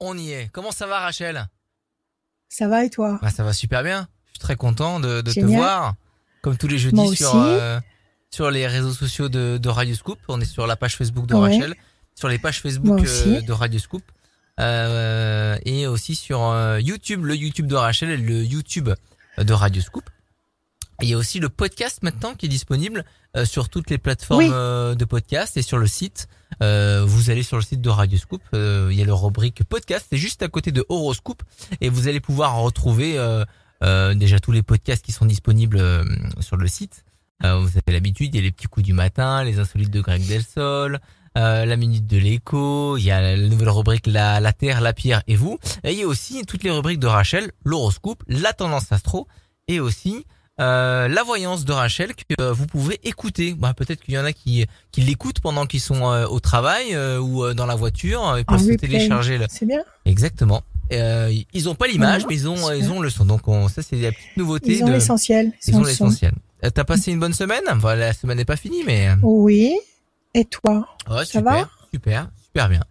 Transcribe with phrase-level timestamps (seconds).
[0.00, 0.48] On y est.
[0.52, 1.46] Comment ça va, Rachel?
[2.48, 3.18] Ça va et toi?
[3.22, 4.08] Bah, Ça va super bien.
[4.26, 5.94] Je suis très content de, de te voir.
[6.42, 7.78] Comme tous les jeudis sur, euh,
[8.30, 10.18] sur les réseaux sociaux de, de Radio Scoop.
[10.28, 11.54] On est sur la page Facebook de Ouais.
[11.54, 11.74] Rachel,
[12.14, 14.02] sur les pages Facebook euh, de Radio Scoop.
[14.58, 16.40] euh, et aussi sur
[16.78, 18.88] YouTube, le YouTube de Rachel et le YouTube
[19.38, 20.08] de Radio Scoop.
[21.02, 23.04] Il y a aussi le podcast maintenant qui est disponible
[23.36, 24.50] euh, sur toutes les plateformes Oui.
[24.52, 26.28] euh, de podcast et sur le site.
[26.62, 29.64] Euh, vous allez sur le site de Radio Scoop, euh, il y a le rubrique
[29.64, 31.42] podcast, c'est juste à côté de Horoscoop
[31.80, 33.44] et vous allez pouvoir retrouver euh,
[33.82, 36.04] euh, déjà tous les podcasts qui sont disponibles euh,
[36.40, 37.04] sur le site.
[37.44, 40.02] Euh, vous avez l'habitude, il y a les petits coups du matin, les insolites de
[40.02, 41.00] Greg Delsol,
[41.38, 44.92] euh, la minute de l'écho, il y a la nouvelle rubrique la, la Terre, la
[44.92, 45.58] Pierre et vous.
[45.84, 49.28] Et il y a aussi toutes les rubriques de Rachel, l'horoscope, la tendance astro
[49.68, 50.26] et aussi
[50.60, 53.54] euh, la voyance de Rachel que euh, vous pouvez écouter.
[53.54, 56.94] Bah, Peut-être qu'il y en a qui, qui l'écoutent pendant qu'ils sont euh, au travail
[56.94, 58.20] euh, ou euh, dans la voiture.
[58.36, 59.82] Ils En peuvent se télécharger le, C'est bien.
[60.04, 60.62] Exactement.
[60.92, 62.74] Euh, ils ont pas l'image, Ah, mais ils ont, super.
[62.74, 63.24] ils ont le son.
[63.24, 64.74] Donc on, ça c'est la petite nouveauté.
[64.76, 65.52] Ils ont de, l'essentiel.
[65.66, 66.32] ils ont l'essentiel.
[66.60, 67.62] T'as passé une bonne semaine?
[67.76, 69.74] Voilà, la semaine n'est pas finie, mais Oui.
[70.34, 70.88] Et toi?
[71.08, 71.68] Ouais, Ça super, va?
[71.92, 72.82] Super, super bien,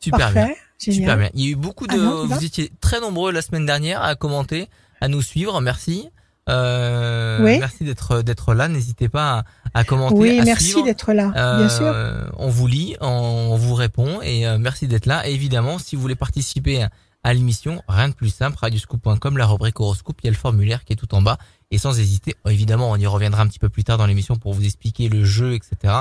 [0.00, 0.44] super Parfait.
[0.44, 1.00] bien, Génial.
[1.00, 1.30] super bien.
[1.34, 3.64] Il y a eu beaucoup de, Ah non, vas vous étiez très nombreux la semaine
[3.66, 4.68] dernière à commenter,
[5.00, 5.60] à nous suivre.
[5.60, 6.08] Merci.
[6.48, 7.58] Euh, Oui.
[7.58, 8.68] Merci d'être d'être là.
[8.68, 9.44] N'hésitez pas
[9.74, 10.14] à, à commenter.
[10.14, 11.28] Oui, à merci d'être là.
[11.58, 11.86] Bien sûr.
[11.86, 15.28] Euh, On vous lit, on vous répond et euh, merci d'être là.
[15.28, 16.90] Et évidemment, si vous voulez participer à,
[17.24, 20.84] à l'émission, rien de plus simple, radioscoop.com, la rubrique horoscope, il y a le formulaire
[20.84, 21.38] qui est tout en bas.
[21.72, 24.54] Et sans hésiter, évidemment, on y reviendra un petit peu plus tard dans l'émission pour
[24.54, 25.94] vous expliquer le jeu, etc.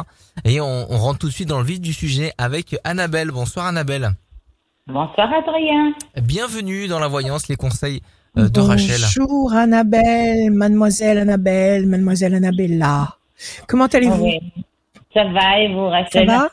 [0.43, 3.31] Et on, on rentre tout de suite dans le vif du sujet avec Annabelle.
[3.31, 4.11] Bonsoir Annabelle.
[4.85, 5.93] Bonsoir Adrien.
[6.21, 8.03] Bienvenue dans la voyance, les conseils
[8.37, 8.95] euh, Rachel.
[9.01, 13.15] Bonjour Annabelle, mademoiselle Annabelle, mademoiselle Annabella.
[13.67, 14.23] Comment allez-vous?
[14.23, 14.39] Oui.
[15.13, 16.49] Ça va et vous Ça Rachel va?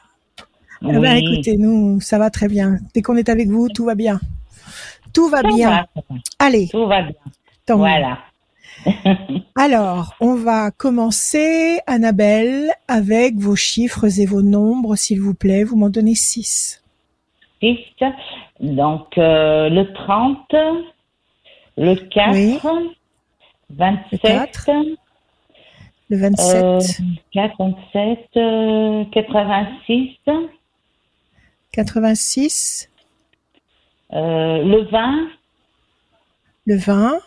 [0.83, 0.93] Oui.
[0.97, 2.79] Eh ben, écoutez, nous, ça va très bien.
[2.95, 4.21] Dès qu'on est avec vous, tout va bien.
[5.13, 5.71] Tout va Ça bien.
[5.71, 6.17] va, ça va.
[6.39, 7.15] Allez, tout va bien.
[7.67, 7.77] tant.
[7.79, 8.19] Voilà.
[9.57, 15.63] Alors, on va commencer, Annabelle, avec vos chiffres et vos nombres, s'il vous plaît.
[15.65, 16.83] Vous m'en donnez six.
[17.61, 17.79] Six.
[18.61, 20.39] Donc euh, le 30,
[21.77, 22.59] le 4, Oui.
[23.71, 24.71] 27, quatre.
[26.11, 26.81] Le 27, euh,
[27.33, 30.19] 4, 27, euh, 86,
[31.73, 32.91] 86,
[34.13, 35.29] euh, le 20
[36.65, 37.19] le 20,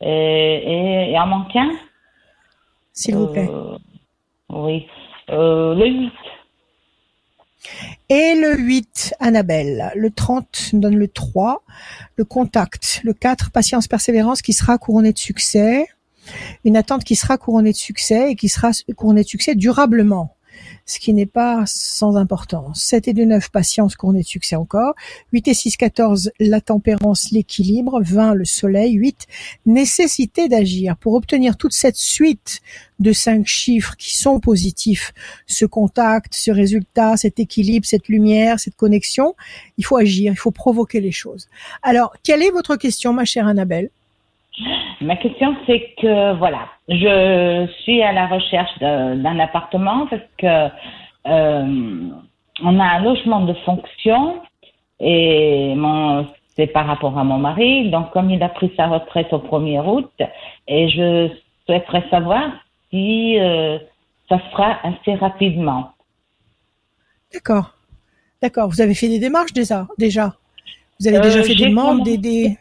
[0.00, 1.72] et, et, et en manque un?
[2.92, 3.48] S'il vous plaît.
[3.48, 3.78] Euh,
[4.50, 4.86] Oui.
[5.30, 6.12] Euh, le 8.
[8.10, 9.92] Et le 8, Annabelle.
[9.94, 11.62] Le 30 nous donne le 3.
[12.16, 13.02] Le contact.
[13.04, 15.86] Le 4, patience, persévérance qui sera couronné de succès.
[16.64, 20.34] Une attente qui sera couronnée de succès et qui sera couronnée de succès durablement.
[20.86, 22.82] Ce qui n'est pas sans importance.
[22.82, 24.94] 7 et 2, 9, patience couronnée de succès encore.
[25.32, 28.00] 8 et 6, 14, la tempérance, l'équilibre.
[28.02, 28.94] 20, le soleil.
[28.94, 29.26] 8,
[29.66, 30.96] nécessité d'agir.
[30.96, 32.60] Pour obtenir toute cette suite
[32.98, 35.12] de cinq chiffres qui sont positifs,
[35.46, 39.34] ce contact, ce résultat, cet équilibre, cette lumière, cette connexion,
[39.76, 41.48] il faut agir, il faut provoquer les choses.
[41.82, 43.90] Alors, quelle est votre question, ma chère Annabelle?
[45.00, 50.68] Ma question, c'est que, voilà, je suis à la recherche d'un appartement parce que
[51.26, 52.08] euh,
[52.62, 54.40] on a un logement de fonction
[55.00, 56.26] et mon,
[56.56, 57.90] c'est par rapport à mon mari.
[57.90, 60.10] Donc, comme il a pris sa retraite au 1er août,
[60.66, 61.30] et je
[61.66, 62.50] souhaiterais savoir
[62.90, 63.78] si euh,
[64.28, 65.92] ça se fera assez rapidement.
[67.32, 67.74] D'accord.
[68.42, 68.68] D'accord.
[68.68, 69.86] Vous avez fait des démarches déjà.
[69.98, 70.34] déjà.
[70.98, 72.56] Vous avez Euh, déjà fait j'ai des demandes, des...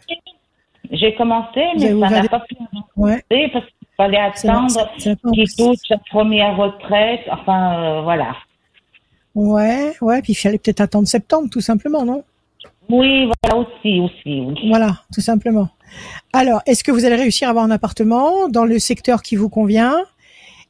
[0.91, 3.23] J'ai commencé, mais ça n'a pas pu avancer Ouais.
[3.51, 7.21] parce qu'il fallait attendre ça- ça n'a pas- qu'il touche sa première retraite.
[7.31, 8.35] Enfin, euh, voilà.
[9.35, 10.21] Ouais, ouais.
[10.21, 12.23] Puis il fallait peut-être attendre septembre, tout simplement, non?
[12.89, 14.47] Oui, voilà aussi, aussi.
[14.69, 15.69] Voilà, tout simplement.
[16.33, 19.49] Alors, est-ce que vous allez réussir à avoir un appartement dans le secteur qui vous
[19.49, 19.95] convient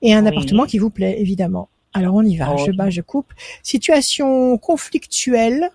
[0.01, 0.29] et un Oui.
[0.29, 1.69] appartement qui vous plaît, évidemment?
[1.93, 2.53] Alors, on y va.
[2.55, 2.61] Oui.
[2.65, 3.31] Je bats, je coupe.
[3.63, 5.69] Situation conflictuelle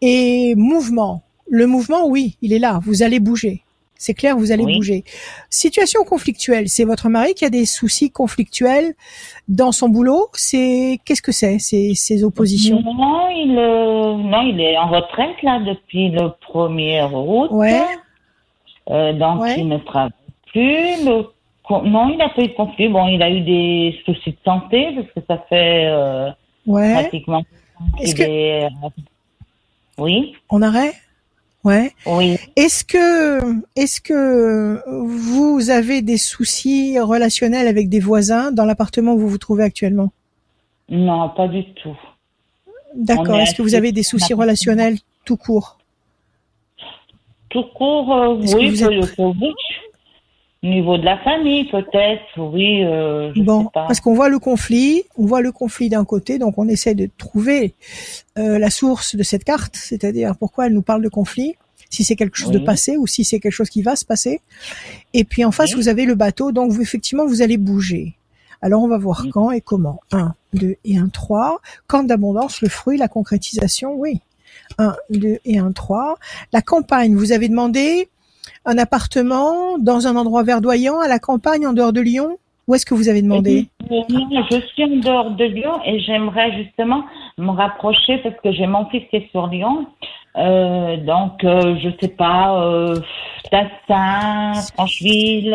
[0.00, 1.22] et mouvement.
[1.50, 2.78] Le mouvement, oui, il est là.
[2.84, 3.62] Vous allez bouger.
[3.96, 4.76] C'est clair, vous allez Oui.
[4.76, 5.04] bouger.
[5.50, 8.94] Situation conflictuelle, c'est votre mari qui a des soucis conflictuels
[9.48, 10.28] dans son boulot.
[10.32, 12.80] C'est qu'est-ce que c'est Ces ces oppositions?
[12.82, 17.48] Non, il, euh, non, il est en retraite là depuis le 1er août.
[17.50, 17.82] Ouais.
[18.88, 19.56] Euh, donc Ouais.
[19.58, 20.12] il ne travaille
[20.46, 21.04] plus.
[21.04, 21.26] Le
[21.84, 22.88] non, il n'a pas eu de conflit.
[22.88, 26.30] Bon, il a eu des soucis de santé parce que ça fait euh,
[26.66, 26.92] Ouais.
[26.94, 27.42] pratiquement.
[28.00, 28.68] Est-ce qu'il que- est,
[29.98, 30.94] Oui, On arrête
[31.62, 31.92] Ouais.
[32.06, 32.38] oui.
[32.56, 39.18] Est-ce que, est-ce que vous avez des soucis relationnels avec des voisins dans l'appartement où
[39.18, 40.10] vous vous trouvez actuellement?
[40.88, 41.96] Non, pas du tout.
[42.94, 43.38] D'accord.
[43.38, 45.78] Est-ce que vous avez des soucis relationnels tout court?
[47.50, 49.00] Tout court, euh, oui, oui.
[49.18, 49.34] Au
[50.62, 52.84] niveau de la famille, peut-être, oui.
[52.84, 56.68] Euh, bon, parce qu'on voit le conflit, on voit le conflit d'un côté, donc on
[56.68, 57.74] essaie de trouver
[58.38, 61.54] euh, la source de cette carte, c'est-à-dire pourquoi elle nous parle de conflit,
[61.88, 64.42] si c'est quelque chose de passé ou si c'est quelque chose qui va se passer.
[65.14, 68.16] Et puis en face, vous avez le bateau, donc vous, effectivement, vous allez bouger.
[68.62, 70.00] Alors on va voir quand et comment.
[70.12, 71.60] 1, 2 et 1, 3.
[71.86, 74.20] Quand d'abondance, le fruit, la concrétisation, oui.
[74.76, 76.18] 1, 2 et 1, 3.
[76.52, 78.08] La campagne, vous avez demandé
[78.64, 82.38] un appartement dans un endroit verdoyant à la campagne en dehors de Lyon?
[82.66, 83.68] Où est-ce que vous avez demandé?
[83.90, 87.04] Je suis en dehors de Lyon et j'aimerais justement
[87.36, 89.86] me rapprocher parce que j'ai mon fils qui est sur Lyon.
[90.36, 93.00] Euh, donc, euh, je sais pas, euh,
[93.50, 95.54] Tassin, Francheville.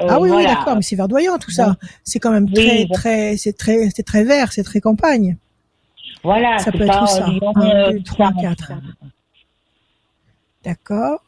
[0.00, 1.74] Euh, ah oui, oui, d'accord, mais c'est verdoyant tout ça.
[2.04, 5.36] C'est quand même très, très, c'est très, c'est très vert, c'est très campagne.
[6.22, 7.26] Voilà, ça peut être tout ça?
[7.26, 8.72] Lyon, 1, 2, 3, 4.
[10.64, 11.20] D'accord.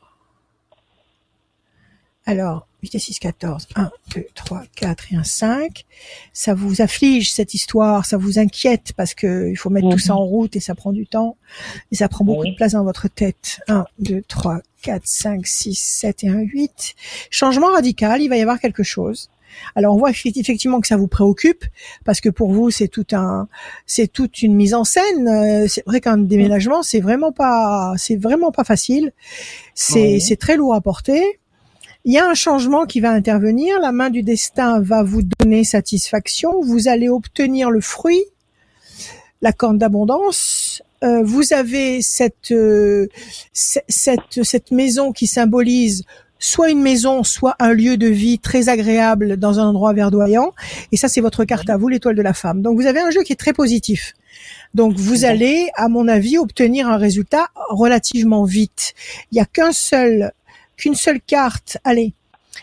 [2.28, 3.68] Alors, 8 et 6, 14.
[3.76, 5.84] 1, 2, 3, 4 et un 5.
[6.32, 10.14] Ça vous afflige cette histoire, ça vous inquiète parce que il faut mettre tout ça
[10.14, 11.36] en route et ça prend du temps.
[11.92, 13.60] Et ça prend beaucoup de place dans votre tête.
[13.68, 16.94] 1, 2, 3, 4, 5, 6, 7 et un 8.
[17.30, 19.30] Changement radical, il va y avoir quelque chose.
[19.74, 21.64] Alors on voit effectivement que ça vous préoccupe
[22.04, 23.48] parce que pour vous c'est tout un
[23.86, 25.28] c'est toute une mise en scène.
[25.28, 29.12] Euh, c'est vrai qu'un déménagement c'est vraiment pas c'est vraiment pas facile.
[29.74, 31.38] C'est c'est très lourd à porter
[32.06, 35.64] il y a un changement qui va intervenir, la main du destin va vous donner
[35.64, 38.22] satisfaction, vous allez obtenir le fruit,
[39.42, 40.82] la corne d'abondance.
[41.02, 43.08] Euh, vous avez cette, euh,
[43.52, 46.04] cette, cette maison qui symbolise
[46.38, 50.52] soit une maison, soit un lieu de vie très agréable dans un endroit verdoyant.
[50.92, 52.62] Et ça, c'est votre carte à vous, l'étoile de la femme.
[52.62, 54.14] Donc, vous avez un jeu qui est très positif.
[54.74, 58.94] Donc, vous allez, à mon avis, obtenir un résultat relativement vite.
[59.32, 60.32] Il n'y a qu'un seul
[60.76, 62.14] qu'une seule carte, allez,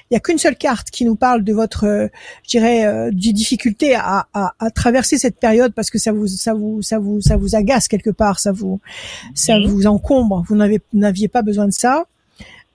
[0.10, 2.08] il y a qu'une seule carte qui nous parle de votre, euh,
[2.44, 6.28] je dirais, euh, du difficulté à, à, à, traverser cette période parce que ça vous,
[6.28, 8.80] ça vous, ça vous, ça vous agace quelque part, ça vous,
[9.34, 10.44] ça vous encombre.
[10.48, 12.06] Vous n'aviez pas besoin de ça.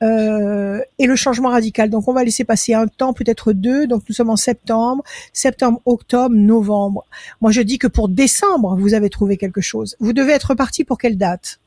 [0.01, 1.91] Euh, et le changement radical.
[1.91, 3.87] Donc on va laisser passer un temps, peut-être deux.
[3.87, 5.03] Donc nous sommes en septembre,
[5.33, 7.05] septembre, octobre, novembre.
[7.41, 9.97] Moi je dis que pour décembre vous avez trouvé quelque chose.
[9.99, 11.59] Vous devez être parti pour quelle date?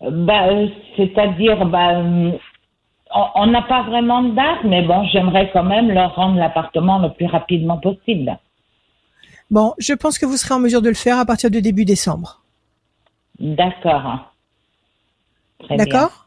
[0.00, 0.48] Bah,
[0.96, 2.02] c'est-à-dire, bah,
[3.34, 7.12] on n'a pas vraiment de date, mais bon, j'aimerais quand même leur rendre l'appartement le
[7.12, 8.38] plus rapidement possible.
[9.50, 11.84] Bon, je pense que vous serez en mesure de le faire à partir de début
[11.84, 12.42] décembre.
[13.38, 14.32] D'accord.
[15.70, 16.26] D'accord?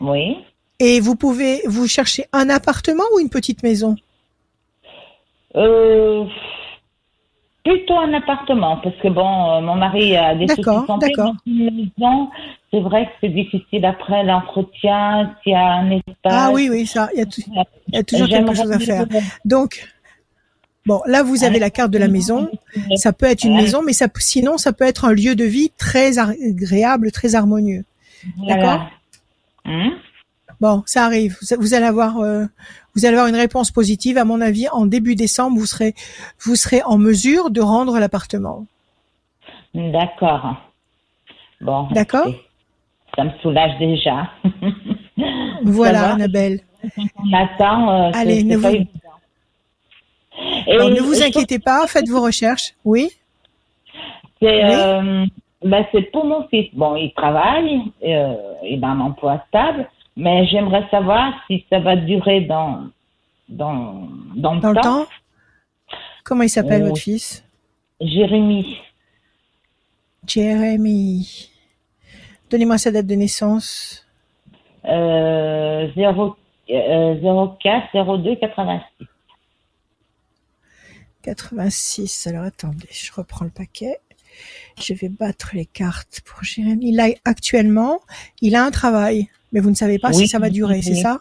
[0.00, 0.38] Oui.
[0.78, 3.96] Et vous pouvez, vous chercher un appartement ou une petite maison?
[5.56, 6.26] Euh,
[7.64, 11.12] Plutôt un appartement, parce que bon, euh, mon mari a des soucis de santé.
[11.14, 11.34] D'accord.
[12.72, 16.14] C'est vrai que c'est difficile après l'entretien, s'il y a un espace.
[16.24, 19.06] Ah oui, oui, ça, il y a, toujours quelque chose à faire.
[19.44, 19.86] Donc,
[20.86, 22.50] bon, là, vous avez la carte de la maison.
[22.96, 25.70] Ça peut être une maison, mais ça, sinon, ça peut être un lieu de vie
[25.76, 27.84] très agréable, très harmonieux.
[28.38, 28.86] D'accord?
[29.66, 29.90] Hein?
[30.58, 31.36] Bon, ça arrive.
[31.58, 32.46] Vous, allez avoir, euh,
[32.94, 34.16] vous allez avoir une réponse positive.
[34.16, 35.94] À mon avis, en début décembre, vous serez,
[36.40, 38.64] vous serez en mesure de rendre l'appartement.
[39.74, 40.56] D'accord.
[41.60, 41.88] Bon.
[41.90, 42.28] D'accord?
[43.16, 44.30] Ça me soulage déjà.
[45.64, 46.60] voilà, Annabelle.
[46.96, 47.90] On attend.
[47.90, 48.68] Euh, allez, ne vous...
[50.66, 52.74] ne vous inquiétez pas, faites vos recherches.
[52.84, 53.10] Oui?
[54.40, 55.26] C'est euh,
[55.62, 56.68] ben, pour mon fils.
[56.72, 61.94] Bon, il travaille, euh, il a un emploi stable, mais j'aimerais savoir si ça va
[61.96, 62.86] durer dans,
[63.48, 65.06] dans, dans, le, temps.
[66.24, 67.44] Comment il s'appelle, votre fils?
[68.00, 68.78] Jérémy.
[70.26, 71.51] Jérémy.
[72.52, 74.06] Donnez-moi sa date de naissance.
[74.84, 76.36] Euh, 0,
[76.68, 79.06] euh, 04 02 86.
[81.22, 82.26] 86.
[82.26, 83.96] Alors attendez, je reprends le paquet.
[84.78, 86.92] Je vais battre les cartes pour Jérémy.
[86.92, 88.00] Là, actuellement,
[88.42, 89.28] il a un travail.
[89.52, 91.20] Mais vous ne savez pas si ça va durer, c'est ça?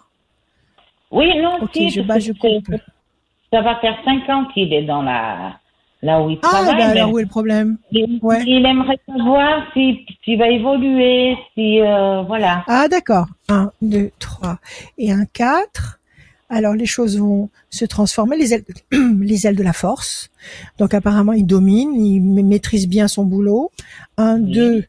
[1.11, 2.75] Oui, non, Ok, je bats, je coupe.
[3.53, 5.60] Ça va faire cinq ans qu'il est dans la
[6.01, 6.75] là où il ah, travaille.
[6.79, 11.81] Ah, ben où est le problème il, il aimerait savoir s'il si, va évoluer, si
[11.81, 12.63] euh, voilà.
[12.67, 13.27] Ah, d'accord.
[13.49, 14.57] Un, deux, trois
[14.97, 15.99] et un quatre.
[16.49, 20.29] Alors les choses vont se transformer, les ailes, les ailes de la force.
[20.79, 23.71] Donc apparemment il domine, il maîtrise bien son boulot.
[24.17, 24.83] Un, deux,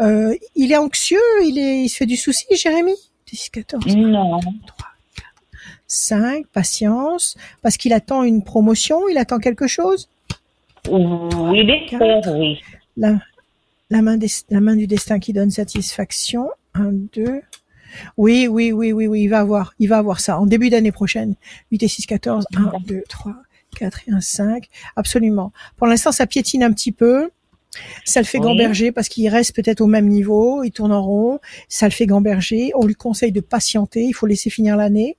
[0.00, 2.94] euh, il est anxieux, il, est, il se fait du souci, Jérémy?
[3.28, 4.38] 10, 14, non.
[4.40, 4.50] 3,
[5.16, 5.26] 4,
[5.86, 10.08] 5, patience, parce qu'il attend une promotion, il attend quelque chose?
[10.90, 12.60] Oui, l'espère, oui.
[12.96, 13.18] La,
[13.90, 16.48] la, main des- la main du destin qui donne satisfaction.
[16.74, 17.40] Un, deux.
[18.16, 20.92] Oui, oui, oui, oui, oui, il va avoir, il va avoir ça en début d'année
[20.92, 21.34] prochaine.
[21.72, 22.46] 8 et 6, 14.
[22.54, 23.34] 1, 2, 3,
[23.78, 24.68] 4 et 1, 5.
[24.96, 25.52] Absolument.
[25.76, 27.30] Pour l'instant, ça piétine un petit peu.
[28.04, 28.44] Ça le fait Oui.
[28.44, 32.06] gamberger parce qu'il reste peut-être au même niveau, il tourne en rond, ça le fait
[32.06, 32.72] gamberger.
[32.74, 35.16] On lui conseille de patienter, il faut laisser finir l'année.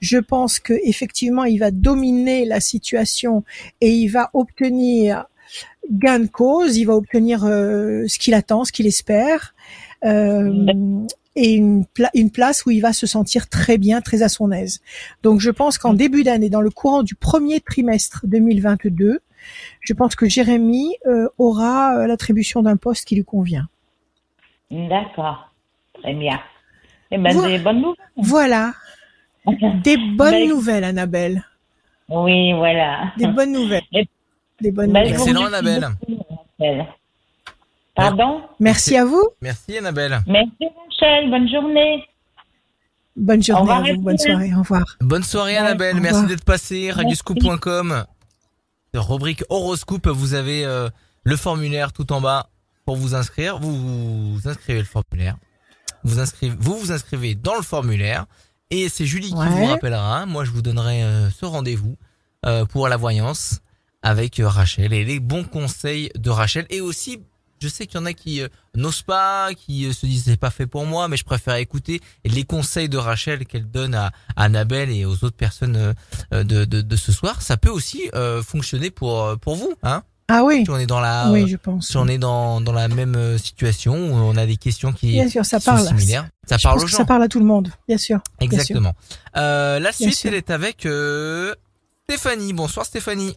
[0.00, 3.44] Je pense que effectivement, il va dominer la situation
[3.80, 5.26] et il va obtenir
[5.90, 9.54] gain de cause, il va obtenir euh, ce qu'il attend, ce qu'il espère,
[10.04, 10.66] euh,
[11.36, 14.50] et une, pla- une place où il va se sentir très bien, très à son
[14.52, 14.80] aise.
[15.22, 19.20] Donc je pense qu'en début d'année, dans le courant du premier trimestre 2022,
[19.80, 23.68] je pense que Jérémy euh, aura euh, l'attribution d'un poste qui lui convient.
[24.70, 25.50] D'accord.
[26.02, 26.40] Très bien.
[27.10, 27.56] Eh ben, Voilà.
[27.56, 28.06] des bonnes nouvelles.
[28.16, 28.72] Voilà,
[29.84, 31.44] des bonnes Ben, nouvelles, Annabelle.
[32.08, 33.12] Oui, voilà.
[33.16, 33.82] Des bonnes nouvelles.
[33.92, 34.08] Et-
[34.60, 35.14] Des bonnes Ben, nouvelles.
[35.20, 35.88] Excellent, Annabelle.
[37.94, 38.42] Pardon?
[38.58, 39.22] Merci à vous.
[39.40, 40.18] Merci Annabelle.
[40.26, 42.04] Merci Rachel, bonne journée.
[43.16, 44.00] Bonne journée revoir, à vous.
[44.00, 44.52] Bonne soirée.
[44.54, 44.84] Au revoir.
[45.00, 46.90] Bonne soirée Annabelle, merci d'être passé.
[46.90, 48.04] Radioscoop.com.
[48.94, 50.88] Rubrique horoscope, vous avez euh,
[51.24, 52.50] le formulaire tout en bas
[52.84, 53.58] pour vous inscrire.
[53.58, 55.36] Vous vous inscrivez le formulaire.
[56.04, 58.26] Vous inscrivez, vous vous inscrivez dans le formulaire
[58.70, 60.26] et c'est Julie qui vous rappellera.
[60.26, 61.96] Moi, je vous donnerai euh, ce rendez-vous
[62.46, 63.60] euh, pour la voyance
[64.02, 67.20] avec Rachel et les bons conseils de Rachel et aussi
[67.64, 70.36] je sais qu'il y en a qui euh, n'osent pas, qui euh, se disent c'est
[70.36, 74.08] pas fait pour moi, mais je préfère écouter les conseils de Rachel qu'elle donne à,
[74.36, 75.76] à Annabelle et aux autres personnes
[76.32, 77.40] euh, de, de, de ce soir.
[77.40, 78.02] Ça peut aussi
[78.44, 80.64] fonctionner pour pour vous, hein Ah oui.
[80.64, 81.88] Si on est dans la Oui, je pense.
[81.88, 85.28] si on est dans dans la même situation où on a des questions qui, Bien
[85.28, 85.86] sûr, ça qui sont parle.
[85.88, 86.98] similaires, ça Je parle pense aux que gens.
[86.98, 88.18] ça parle à tout le monde, bien sûr.
[88.40, 88.58] bien sûr.
[88.60, 88.94] Exactement.
[89.34, 90.86] La suite, elle est avec
[92.06, 92.52] Stéphanie.
[92.52, 93.36] Bonsoir Stéphanie.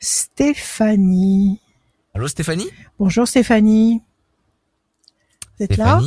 [0.00, 1.60] Stéphanie.
[2.14, 2.68] Allô Stéphanie?
[3.02, 4.00] Bonjour Stéphanie.
[5.58, 6.00] Vous êtes là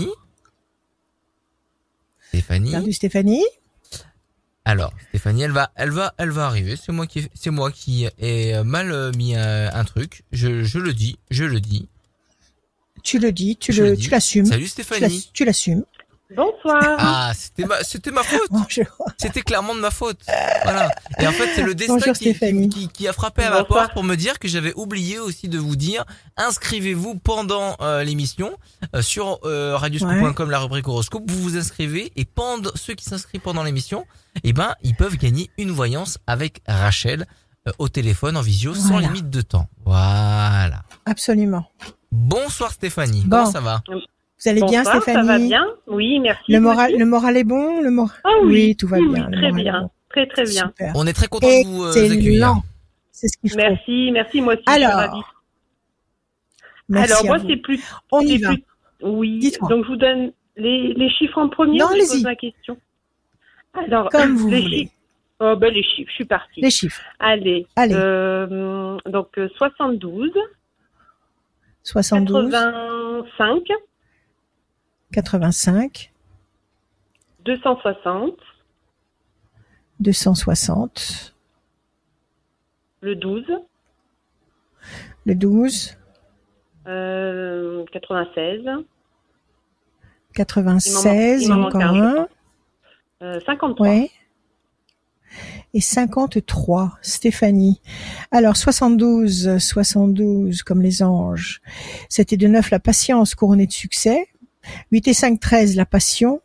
[2.29, 2.71] Stéphanie.
[2.71, 3.43] Perdu Stéphanie
[4.63, 6.77] Alors, Stéphanie, elle va, elle va, elle va arriver.
[6.77, 10.23] C'est moi qui, c'est moi qui ai mal euh, mis euh, un truc.
[10.31, 11.89] Je, je le dis, je le dis.
[13.03, 14.45] Tu le dis, tu Je le, tu l'assumes.
[14.45, 15.29] Salut Stéphanie.
[15.33, 15.83] Tu l'assumes.
[16.36, 16.82] Bonsoir.
[16.98, 18.50] Ah, c'était ma, c'était ma faute.
[18.50, 18.86] Bonjour.
[19.17, 20.20] C'était clairement de ma faute.
[20.63, 20.89] Voilà.
[21.20, 22.70] Et en fait, c'est le destin Bonjour, qui, Stéphanie.
[22.70, 25.60] qui, qui a frappé à ma porte pour me dire que j'avais oublié aussi de
[25.60, 26.03] vous dire
[26.38, 28.58] inscrivez-vous pendant euh, l'émission
[28.96, 31.24] euh, sur euh, radioscoop.com la rubrique horoscope.
[31.29, 34.05] Vous vous inscrivez et pendant ceux qui s'inscrivent pendant l'émission,
[34.44, 37.27] eh ben ils peuvent gagner une voyance avec Rachel
[37.67, 39.67] euh, au téléphone en visio sans limite de temps.
[39.86, 40.82] Voilà.
[41.05, 41.67] Absolument.
[42.12, 43.22] Bonsoir Stéphanie.
[43.25, 43.38] Bon.
[43.38, 43.84] Comment ça va?
[44.45, 46.51] Vous allez bien Stéphanie Ça va bien Oui, merci.
[46.51, 48.17] Le moral, aussi le moral est bon le moral...
[48.23, 49.27] Ah oui, tout va oui, bien.
[49.31, 49.81] oui, très bien.
[49.81, 49.89] bon.
[50.09, 50.67] Très, très bien.
[50.67, 50.91] Super.
[50.95, 52.13] On est très content de vous euh, accueillir.
[52.13, 52.63] Excellent.
[53.11, 53.57] C'est ce qu'il faut.
[53.57, 54.41] Merci, merci.
[54.41, 55.21] Moi aussi, Alors, je suis ravie.
[56.89, 57.83] Merci Alors, moi, c'est plus.
[58.11, 58.49] On y va.
[58.49, 58.63] plus-
[59.01, 59.69] Oui, Dites-moi.
[59.69, 62.07] donc je vous donne les, les chiffres en premier Non, allez-y.
[62.07, 62.77] pose ma question?
[63.73, 64.77] Alors, Comme vous les voulez.
[64.79, 64.91] chiffres.
[65.41, 66.61] Oh, ben, les chiffres, je suis partie.
[66.61, 67.01] Les chiffres.
[67.19, 67.67] Allez.
[67.75, 67.93] Allez.
[67.95, 70.31] Euh, donc, euh, 72,
[71.83, 73.63] 72, 85,
[75.15, 76.12] 85,
[77.45, 78.34] 260,
[80.01, 81.34] 260,
[83.00, 83.45] le 12,
[85.25, 85.98] le 12,
[86.88, 88.65] euh, 96,
[90.34, 92.27] 96, il m'en manque encore un, un.
[93.22, 93.88] euh, 53.
[93.88, 94.12] Ouais.
[95.74, 97.79] Et 53, Stéphanie.
[98.31, 101.62] Alors, 72, 72, comme les anges.
[102.10, 104.27] C'était de 9, la patience couronnée de succès.
[104.91, 106.41] 8 et 5, 13, la passion.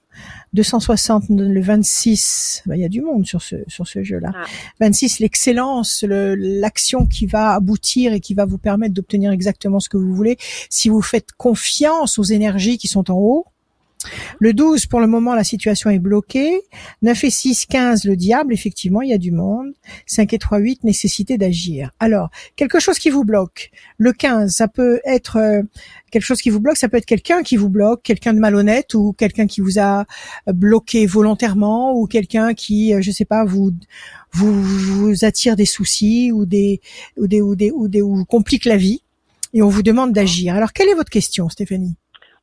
[0.53, 4.33] 260, le 26, ben, il y a du monde sur ce, sur ce jeu-là.
[4.35, 4.45] Ah.
[4.81, 9.89] 26, l'excellence, le- l'action qui va aboutir et qui va vous permettre d'obtenir exactement ce
[9.89, 10.37] que vous voulez
[10.69, 13.47] si vous faites confiance aux énergies qui sont en haut.
[14.39, 16.63] Le 12, pour le moment, la situation est bloquée.
[17.03, 19.73] 9 et 6, 15, le diable, effectivement, il y a du monde.
[20.07, 21.91] 5 et 3, 8, nécessité d'agir.
[22.01, 23.71] Alors, quelque chose qui vous bloque.
[23.99, 25.63] Le 15, ça peut être euh,
[26.11, 28.95] quelque chose qui vous bloque, ça peut être quelqu'un qui vous bloque, quelqu'un de malhonnête
[28.95, 30.07] ou quelqu'un qui vous a
[30.49, 33.73] euh, bloqué volontairement ou quelqu'un qui, euh, je sais pas, vous
[34.33, 36.81] vous, vous attire des soucis ou des
[37.17, 39.03] ou des ou des ou des ou complique la vie
[39.53, 40.55] et on vous demande d'agir.
[40.55, 41.97] Alors, quelle est votre question, Stéphanie?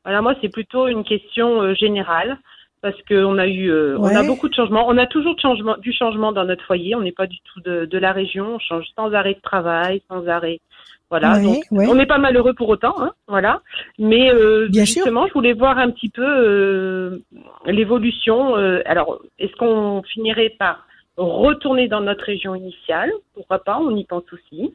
[0.08, 2.38] Alors moi, c'est plutôt une question euh, générale
[2.82, 4.88] parce qu'on a eu, euh, on a beaucoup de changements.
[4.88, 6.96] On a toujours de changement, du changement dans notre foyer.
[6.96, 8.56] On n'est pas du tout de, de la région.
[8.56, 10.62] On change sans arrêt de travail, sans arrêt.
[11.10, 11.34] Voilà.
[11.34, 11.88] Ouais, donc, ouais.
[11.90, 12.96] on n'est pas malheureux pour autant.
[13.02, 13.62] Hein, voilà.
[14.00, 15.04] Mais euh, Bien sûr.
[15.04, 17.20] justement, je voulais voir un petit peu euh,
[17.66, 18.56] l'évolution.
[18.86, 20.88] alors, est-ce qu'on finirait par
[21.18, 23.12] retourner dans notre région initiale?
[23.34, 23.78] Pourquoi pas?
[23.78, 24.74] On y pense aussi.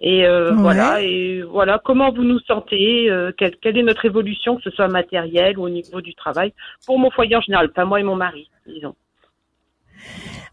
[0.00, 0.56] Et euh, Ouais.
[0.62, 4.70] voilà, et voilà, comment vous nous sentez, euh, quelle, quelle est notre évolution, que ce
[4.70, 6.54] soit matérielle ou au niveau du travail,
[6.86, 8.94] pour mon foyer en général, pas moi et mon mari, disons.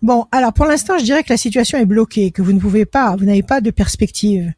[0.04, 2.86] Bon, alors pour l'instant, je dirais que la situation est bloquée, que vous ne pouvez
[2.86, 4.52] pas, vous n'avez pas de perspective.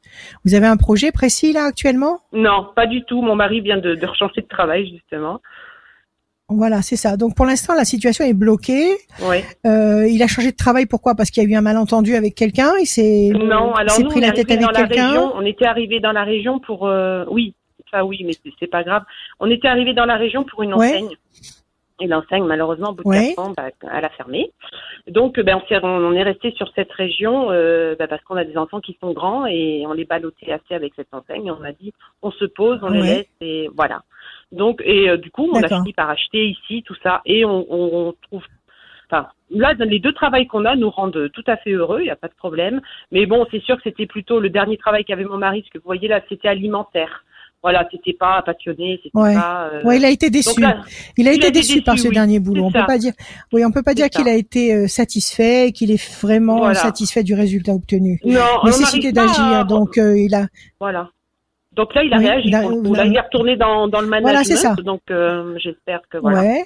[0.44, 2.20] Vous avez un projet précis là actuellement?
[2.34, 3.22] Non, pas du tout.
[3.22, 5.40] Mon mari vient de, de rechanger de travail, justement.
[6.50, 7.16] Voilà, c'est ça.
[7.16, 8.90] Donc pour l'instant, la situation est bloquée.
[9.22, 9.38] Oui.
[9.68, 11.14] Euh, il a changé de travail, pourquoi?
[11.16, 12.72] Parce qu'il y a eu un malentendu avec quelqu'un.
[12.82, 15.08] Il s'est Non, alors nous, pris on la tête avec dans la quelqu'un.
[15.10, 15.32] région.
[15.36, 17.54] On était arrivé dans la région pour, euh, oui,
[17.92, 19.04] ça oui, mais c'est- pas grave.
[19.40, 20.88] On était arrivé dans la région pour une Ouais.
[20.88, 21.16] enseigne.
[22.02, 23.34] Et l'enseigne, malheureusement, au bout de Ouais.
[23.38, 24.52] ans, bah, elle a fermé.
[25.10, 28.80] Donc, ben, on, est resté sur cette région euh, bah, parce qu'on a des enfants
[28.80, 31.48] qui sont grands et on les ballottait assez avec cette enseigne.
[31.48, 34.04] Et on a dit, on se pose, on les laisse et voilà.
[34.52, 37.66] Donc, et euh, du coup, on a fini par acheter ici tout ça et on,
[37.70, 38.44] on, on trouve.
[39.12, 42.10] Enfin, là, les deux travails qu'on a nous rendent tout à fait heureux, il n'y
[42.12, 42.82] a pas de problème.
[43.12, 45.78] Mais bon, c'est sûr que c'était plutôt le dernier travail qu'avait mon mari, parce que
[45.80, 47.24] vous voyez là, c'était alimentaire.
[47.62, 49.34] Voilà, c'était pas passionné, c'était Ouais.
[49.36, 49.70] pas.
[49.74, 50.62] euh, Ouais, il a été déçu.
[50.62, 50.78] là,
[51.18, 52.14] il a il été a déçu par ce oui.
[52.14, 52.64] dernier boulot.
[52.66, 52.86] On peut ça.
[52.86, 53.12] pas dire.
[53.52, 56.76] Oui, on peut pas dire qu'il a été euh, satisfait, qu'il est vraiment Voilà.
[56.76, 58.20] satisfait du résultat obtenu.
[58.24, 59.66] non, on Nécessité à- d'agir.
[59.66, 60.48] Donc euh, il a.
[60.80, 61.10] Voilà.
[61.74, 62.48] Donc là, il a Oui, réagi.
[62.48, 64.32] il Là, il est retourné dans, dans le management.
[64.32, 64.76] Voilà, c'est ça.
[64.76, 66.42] Donc, euh, j'espère que voilà.
[66.42, 66.66] Ouais.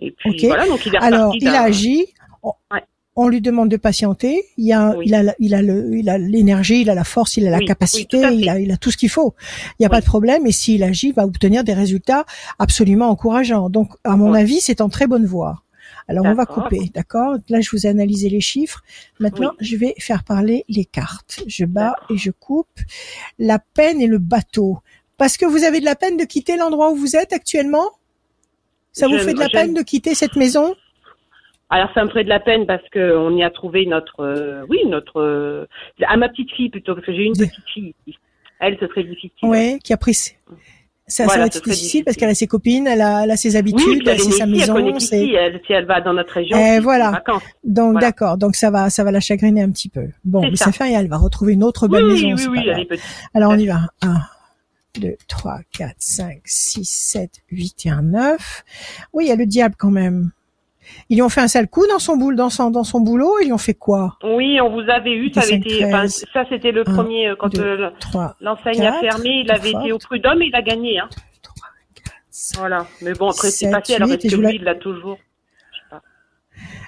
[0.00, 2.06] Et puis voilà, donc il est Alors, il a agi.
[2.42, 2.82] On, Ouais.
[3.14, 4.42] on lui demande de patienter.
[4.56, 5.04] Il y a, Oui.
[5.06, 7.58] il a, il a le, il a l'énergie, il a la force, il a la
[7.58, 9.34] Oui, capacité, il a, il a tout ce qu'il faut.
[9.78, 10.46] Il n'y a pas de problème.
[10.46, 12.24] Et s'il agit, il va obtenir des résultats
[12.58, 13.70] absolument encourageants.
[13.70, 15.62] Donc, à mon avis, c'est en très bonne voie.
[16.08, 17.36] Alors, on va couper, d'accord?
[17.48, 18.82] Là, je vous ai analysé les chiffres.
[19.20, 21.42] Maintenant, je vais faire parler les cartes.
[21.46, 22.80] Je bats et je coupe.
[23.38, 24.78] La peine et le bateau.
[25.16, 27.90] Parce que vous avez de la peine de quitter l'endroit où vous êtes actuellement?
[28.92, 30.74] Ça vous fait de la je- peine de quitter cette maison?
[31.70, 34.66] Alors ça me ferait de la peine parce que on y a trouvé notre, euh,
[34.68, 35.66] oui, notre, euh,
[36.06, 37.94] à ma petite fille plutôt parce que j'ai une petite fille.
[38.06, 38.18] ici.
[38.60, 39.48] Elle, ce serait difficile.
[39.48, 40.14] Ouais, qui a pris.
[41.08, 42.04] Ça, ça va être difficile difficile.
[42.04, 44.28] parce qu'elle a ses copines, elle a, elle a ses Oui, habitudes, c'est née sa
[44.28, 44.76] ici, elle maison.
[44.76, 47.22] Elle, si elle va dans notre région, Eh, voilà.
[47.64, 48.00] donc Voilà.
[48.00, 50.08] d'accord, donc ça va, ça va la chagriner un petit peu.
[50.24, 50.66] Bon, mais ça.
[50.66, 52.50] ça fait rien, elle va retrouver une autre Oui, belle oui, maison.
[52.52, 53.04] oui, oui, petite.
[53.34, 53.80] Alors on y va.
[54.02, 54.14] 1,
[55.00, 58.64] 2, 3, 4, 5, 6, 7, 8 et un 9.
[59.12, 60.30] Oui, il y a le diable quand même.
[61.12, 63.34] Ils lui ont fait un sale coup dans son boule, dans son, dans son boulot.
[63.42, 64.16] Ils lui ont fait quoi?
[64.24, 67.54] Oui, on vous avait eu, ça avait été, enfin, ça c'était le premier euh, quand
[67.58, 70.04] euh, 3, l'enseigne a fermé, il avait été au forte.
[70.04, 71.10] prud'homme et il a gagné, hein.
[71.42, 71.54] 3,
[72.02, 72.58] 4, 5.
[72.60, 72.86] Voilà.
[73.02, 75.18] Mais bon, après c'est passé, alors est-ce que lui, il l'a toujours?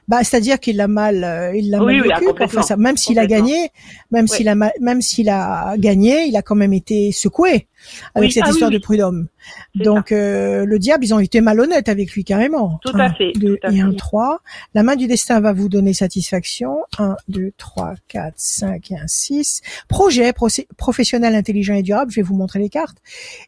[0.09, 2.29] Bah, c'est-à-dire qu'il l'a mal, euh, il l'a Oui, mal oui, ah, vécu.
[2.29, 2.61] complètement.
[2.61, 3.73] Enfin, ça, même s'il a gagné,
[4.11, 7.69] même s'il a, même s'il a gagné, il a quand même été secoué
[8.15, 8.77] avec Oui, cette ah oui, histoire oui.
[8.77, 9.29] de prud'homme.
[9.75, 12.79] Donc, euh, le diable, ils ont été malhonnêtes avec lui carrément.
[12.85, 13.97] Tout à Un, fait, Deux tout à et un fait.
[13.97, 14.41] 3.
[14.75, 16.79] La main du destin va vous donner satisfaction.
[16.99, 19.61] 1, 2, 3, 4, 5 et un 6.
[19.89, 20.33] Projet
[20.77, 22.11] professionnel intelligent et durable.
[22.11, 22.99] Je vais vous montrer les cartes.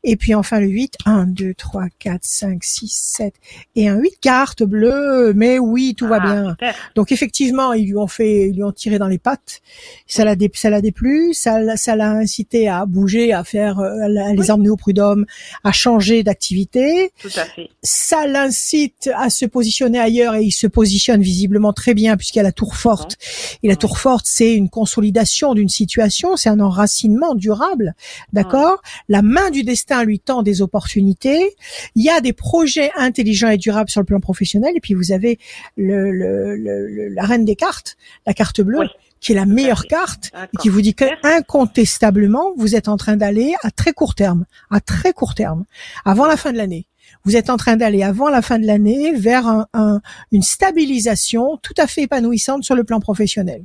[0.05, 0.95] Et puis enfin le 8.
[1.07, 3.35] 1, 2, 3, 4, 5, 6, 7
[3.75, 4.19] et un 8.
[4.21, 5.33] Cartes bleues.
[5.35, 6.51] Mais oui, tout va Ah, bien.
[6.51, 6.75] super.
[6.95, 9.61] Donc effectivement, ils lui ont fait, ils lui ont tiré dans les pattes.
[10.07, 14.26] Ça l'a, déplu, ça, l'a- ça l'a incité à bouger, à faire, euh, à, la-
[14.27, 14.51] à les Oui.
[14.51, 15.27] emmener au prud'homme,
[15.65, 17.13] à changer d'activité.
[17.21, 17.69] Tout à fait.
[17.83, 22.41] Ça l'incite à se positionner ailleurs et il se positionne visiblement très bien puisqu'il y
[22.41, 23.17] a la tour forte.
[23.63, 27.95] Et la tour forte, c'est une consolidation d'une situation, c'est un enracinement durable,
[28.33, 28.83] d'accord?
[29.09, 31.55] La main du destin lui tend des opportunités.
[31.95, 34.73] Il y a des projets intelligents et durables sur le plan professionnel.
[34.77, 35.39] Et puis vous avez
[35.77, 38.87] le, le- le- le- la reine des cartes, la carte bleue, Oui.
[39.21, 41.27] Qui est la meilleure carte et qui vous dit que Merci.
[41.27, 45.65] incontestablement, vous êtes en train d'aller à très court terme, à très court terme,
[46.05, 46.87] avant la fin de l'année.
[47.25, 50.01] Vous êtes en train d'aller avant la fin de l'année vers un- un-
[50.33, 53.65] une stabilisation tout à fait épanouissante sur le plan professionnel.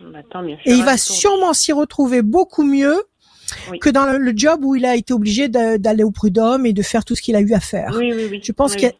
[0.00, 0.56] Bah, tant mieux.
[0.64, 2.96] Et il va sûrement s'y retrouver beaucoup mieux
[3.70, 3.78] Oui.
[3.78, 6.82] que dans le, le job où il a été obligé d'aller au prud'homme et de
[6.82, 7.94] faire tout ce qu'il a eu à faire.
[7.96, 8.40] Oui, oui, oui.
[8.42, 8.94] Je pense qu'il y a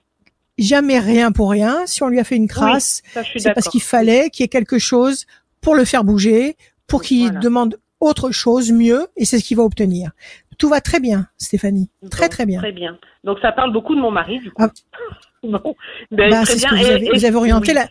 [0.59, 1.83] jamais rien pour rien.
[1.87, 3.03] Si on lui a fait une crasse,
[3.37, 5.27] c'est parce qu'il fallait qu'il y ait quelque chose
[5.61, 7.41] pour le faire bouger, pour qu'il Voilà.
[7.41, 10.11] demande autre chose, mieux, et c'est ce qu'il va obtenir.
[10.59, 11.89] Tout va très bien, Stéphanie.
[12.11, 12.61] Très Bon, très bien.
[12.61, 12.99] Très bien.
[13.25, 14.63] Donc ça parle beaucoup de mon mari, du coup.
[14.63, 14.71] Ah.
[15.43, 15.75] bon.
[16.11, 16.69] Ben, Bah, très bien.
[16.71, 17.75] vous Et- avez, et- vous avez orienté oui.
[17.75, 17.87] la.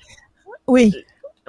[0.68, 0.94] Oui,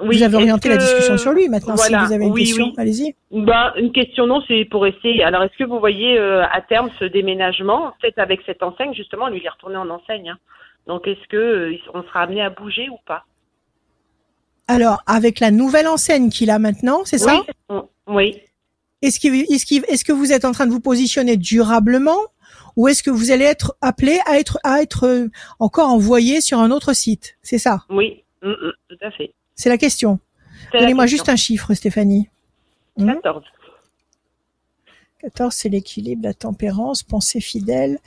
[0.01, 1.49] Oui, vous avez orienté la discussion sur lui.
[1.49, 2.73] Maintenant, Voilà, si vous avez une oui, question, oui.
[2.77, 3.15] allez-y.
[3.31, 5.23] Ben, une question non, c'est pour essayer.
[5.25, 9.27] Alors, est-ce que vous voyez euh, à terme ce déménagement, peut-être avec cette enseigne, justement,
[9.27, 10.29] lui il est retourné en enseigne.
[10.29, 10.37] hein.
[10.87, 13.25] Donc, est-ce que euh, on sera amené à bouger ou pas?
[14.69, 17.43] Alors, avec la nouvelle enseigne qu'il a maintenant, c'est ça?
[18.07, 18.37] Oui.
[19.01, 22.19] Est-ce qu'il- est-ce qu'il- est-ce que vous êtes en train de vous positionner durablement
[22.75, 25.27] ou est-ce que vous allez être appelé à être à être euh,
[25.59, 27.37] encore envoyé sur un autre site?
[27.41, 27.83] C'est ça?
[27.89, 28.23] Oui.
[28.43, 29.33] Mm, mm, tout à fait.
[29.55, 30.19] C'est la question.
[30.73, 32.29] Donnez-moi juste un chiffre, Stéphanie.
[32.97, 33.43] Hmm 14.
[35.21, 37.99] 14, c'est l'équilibre, la tempérance, pensée fidèle.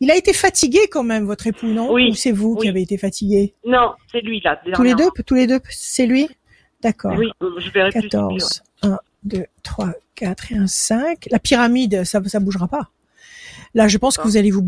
[0.00, 1.92] Il a été fatigué quand même, votre époux, non?
[1.92, 2.68] Oui, Ou c'est vous qui oui.
[2.70, 3.54] avez été fatigué?
[3.64, 4.60] Non, c'est lui là.
[4.74, 5.08] Tous les deux.
[5.26, 6.28] Tous les deux C'est lui?
[6.82, 7.14] D'accord.
[7.16, 8.00] Oui, je verrai plus.
[8.02, 8.38] c'est lui, ouais.
[8.38, 11.28] 14, 1, 2, 3, 4 et un 5.
[11.30, 12.90] La pyramide, ça ça bougera pas.
[13.74, 14.30] Là, je pense que D'accord.
[14.32, 14.66] vous allez vous,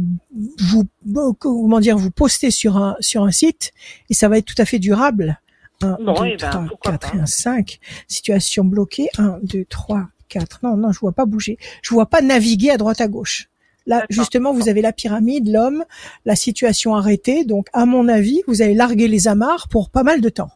[0.61, 3.73] vous, comment dire, vous poster sur un, sur un site
[4.11, 5.41] et ça va être tout à fait durable.
[5.83, 7.17] 1, Bon, 2, eh ben, 3, pourquoi 4 pas.
[7.19, 7.79] et un 5.
[8.07, 9.09] Situation bloquée.
[9.19, 10.61] 1, 2, 3, 4.
[10.63, 11.59] Non, non, je vois pas bouger.
[11.83, 13.49] Je vois pas naviguer à droite à gauche.
[13.87, 15.85] Là, justement, vous avez la pyramide, l'homme,
[16.27, 17.45] la situation arrêtée.
[17.45, 20.51] Donc, à mon avis, vous allez larguer les amarres pour pas mal de temps.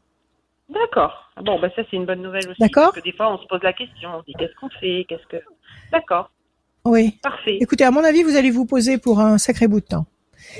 [0.69, 1.31] D'accord.
[1.37, 2.61] Ah Bon, bah ça c'est une bonne nouvelle aussi.
[2.61, 2.93] D'accord.
[2.93, 5.07] Parce que des fois on se pose la question, on se dit qu'est-ce qu'on fait,
[5.09, 5.43] qu'est-ce que.
[5.91, 6.31] D'accord.
[6.85, 7.19] Oui.
[7.23, 7.57] Parfait.
[7.61, 10.07] Écoutez, à mon avis, vous allez vous poser pour un sacré bout de temps.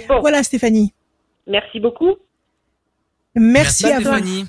[0.09, 0.95] Bon, Voilà, Stéphanie.
[1.47, 2.15] merci beaucoup.
[3.35, 4.03] Merci, à vous.
[4.03, 4.45] Stéphanie.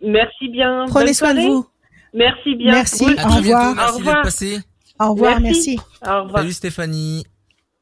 [0.00, 0.84] Merci bien.
[0.88, 1.66] Prenez Bonne soin de vous.
[2.14, 2.72] Merci bien.
[2.72, 3.04] Merci.
[3.04, 3.28] Au bientôt.
[3.34, 3.74] revoir.
[3.74, 4.22] Merci Au d'être revoir.
[4.22, 4.60] passé.
[5.00, 5.76] Au revoir, merci.
[5.76, 5.80] Merci.
[6.06, 6.38] Au revoir.
[6.42, 7.24] Salut Stéphanie.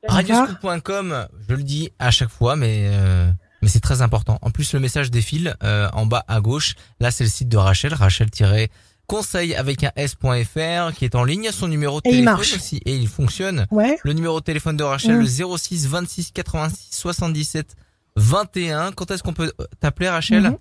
[0.09, 3.31] Radioscoop.com, je le dis à chaque fois, mais euh,
[3.63, 4.39] mais c'est très important.
[4.43, 6.75] En plus, le message défile euh, en bas à gauche.
[7.01, 11.51] Là, c'est le site de Rachel, Rachel-conseil avec un s.fr qui est en ligne.
[11.53, 12.55] Son numéro de Et il téléphone marche.
[12.57, 13.67] aussi et il fonctionne.
[13.71, 13.97] Ouais.
[14.03, 15.21] Le numéro de téléphone de Rachel, Mm.
[15.21, 17.77] le 06 26 86 77
[18.17, 18.91] 21.
[18.93, 20.43] Quand est-ce qu'on peut euh, t'appeler Rachel?
[20.43, 20.57] Mhm.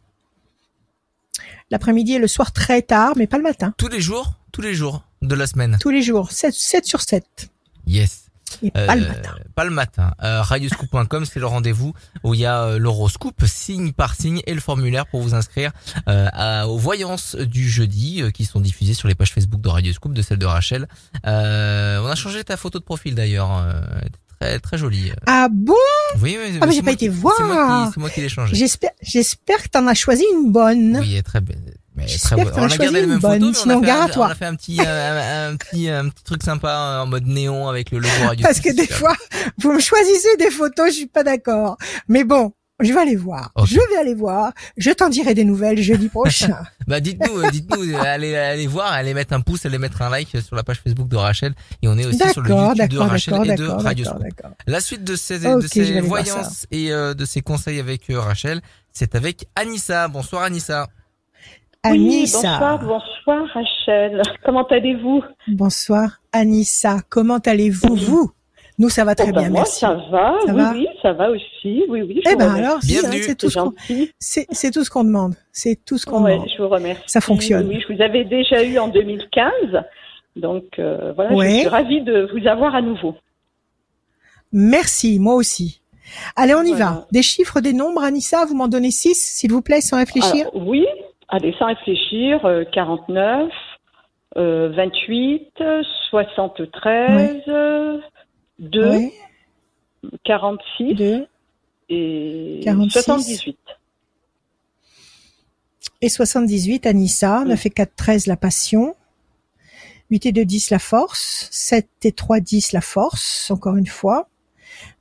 [1.71, 3.73] L'après-midi et le soir très tard, mais pas le matin.
[3.77, 5.77] Tous les jours, tous les jours de la semaine.
[5.81, 6.31] Tous les jours.
[6.31, 7.23] 7, 7 sur 7.
[7.87, 8.25] Yes.
[8.61, 9.35] Et pas le Euh, matin.
[9.55, 10.13] Pas le matin.
[10.21, 14.53] Euh, radioscoop.com, c'est le rendez-vous où il y a euh, l'horoscope signe par signe et
[14.53, 15.71] le formulaire pour vous inscrire
[16.09, 19.69] euh, à- aux voyances du jeudi euh, qui sont diffusées sur les pages Facebook de
[19.69, 20.89] Radioscoop, de celle de Rachel.
[21.25, 23.51] Euh, on a changé ta photo de profil d'ailleurs.
[24.41, 25.11] Très très jolie.
[25.27, 25.73] Ah bon?
[26.21, 26.57] Oui, oui.
[26.61, 27.91] Ah, mais j'ai pas été qui- voir.
[27.93, 28.55] c'est moi qui l'ai changé.
[28.55, 30.97] J'espère, j'espère que t'en as choisi une bonne.
[30.99, 31.75] Oui, elle est très belle.
[31.95, 32.53] Mais très bonne.
[32.55, 34.09] On a gardé une mêmes bonne, photos, mais sinon on a, fait gare à un,
[34.09, 34.25] toi.
[34.27, 37.67] on a fait un petit, euh, un, petit, un petit truc sympa en mode néon
[37.67, 38.43] avec le logo Radio.
[38.45, 39.15] Parce que des fois,
[39.59, 41.77] vous me choisissez des photos, je suis pas d'accord.
[42.07, 43.51] Mais bon, je vais aller voir.
[43.65, 44.51] Je vais aller voir.
[44.77, 46.57] Je t'en dirai des nouvelles jeudi prochain.
[46.87, 50.09] Bah dites-nous, euh, dites-nous, euh, allez, allez voir, allez mettre un pouce, allez mettre un
[50.09, 52.89] like sur la page Facebook de Rachel et on est aussi sur le d'accord, YouTube
[52.89, 54.05] de d'accord, Rachel et de Radio.
[54.67, 59.15] La suite de ces, de voyances et euh, de ces conseils avec euh, Rachel, c'est
[59.15, 60.07] avec Anissa.
[60.07, 60.87] Bonsoir Anissa.
[61.83, 61.97] Anissa.
[61.97, 64.21] Oui, bonsoir, bonsoir Rachel.
[64.45, 65.23] Comment allez-vous?
[65.47, 66.99] Bonsoir, Anissa.
[67.09, 68.31] Comment allez-vous, vous?
[68.81, 69.79] Nous, ça va très Oh, ben, bien, moi, merci.
[69.79, 72.21] ça va, Ça oui, va oui, ça va aussi, oui, oui.
[72.25, 72.65] je Eh vous ben remercie.
[72.65, 74.11] alors, si, hein, c'est tout ce qu'on, gentil.
[74.17, 75.35] c'est, c'est tout ce qu'on demande.
[75.51, 76.49] C'est tout ce qu'on Ouais, demande.
[76.57, 77.03] je vous remercie.
[77.05, 77.67] Ça fonctionne.
[77.67, 79.51] Oui, je vous avais déjà eu en 2015,
[80.35, 81.51] donc euh, voilà, Ouais.
[81.51, 83.15] je suis ravie de vous avoir à nouveau.
[84.51, 85.81] Merci, moi aussi.
[86.35, 86.85] Allez, on y Voilà.
[86.85, 87.07] va.
[87.11, 90.47] Des chiffres, des nombres, Anissa, vous m'en donnez six, s'il vous plaît, sans réfléchir.
[90.53, 90.85] Alors, oui,
[91.29, 93.49] allez, sans réfléchir, euh, 49,
[94.37, 95.47] euh, 28,
[96.09, 97.97] 73, euh,
[98.61, 99.13] 2, Ouais,
[100.23, 101.27] 46 deux
[101.89, 103.03] et 46.
[103.03, 103.57] 78.
[106.01, 107.43] et 78, Anissa.
[107.45, 108.95] 9 et 4, 13, la passion.
[110.09, 111.47] 8 et 2, 10, la force.
[111.51, 114.27] 7 et 3, 10, la force, encore une fois.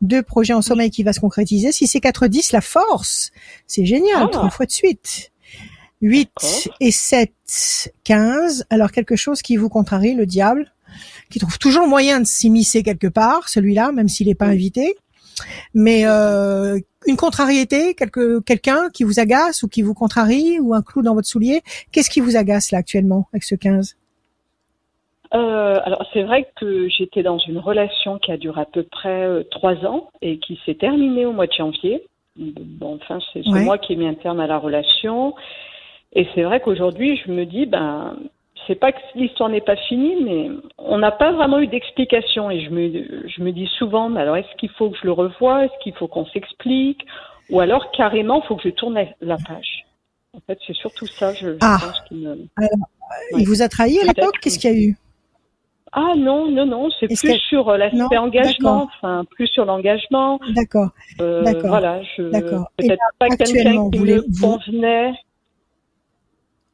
[0.03, 1.73] Deux projets en sommeil qui va se concrétiser.
[1.73, 3.31] 6 et 4, 10, la force.
[3.67, 4.29] C'est génial, Ah.
[4.29, 5.33] trois fois de suite.
[6.03, 6.77] 8 D'accord.
[6.81, 8.65] et 7, 15.
[8.71, 10.73] Alors quelque chose qui vous contrarie, le diable,
[11.31, 14.97] qui trouve toujours moyen de s'immiscer quelque part, celui-là, même s'il n'est pas invité.
[15.75, 20.83] Mais euh, une contrariété, quelque, quelqu'un qui vous agace ou qui vous contrarie ou un
[20.83, 23.97] clou dans votre soulier, qu'est-ce qui vous agace là actuellement avec ce 15
[25.33, 29.23] Euh, alors c'est vrai que j'étais dans une relation qui a duré à peu près
[29.27, 32.03] euh, trois ans et qui s'est terminée au mois de janvier.
[32.37, 33.65] Bon, enfin, c'est c'est Ouais.
[33.65, 35.35] moi qui ai mis un terme à la relation.
[36.15, 38.17] Et c'est vrai qu'aujourd'hui, je me dis, ben,
[38.67, 42.51] c'est pas que l'histoire n'est pas finie, mais on n'a pas vraiment eu d'explication.
[42.51, 45.13] Et je me, je me dis souvent, mais alors est-ce qu'il faut que je le
[45.13, 45.65] revoie?
[45.65, 47.05] Est-ce qu'il faut qu'on s'explique?
[47.51, 49.87] Ou alors carrément, il faut que je tourne la, page.
[50.37, 51.79] En fait, c'est surtout ça, je, je Ah.
[51.81, 52.39] pense qui me...
[53.37, 54.39] Il vous a trahi à l'époque?
[54.41, 54.97] Qu'est-ce qu'il y a eu?
[55.93, 59.49] Ah non, non, non, c'est Est-ce plus que- sur euh, l'aspect Non, engagement, enfin plus
[59.49, 60.39] sur l'engagement.
[60.55, 60.91] D'accord.
[61.21, 62.71] Euh, D'accord, Voilà, je d'accord.
[62.77, 65.13] Peut-être pas quelqu'un qui vous me voulez- vous- convenait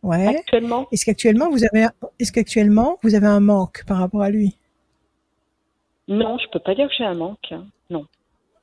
[0.03, 0.27] Ouais.
[0.37, 0.87] actuellement.
[0.93, 1.87] Est-ce qu'actuellement vous avez,
[2.21, 4.57] est-ce qu'actuellement vous avez un manque par rapport à lui?
[6.09, 7.51] Non, je peux pas dire que j'ai un manque.
[7.51, 7.65] hein.
[7.91, 8.07] Non.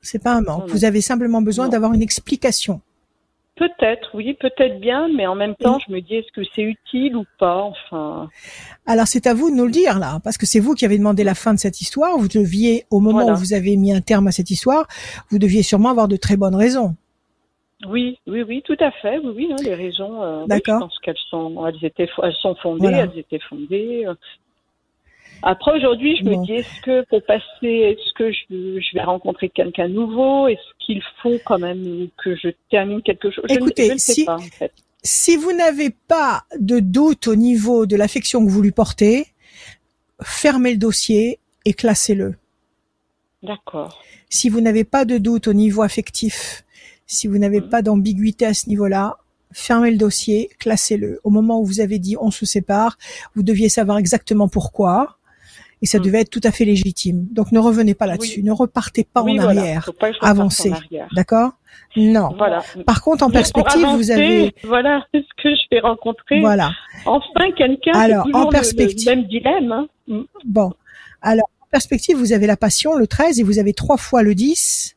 [0.00, 0.60] C'est pas un manque.
[0.60, 0.72] Non, non.
[0.72, 2.80] Vous avez simplement besoin d'avoir une explication.
[3.56, 7.16] Peut-être, oui, peut-être bien, mais en même temps, je me dis est-ce que c'est utile
[7.16, 7.62] ou pas?
[7.62, 8.28] Enfin,
[8.84, 10.98] Alors c'est à vous de nous le dire là, parce que c'est vous qui avez
[10.98, 12.18] demandé la fin de cette histoire.
[12.18, 13.34] Vous deviez, au moment Voilà.
[13.34, 14.88] où vous avez mis un terme à cette histoire,
[15.30, 16.96] vous deviez sûrement avoir de très bonnes raisons.
[17.86, 20.22] Oui, oui, oui, tout à fait, oui, oui, hein, les raisons.
[20.22, 22.98] euh, oui, je pense qu'elles sont, elles étaient, elles sont fondées, Voilà.
[23.12, 24.04] elles étaient fondées.
[24.06, 24.14] euh.
[25.42, 26.40] Après aujourd'hui, je Bon.
[26.40, 28.44] me dis est-ce que pour passer, est-ce que je,
[28.80, 30.48] je vais rencontrer quelqu'un nouveau?
[30.48, 33.44] Est-ce qu'il faut quand même que je termine quelque chose?
[33.48, 34.72] Je ne- Écoutez, je ne sais si- pas en fait.
[35.02, 39.26] Si vous n'avez pas de doute au niveau de l'affection que vous lui portez,
[40.22, 42.36] fermez le dossier et classez-le.
[43.42, 44.02] D'accord.
[44.30, 46.63] Si vous n'avez pas de doute au niveau affectif,
[47.14, 47.68] si vous n'avez Mhm.
[47.68, 49.16] pas d'ambiguïté à ce niveau-là,
[49.52, 51.20] fermez le dossier, classez-le.
[51.24, 52.98] Au moment où vous avez dit on se sépare,
[53.34, 55.16] vous deviez savoir exactement pourquoi.
[55.82, 56.04] Et ça Mhm.
[56.04, 57.26] devait être tout à fait légitime.
[57.30, 59.60] Donc ne revenez pas là-dessus, ne repartez pas oui, en voilà.
[59.60, 59.90] arrière.
[60.00, 60.72] Pas Avancez.
[61.14, 61.52] D'accord?
[61.96, 62.30] Non.
[62.38, 62.62] Voilà.
[62.86, 66.70] Par contre, en perspective, vous avez Voilà, est-ce que je vais rencontrer voilà.
[67.04, 69.08] enfin quelqu'un qui Alors, toujours en perspective.
[69.08, 69.86] le même dilemme hein.
[70.08, 70.20] Mm.
[70.44, 70.72] Bon.
[71.22, 74.34] Alors, en perspective, vous avez la passion, le 13, et vous avez trois fois le
[74.34, 74.96] 10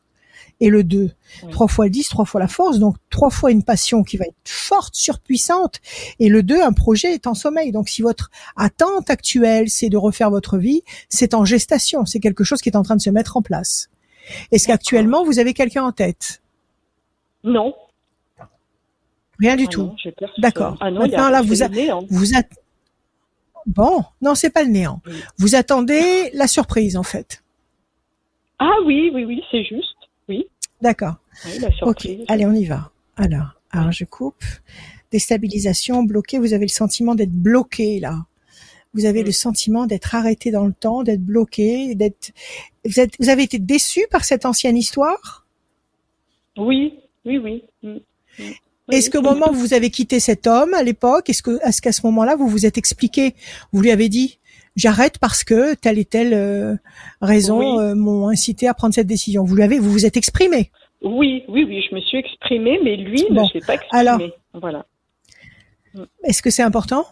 [0.60, 1.10] et le 2.
[1.44, 1.50] Oui.
[1.50, 2.78] Trois fois le 10, trois fois la force.
[2.78, 5.80] Donc, trois fois une passion qui va être forte, surpuissante.
[6.18, 7.70] Et le 2, un projet est en sommeil.
[7.72, 12.06] Donc, si votre attente actuelle, c'est de refaire votre vie, c'est en gestation.
[12.06, 13.88] C'est quelque chose qui est en train de se mettre en place.
[14.52, 16.42] Est-ce qu'actuellement, vous avez quelqu'un en tête?
[17.44, 17.74] Non.
[19.38, 19.92] Rien du Ah tout.
[20.38, 20.76] D'accord.
[20.80, 21.68] Ah a- Maintenant, là, vous a-.
[22.10, 22.42] Vous at-
[23.66, 24.02] Bon.
[24.22, 25.00] Non, c'est pas le néant.
[25.06, 25.12] Oui.
[25.38, 27.42] Vous attendez la surprise, en fait.
[28.58, 29.94] Ah oui, oui, oui, c'est juste.
[30.80, 31.16] D'accord.
[31.46, 32.90] oui Ok, allez, on y va.
[33.16, 34.44] Alors, alors je coupe.
[35.10, 36.38] Déstabilisation, bloqué.
[36.38, 38.26] Vous avez le sentiment d'être bloqué là.
[38.94, 42.30] Vous avez le sentiment d'être arrêté dans le temps, d'être bloqué, d'être.
[42.84, 45.46] Vous, êtes- vous avez été déçu par cette ancienne histoire?
[46.56, 47.64] Oui, oui, oui.
[47.82, 47.98] Mm.
[48.38, 48.52] Mm.
[48.90, 51.92] Est-ce qu'au moment où vous avez quitté cet homme à l'époque, est-ce que, est-ce qu'à
[51.92, 53.34] ce moment-là vous vous êtes expliqué,
[53.72, 54.38] vous lui avez dit,
[54.78, 56.74] j'arrête parce que telle et telle euh,
[57.20, 57.82] raison Oui.
[57.84, 59.44] euh, m'ont incité à prendre cette décision.
[59.44, 60.70] Vous lui avez, vous vous êtes exprimé.
[61.02, 64.00] Oui, oui, oui, je me suis exprimée, mais lui Bon, ne s'est pas exprimé.
[64.00, 64.20] alors.
[64.54, 64.86] Voilà.
[66.24, 67.04] Est-ce que c'est important?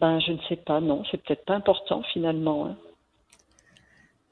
[0.00, 2.66] Ben, je ne sais pas, non, c'est peut-être pas important finalement.
[2.66, 2.76] hein.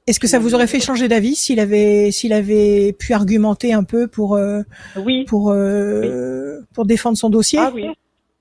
[0.07, 3.85] Est-ce que ça vous aurait fait changer d'avis s'il avait s'il avait pu argumenter un
[3.85, 4.63] peu pour euh,
[4.97, 7.59] Oui, pour euh, pour défendre son dossier?
[7.61, 7.87] Ah oui.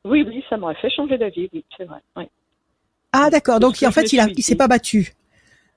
[0.05, 1.99] Oui, oui, ça m'aurait fait changer d'avis, oui, c'est vrai.
[2.15, 2.23] Oui.
[3.11, 3.59] Ah d'accord.
[3.59, 5.13] Donc en fait il a il s'est pas battu.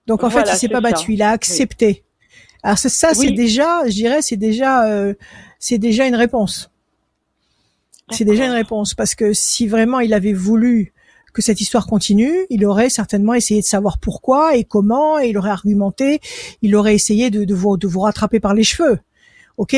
[0.07, 0.81] Donc en Voilà, fait il s'est pas ça.
[0.81, 1.13] battu.
[1.15, 2.05] Il a accepté.
[2.63, 5.15] Alors ça, ça c'est déjà je dirais c'est déjà euh,
[5.59, 6.71] c'est déjà une réponse.
[8.11, 10.93] C'est déjà une réponse parce que si vraiment il avait voulu
[11.33, 15.39] que cette histoire continue, il aurait certainement essayé de savoir pourquoi et comment, et il
[15.39, 16.21] aurait argumenté,
[16.61, 18.99] il aurait essayé de, de, vous, de vous rattraper par les cheveux.
[19.57, 19.77] Ok?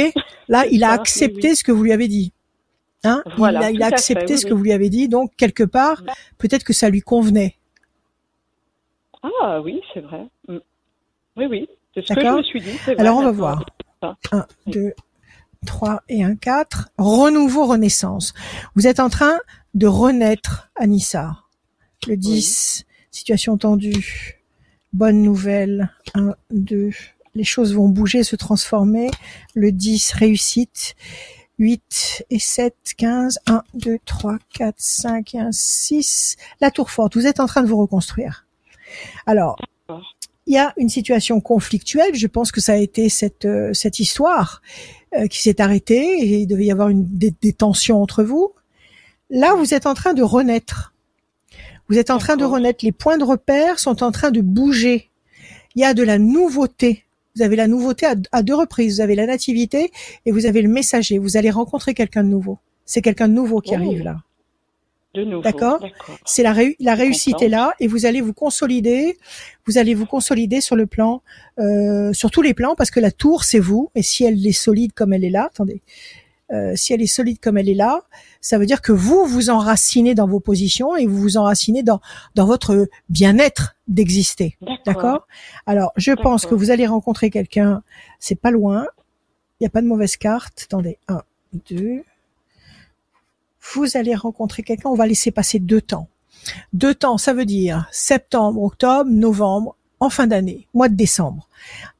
[0.48, 1.56] Là, il a oui, accepté oui.
[1.56, 2.32] ce que vous lui avez dit.
[3.04, 4.50] Hein Voilà, il a, il a à fait, accepté oui, ce oui.
[4.50, 6.02] que vous lui avez dit, donc quelque part,
[6.38, 7.56] peut-être que ça lui convenait.
[9.22, 10.26] Ah oui, c'est vrai.
[10.48, 10.58] Mm.
[11.36, 12.76] Oui, oui, c'est ce que je me suis dit.
[12.84, 13.66] vrai, Alors on va voir.
[14.00, 14.16] Ça.
[14.32, 14.92] 1, 2,
[15.66, 16.90] 3 et un 4.
[16.98, 18.34] Renouveau, renaissance.
[18.74, 19.38] Vous êtes en train
[19.74, 21.38] de renaître, Anissa.
[22.08, 24.42] Le 10, situation tendue.
[24.92, 25.90] Bonne nouvelle.
[26.14, 26.90] 1, 2.
[27.34, 29.10] Les choses vont bouger, se transformer.
[29.54, 30.96] Le 10, réussite.
[31.62, 33.38] 8 et 7, 15.
[33.46, 36.36] 1, 2, 3, 4, 5 et 1, 6.
[36.60, 37.14] La tour forte.
[37.14, 38.46] Vous êtes en train de vous reconstruire.
[39.26, 39.56] Alors,
[40.46, 42.16] il y a une situation conflictuelle.
[42.16, 44.60] Je pense que ça a été cette euh, cette histoire
[45.14, 48.52] euh, qui s'est arrêtée et il devait y avoir une des, des tensions entre vous.
[49.30, 50.92] Là, vous êtes en train de renaître.
[51.88, 52.84] Vous êtes en train de renaître.
[52.84, 55.10] Les points de repère sont en train de bouger.
[55.76, 57.04] Il y a de la nouveauté.
[57.36, 58.96] Vous avez la nouveauté à, à deux reprises.
[58.96, 59.90] Vous avez la nativité
[60.26, 61.18] et vous avez le messager.
[61.18, 62.58] Vous allez rencontrer quelqu'un de nouveau.
[62.84, 63.76] C'est quelqu'un de nouveau qui Oh.
[63.76, 64.16] arrive là.
[65.14, 65.42] De nouveau.
[65.42, 65.84] D'accord.
[66.24, 69.18] C'est la, réu- la réussite est là et vous allez vous consolider.
[69.66, 71.22] Vous allez vous consolider sur le plan,
[71.58, 74.52] euh, sur tous les plans parce que la tour c'est vous et si elle est
[74.52, 75.82] solide comme elle est là, attendez,
[76.52, 78.02] euh, si elle est solide comme elle est là,
[78.40, 82.00] ça veut dire que vous vous enracinez dans vos positions et vous vous enracinez dans
[82.34, 84.58] dans votre bien-être d'exister.
[84.84, 85.26] D'accord
[85.66, 87.82] Alors, je pense que vous allez rencontrer quelqu'un,
[88.18, 88.86] c'est pas loin.
[89.60, 90.62] Il n'y a pas de mauvaise carte.
[90.64, 91.22] Attendez, un,
[91.70, 92.02] deux.
[93.74, 96.08] Vous allez rencontrer quelqu'un, on va laisser passer deux temps.
[96.72, 101.48] Deux temps, ça veut dire septembre, octobre, novembre, en fin d'année, mois de décembre.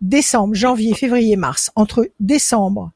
[0.00, 1.70] Décembre, janvier, février, mars.
[1.76, 2.90] Entre décembre,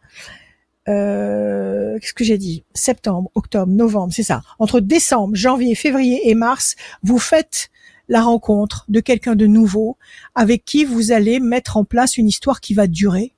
[0.88, 2.64] euh, qu'est-ce que j'ai dit?
[2.74, 4.42] Septembre, octobre, novembre, c'est ça.
[4.58, 7.70] Entre décembre, janvier, février et mars, vous faites
[8.08, 9.96] la rencontre de quelqu'un de nouveau
[10.34, 13.32] avec qui vous allez mettre en place une histoire qui va durer.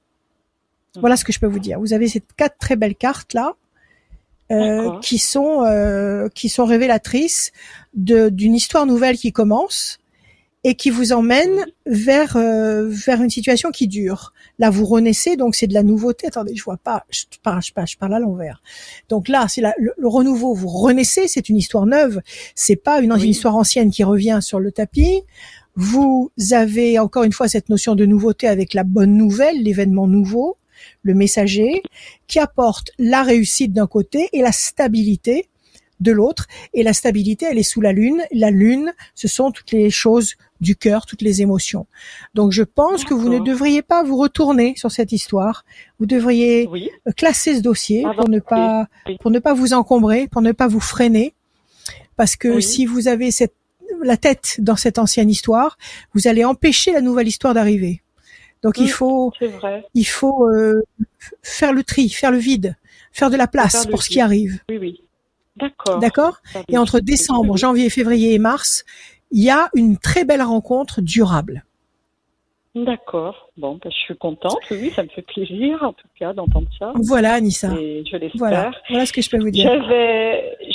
[1.00, 1.78] Voilà ce que je peux vous dire.
[1.78, 3.54] Vous avez ces quatre très belles cartes là.
[4.50, 7.52] Euh, qui sont euh, qui sont révélatrices
[7.92, 9.98] d'une histoire nouvelle qui commence
[10.68, 14.34] et qui vous emmène vers euh, vers une situation qui dure.
[14.58, 16.26] Là, vous renaissez, donc c'est de la nouveauté.
[16.26, 18.62] Attendez, je vois pas, je parle, je parle, je parle à l'envers.
[19.08, 20.52] Donc là, c'est le, le, renouveau.
[20.52, 22.20] Vous renaissez, c'est une histoire neuve.
[22.54, 25.22] C'est pas une, une histoire ancienne qui revient sur le tapis.
[25.74, 30.58] Vous avez encore une fois cette notion de nouveauté avec la bonne nouvelle, l'événement nouveau,
[31.00, 31.82] le messager,
[32.26, 35.48] qui apporte la réussite d'un côté et la stabilité
[36.00, 36.46] de l'autre.
[36.74, 38.22] Et la stabilité, elle est sous la lune.
[38.32, 41.86] La lune, ce sont toutes les choses du cœur, toutes les émotions.
[42.34, 45.64] Donc je pense que vous ne devriez pas vous retourner sur cette histoire.
[45.98, 46.68] Vous devriez
[47.16, 48.88] classer ce dossier pour ne pas
[49.20, 51.34] pour ne pas vous encombrer, pour ne pas vous freiner.
[52.16, 53.54] Parce que si vous avez cette
[54.02, 55.78] la tête dans cette ancienne histoire,
[56.14, 58.02] vous allez empêcher la nouvelle histoire d'arriver.
[58.62, 59.32] Donc il mmh, faut
[59.94, 60.82] il faut euh,
[61.42, 62.76] faire le tri, faire le vide,
[63.12, 64.60] faire de la place pour ce qui arrive.
[64.68, 65.02] Oui oui.
[65.58, 65.98] D'accord.
[65.98, 66.40] D'accord?
[66.68, 68.84] Et entre décembre, janvier, février et mars,
[69.30, 71.64] il y a une très belle rencontre durable.
[72.74, 73.50] D'accord.
[73.56, 74.58] Bon, ben, je suis contente.
[74.70, 76.92] Oui, ça me fait plaisir, en tout cas, d'entendre ça.
[76.94, 77.72] Voilà, Anissa.
[77.78, 78.38] Et je l'espère.
[78.38, 78.70] Voilà.
[78.88, 79.70] voilà ce que je peux vous dire.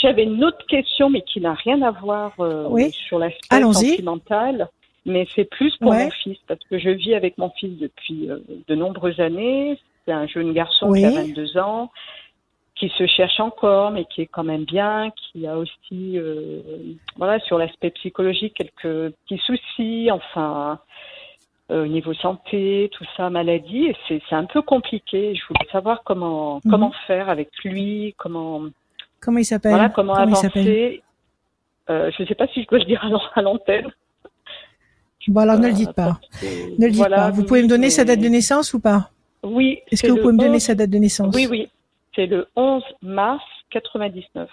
[0.02, 4.70] J'avais, une autre question, mais qui n'a rien à voir euh, sur l'aspect sentimental.
[5.06, 8.40] Mais c'est plus pour mon fils, parce que je vis avec mon fils depuis euh,
[8.68, 9.78] de nombreuses années.
[10.06, 11.90] C'est un jeune garçon qui a 22 ans
[12.84, 16.62] qui se cherche encore, mais qui est quand même bien, qui a aussi, euh,
[17.16, 20.80] voilà, sur l'aspect psychologique, quelques petits soucis, enfin,
[21.72, 25.34] euh, au niveau santé, tout ça, maladie, et c'est, c'est un peu compliqué.
[25.34, 26.72] Je voulais savoir comment, mhm.
[26.72, 28.64] comment faire avec lui, comment.
[29.22, 29.72] Comment il s'appelle?
[29.72, 31.02] Voilà, comment, avancer.
[31.90, 33.02] Euh, je ne sais pas si je peux le dire
[33.36, 33.94] à l'antenne.
[35.30, 36.20] Bon, alors ne le dites pas.
[36.78, 37.32] Ne le dites pas.
[37.32, 39.10] Vous pouvez me donner sa date de naissance ou pas?
[39.42, 39.80] Oui.
[39.90, 41.34] Est-ce que vous pouvez me donner sa date de naissance?
[41.34, 41.70] Oui, oui.
[42.16, 44.50] C'est le 11 mars 99.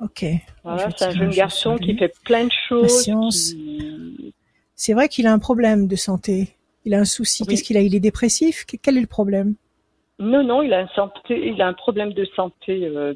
[0.00, 0.24] Ok.
[0.64, 3.08] Voilà, c'est un jeune garçon qui fait plein de choses.
[4.74, 6.56] C'est vrai qu'il a un problème de santé.
[6.84, 7.46] Il a un souci.
[7.46, 7.80] Qu'est-ce qu'il a?
[7.80, 8.64] Il est dépressif?
[8.82, 9.54] Quel est le problème?
[10.18, 13.14] Non, non, il a un, santé, il a un problème de santé euh,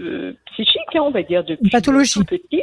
[0.00, 2.24] euh, psychique, hein, on va dire, depuis une pathologie.
[2.24, 2.62] petit.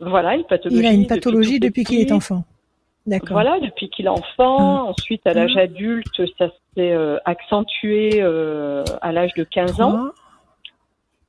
[0.00, 0.80] Voilà, une pathologie.
[0.80, 2.44] Il a une pathologie depuis qu'il est enfant.
[3.06, 4.86] Voilà, depuis qu'il est enfant.
[4.86, 4.90] Ah.
[4.90, 5.62] Ensuite, à l'âge ah.
[5.62, 10.06] adulte, ça s'est euh, accentué euh, à l'âge de 15 ans.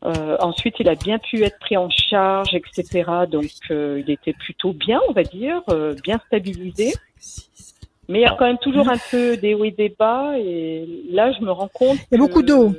[0.04, 3.04] Euh, ensuite, il a bien pu être pris en charge, etc.
[3.30, 5.64] Donc, il était plutôt bien, on va dire,
[6.04, 6.94] bien stabilisé.
[8.08, 10.38] Mais il y a quand même toujours un peu des hauts et des bas.
[10.38, 11.98] Et là, je me rends compte.
[12.12, 12.74] Il y a beaucoup d'eau.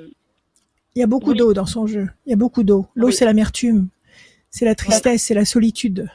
[0.94, 2.06] Il y a beaucoup d'eau dans son jeu.
[2.26, 2.86] Il y a beaucoup d'eau.
[2.94, 3.88] L'eau, c'est l'amertume,
[4.50, 6.08] c'est la tristesse, c'est la solitude.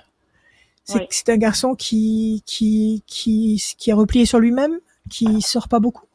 [0.84, 6.06] C'est un garçon qui, qui, qui, qui est replié sur lui-même, qui sort pas beaucoup.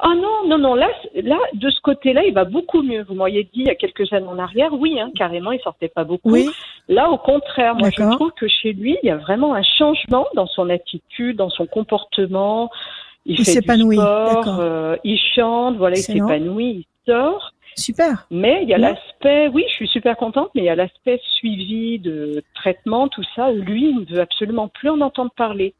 [0.00, 3.04] Ah non, non, non, là, là, de ce côté-là, il va beaucoup mieux.
[3.04, 5.88] Vous m'auriez dit il y a quelques années en arrière, oui, hein, carrément, il sortait
[5.88, 6.30] pas beaucoup.
[6.30, 6.48] Oui.
[6.88, 10.26] Là, au contraire, moi, je trouve que chez lui, il y a vraiment un changement
[10.34, 12.70] dans son attitude, dans son comportement.
[13.26, 17.52] Il, s'épanouit, euh, il chante, voilà, il s'épanouit, il sort.
[17.76, 18.26] Super.
[18.30, 21.20] Mais il y a l'aspect, oui, je suis super contente, mais il y a l'aspect
[21.36, 25.74] suivi de traitement, tout ça, où lui, il ne veut absolument plus en entendre parler.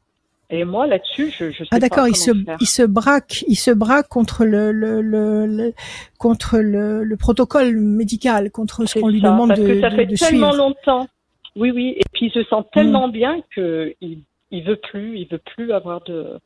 [0.49, 3.71] Et moi, là-dessus, je, je sais ah, d'accord, il se, il se braque, il se
[3.71, 5.73] braque contre le, le, le,
[6.19, 10.05] contre le, le, protocole médical, contre ce qu'on lui demande parce de, que ça fait
[10.05, 11.07] tellement longtemps.
[11.55, 11.95] Oui, oui.
[11.97, 13.11] Et puis il se sent tellement mm.
[13.11, 14.19] bien que il,
[14.51, 16.39] il veut plus, il veut plus avoir de.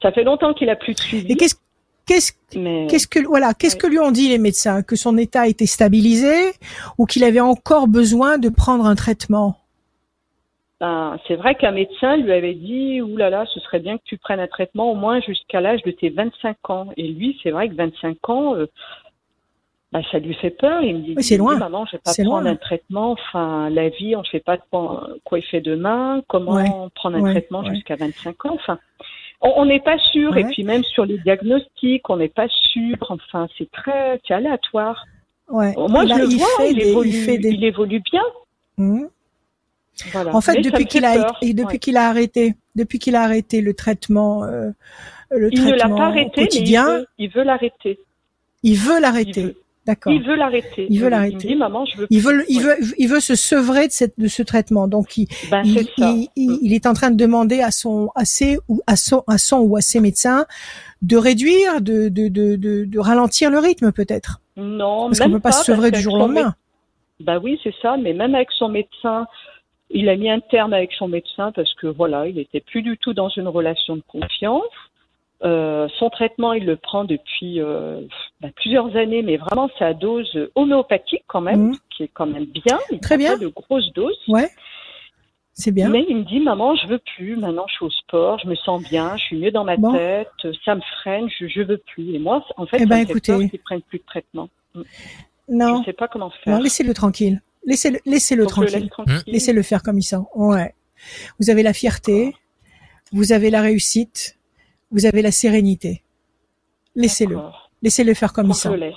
[0.00, 1.30] Ça fait longtemps qu'il a plus de suivi.
[1.30, 1.56] Et qu'est-ce
[2.06, 2.32] Qu'est-ce
[2.88, 4.82] qu'est-ce que voilà, qu'est-ce que lui ont dit les médecins?
[4.82, 6.52] Que son état était stabilisé
[6.98, 9.56] ou qu'il avait encore besoin de prendre un traitement?
[10.80, 14.02] Ben, c'est vrai qu'un médecin lui avait dit Ouh là là, ce serait bien que
[14.04, 16.88] tu prennes un traitement au moins jusqu'à l'âge de tes 25 ans.
[16.96, 18.66] Et lui, c'est vrai que 25 ans, euh,
[19.92, 20.82] ben, ça lui fait peur.
[20.82, 21.56] Il me dit oui, c'est loin.
[21.56, 23.12] Maman, je vais pas prendre un traitement.
[23.12, 26.22] Enfin, la vie, on ne sait pas quoi, quoi il fait demain.
[26.28, 28.78] Comment prendre un traitement jusqu'à 25 ans Enfin,
[29.44, 30.36] on n'est pas sûr.
[30.36, 32.96] Et puis même sur les diagnostics, on n'est pas sûr.
[33.08, 35.04] Enfin, c'est très, c'est aléatoire.
[35.48, 35.74] Ouais.
[35.76, 38.22] Moi, je le vois, il, évolue, il, évolue bien.
[38.78, 39.04] Mmh.
[40.12, 40.34] Voilà.
[40.34, 44.44] En fait, depuis qu'il a depuis qu'il a arrêté, depuis qu'il a arrêté le traitement,
[44.44, 44.70] euh,
[45.30, 48.00] le il traitement ne l'a pas arrêté, quotidien, il veut l'arrêter.
[48.62, 49.56] Il veut l'arrêter.
[49.86, 50.12] D'accord.
[50.12, 50.86] Il veut l'arrêter.
[50.88, 51.36] Il veut l'arrêter.
[51.40, 52.06] Il me dit, maman, je veux.
[52.08, 54.88] Il veut, il veut, il veut se sevrer de cette, de ce traitement.
[54.88, 58.24] Donc, il, ben, il, est il, il, est en train de demander à son, à
[58.24, 60.46] ses, ou à son, à son ou à ses médecins
[61.02, 64.40] de réduire, de, de, de, de, de ralentir le rythme, peut-être.
[64.56, 66.54] Non, parce qu'on peut pas, se sevrer du jour au lendemain.
[67.20, 67.96] Bah oui, c'est ça.
[67.98, 69.26] Mais même avec son médecin,
[69.90, 72.96] il a mis un terme avec son médecin parce que voilà, il était plus du
[72.96, 74.62] tout dans une relation de confiance.
[75.44, 78.00] Euh, son traitement, il le prend depuis euh,
[78.40, 81.76] bah, plusieurs années, mais vraiment c'est à dose homéopathique quand même, mmh.
[81.94, 82.78] qui est quand même bien.
[83.02, 83.36] Très bien.
[83.36, 84.16] de grosses doses.
[84.28, 84.48] Ouais.
[85.52, 85.88] C'est bien.
[85.88, 87.36] Mais il me dit, maman, je veux plus.
[87.36, 89.92] Maintenant, je suis au sport, je me sens bien, je suis mieux dans ma Bon.
[89.92, 90.28] tête,
[90.64, 92.14] ça me freine, je, je veux plus.
[92.14, 93.48] Et moi, en fait, Eh ça ben, me fait écoutez.
[93.50, 94.48] qu'ils prennent plus de traitement.
[95.48, 96.56] Non, Je sais pas comment faire.
[96.56, 97.40] non, laissez-le tranquille.
[97.66, 98.90] Laissez-le, laissez-le laisse tranquille.
[99.26, 100.16] Laissez-le faire comme il sent.
[100.34, 100.74] Ouais.
[101.38, 102.34] Vous avez la fierté,
[103.12, 104.36] vous avez la réussite,
[104.94, 106.02] vous avez la sérénité.
[106.94, 107.36] Laissez-le.
[107.82, 108.92] Laissez-le faire comme il Faut que je sent.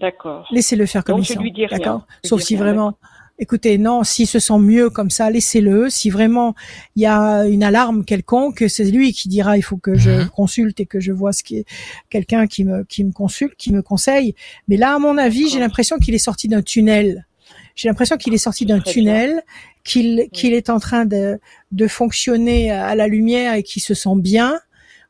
[0.00, 0.48] D'accord.
[0.50, 1.68] Laissez-le faire comme Donc, il je sent.
[1.70, 2.06] D'accord.
[2.24, 2.98] Sauf si rien, vraiment,
[3.38, 5.90] écoutez, non, s'il se sent mieux comme ça, laissez-le.
[5.90, 6.54] Si vraiment
[6.96, 10.28] il y a une alarme quelconque, c'est lui qui dira il faut que je Mhm.
[10.30, 11.64] consulte et que je vois ce qui est
[12.10, 14.34] quelqu'un qui me qui me consulte, qui me conseille.
[14.66, 17.26] Mais là, à mon avis, j'ai l'impression qu'il est sorti d'un tunnel.
[17.76, 19.42] J'ai l'impression qu'il est sorti d'un tunnel,
[19.84, 21.38] qu'il qu'il est en train de
[21.70, 24.58] de fonctionner à la lumière et qu'il se sent bien.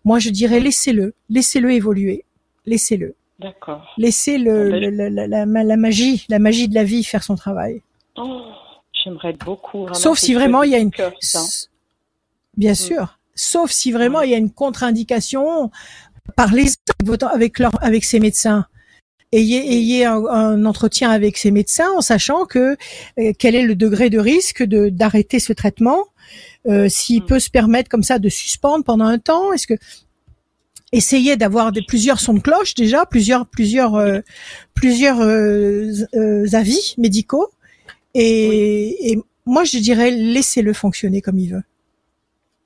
[0.05, 2.25] Moi, je dirais laissez-le, laissez-le évoluer,
[2.67, 3.15] laissez-le.
[3.39, 3.93] D'accord.
[3.99, 7.23] Laissez le, ben, le- le- la, la- la magie, la magie de la vie faire
[7.25, 7.83] son travail.
[8.17, 8.43] Oh,
[8.93, 9.87] j'aimerais beaucoup.
[9.95, 11.13] Sauf si vraiment il y a une, cœur,
[12.57, 13.19] bien sûr.
[13.35, 15.71] Sauf si vraiment il y a une contre-indication.
[16.37, 16.67] Parlez
[17.33, 18.67] avec, leur, avec ses médecins.
[19.33, 22.77] Ayez, ayez un, un entretien avec ses médecins en sachant que
[23.19, 26.05] euh, quel est le degré de risque de d'arrêter ce traitement.
[26.67, 27.27] Euh, S'il Mm.
[27.27, 29.75] peut se permettre comme ça de suspendre pendant un temps, est-ce que
[30.93, 34.21] essayez d'avoir des plusieurs sons de cloche déjà, plusieurs plusieurs euh,
[34.75, 37.49] plusieurs euh, euh, avis médicaux
[38.15, 41.63] et, et moi je dirais laissez-le fonctionner comme il veut.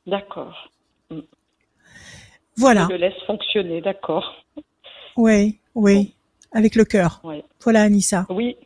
[0.07, 0.71] D'accord.
[2.59, 2.87] Voilà.
[2.89, 4.45] Je le laisse fonctionner, d'accord.
[5.17, 6.15] Oui, oui,
[6.53, 7.23] avec le cœur.
[7.63, 8.27] Voilà Anissa.
[8.31, 8.57] Oui.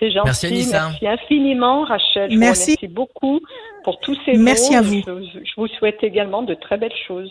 [0.00, 0.24] C'est gentil.
[0.24, 0.88] Merci, Anissa.
[0.88, 2.30] Merci infiniment, Rachel.
[2.32, 2.72] Je Merci.
[2.72, 3.40] vous remercie beaucoup
[3.84, 4.78] pour tous ces Merci mots.
[4.78, 5.02] à vous.
[5.06, 7.30] Je, je vous souhaite également de très belles choses.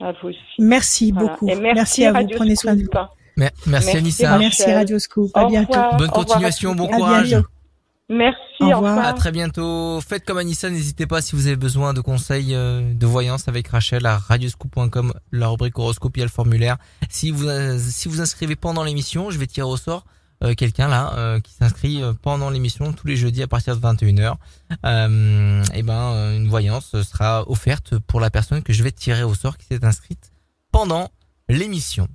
[0.00, 0.38] À vous aussi.
[0.58, 1.28] Merci Voilà.
[1.28, 1.48] beaucoup.
[1.48, 2.16] Et merci, à vous.
[2.16, 2.88] Radio Prenez soin de vous.
[3.36, 4.28] Merci, Merci, Anissa.
[4.30, 4.40] Rachel.
[4.40, 5.30] Merci Radio Scoop.
[5.34, 5.78] À bientôt.
[5.98, 7.36] Bonne continuation, bon courage.
[8.08, 8.98] Merci, Au au revoir.
[9.06, 9.98] À très bientôt.
[10.06, 13.68] Faites comme Anissa, n'hésitez pas si vous avez besoin de conseils euh, de voyance avec
[13.68, 16.76] Rachel à radioscoop.com, la rubrique horoscope, il y a le formulaire.
[17.08, 20.04] Si vous euh, si vous inscrivez pendant l'émission, je vais tirer au sort
[20.44, 23.80] euh, quelqu'un là euh, qui s'inscrit euh, pendant l'émission tous les jeudis à partir de
[23.80, 24.34] 21h.
[24.84, 29.34] Euh, et ben une voyance sera offerte pour la personne que je vais tirer au
[29.34, 30.32] sort qui s'est inscrite
[30.72, 31.10] pendant
[31.48, 32.08] l'émission.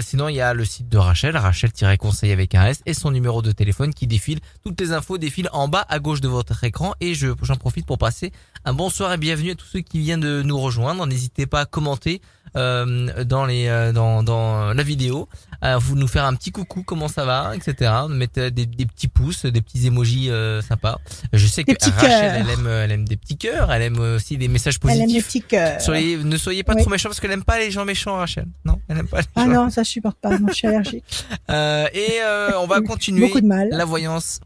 [0.00, 3.42] Sinon, il y a le site de Rachel, Rachel-conseil avec un S et son numéro
[3.42, 4.40] de téléphone qui défile.
[4.64, 7.84] Toutes les infos défilent en bas à gauche de votre écran et je, j'en profite
[7.86, 8.32] pour passer
[8.64, 11.06] un bonsoir et bienvenue à tous ceux qui viennent de nous rejoindre.
[11.06, 12.22] N'hésitez pas à commenter
[12.56, 15.28] euh, dans les euh, dans dans la vidéo,
[15.60, 17.92] à vous nous faire un petit coucou, comment ça va, etc.
[18.08, 20.98] Mettre des, des petits pouces, des petits emojis euh, sympas.
[21.32, 24.48] Je sais que Rachel, elle aime elle aime des petits cœurs, elle aime aussi des
[24.48, 25.26] messages Elle aime les positifs.
[25.26, 25.80] petits cœurs.
[25.80, 26.82] Soyez, ne soyez pas Oui.
[26.82, 28.46] trop méchants parce qu'elle aime pas les gens méchants, Rachel.
[28.64, 29.52] Non, elle aime pas les Ah gens.
[29.64, 30.38] non, ça je supporte pas.
[30.38, 31.04] Non, je suis allergique.
[31.50, 33.68] Euh, et euh, on va continuer Beaucoup de mal.
[33.70, 34.40] la voyance.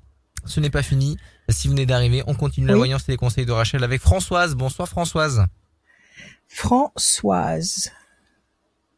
[0.44, 1.16] Ce n'est pas fini.
[1.48, 4.54] Si vous venez d'arriver, on continue la voyance et les conseils de Rachel avec Françoise.
[4.54, 5.44] Bonsoir Françoise.
[6.48, 7.90] Françoise.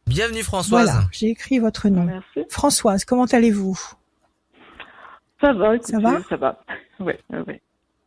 [0.07, 0.85] Bienvenue Françoise.
[0.89, 2.03] Voilà, j'ai écrit votre nom.
[2.03, 2.41] Merci.
[2.49, 3.79] Françoise, comment allez-vous?
[5.41, 6.11] Ça va, Ça va?
[6.13, 6.63] écoutez, Ça va.
[6.99, 7.61] Ouais, ouais.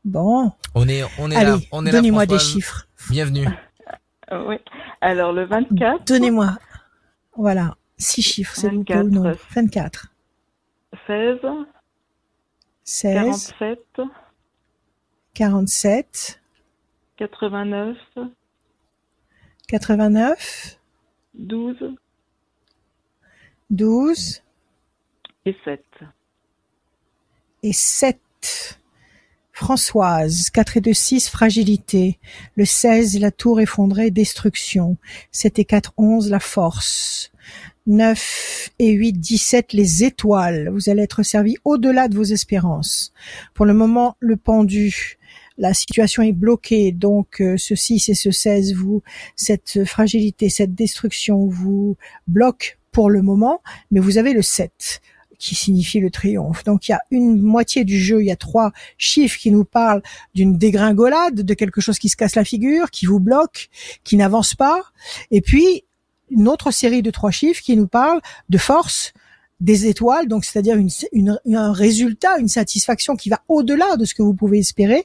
[0.05, 1.99] Bon, On est on est là, allez, on est là.
[1.99, 2.87] donnez-moi des chiffres.
[3.11, 3.49] Bienvenue.
[4.33, 4.61] Euh, ouais.
[5.01, 6.57] Alors, le 24, Donnez-moi,
[7.37, 9.47] voilà, six chiffres, c'est vous plaît ou non 24.
[9.55, 10.13] 24,
[11.07, 11.39] 16,
[12.85, 14.01] 16, 47,
[15.35, 16.41] 47,
[17.17, 17.97] 89,
[19.69, 20.79] 89,
[21.37, 21.95] 12
[23.71, 24.43] 12
[25.45, 25.83] et 7.
[27.63, 28.21] et 7.
[29.53, 32.19] Françoise, 4 et 2, 6, fragilité.
[32.57, 34.99] Le 16, la tour effondrée, destruction.
[35.33, 37.33] 7 et 4, 11, la force.
[37.87, 40.69] 9 et 8, 17, les étoiles.
[40.69, 43.15] Vous allez être servi au-delà de vos espérances.
[43.55, 45.19] Pour le moment, le pendu.
[45.59, 49.03] La situation est bloquée, donc euh, ce 6 et ce 16, vous,
[49.37, 51.97] cette fragilité, cette destruction vous
[52.27, 55.01] bloque pour le moment, mais vous avez le 7
[55.39, 56.65] qui signifie le triomphe.
[56.65, 59.65] Donc il y a une moitié du jeu, il y a trois chiffres qui nous
[59.65, 60.03] parlent
[60.35, 63.69] d'une dégringolade, de quelque chose qui se casse la figure, qui vous bloque,
[64.05, 64.81] qui n'avance pas,
[65.31, 65.85] et puis
[66.31, 69.13] une autre série de trois chiffres qui nous parlent de force,
[69.61, 74.15] des étoiles, donc c'est-à-dire une, une- un résultat, une satisfaction qui va au-delà de ce
[74.15, 75.05] que vous pouvez espérer,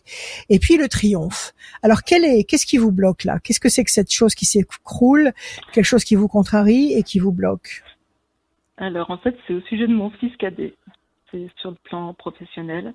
[0.49, 1.53] et puis le triomphe.
[1.83, 3.39] Alors quel est, qu'est-ce qui vous bloque là?
[3.39, 5.31] Qu'est-ce que c'est que cette chose qui s'écroule,
[5.71, 7.83] quelque chose qui vous contrarie et qui vous bloque?
[8.77, 10.73] Alors, en fait, c'est au sujet de mon fils cadet.
[11.29, 12.93] C'est sur le plan professionnel.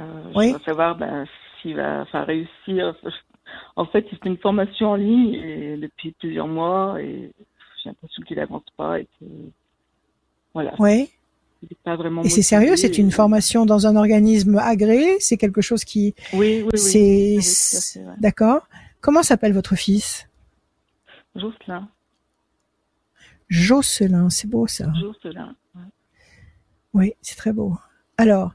[0.00, 0.04] Euh,
[0.34, 0.48] Oui.
[0.48, 1.26] Je veux savoir ben,
[1.62, 2.94] s'il va enfin, réussir.
[3.76, 7.30] En fait, il fait une formation en ligne et depuis plusieurs mois et
[7.82, 9.24] j'ai l'impression qu'il avance pas et que
[10.58, 10.74] voilà.
[10.80, 11.08] Oui.
[11.84, 12.22] pas vraiment.
[12.24, 16.14] Et c'est sérieux, c'est une formation dans un organisme agréé, c'est quelque chose qui.
[16.32, 16.78] Oui, oui, oui.
[17.42, 18.14] C'est Oui, ouais.
[18.18, 18.68] d'accord.
[19.00, 20.26] Comment s'appelle votre fils?
[21.36, 21.88] Jocelyn,
[23.48, 24.86] Jocelyn, c'est beau ça.
[25.00, 25.54] Jocelyn.
[25.76, 25.82] ouais.
[26.94, 27.76] Oui, c'est très beau.
[28.16, 28.52] Alors,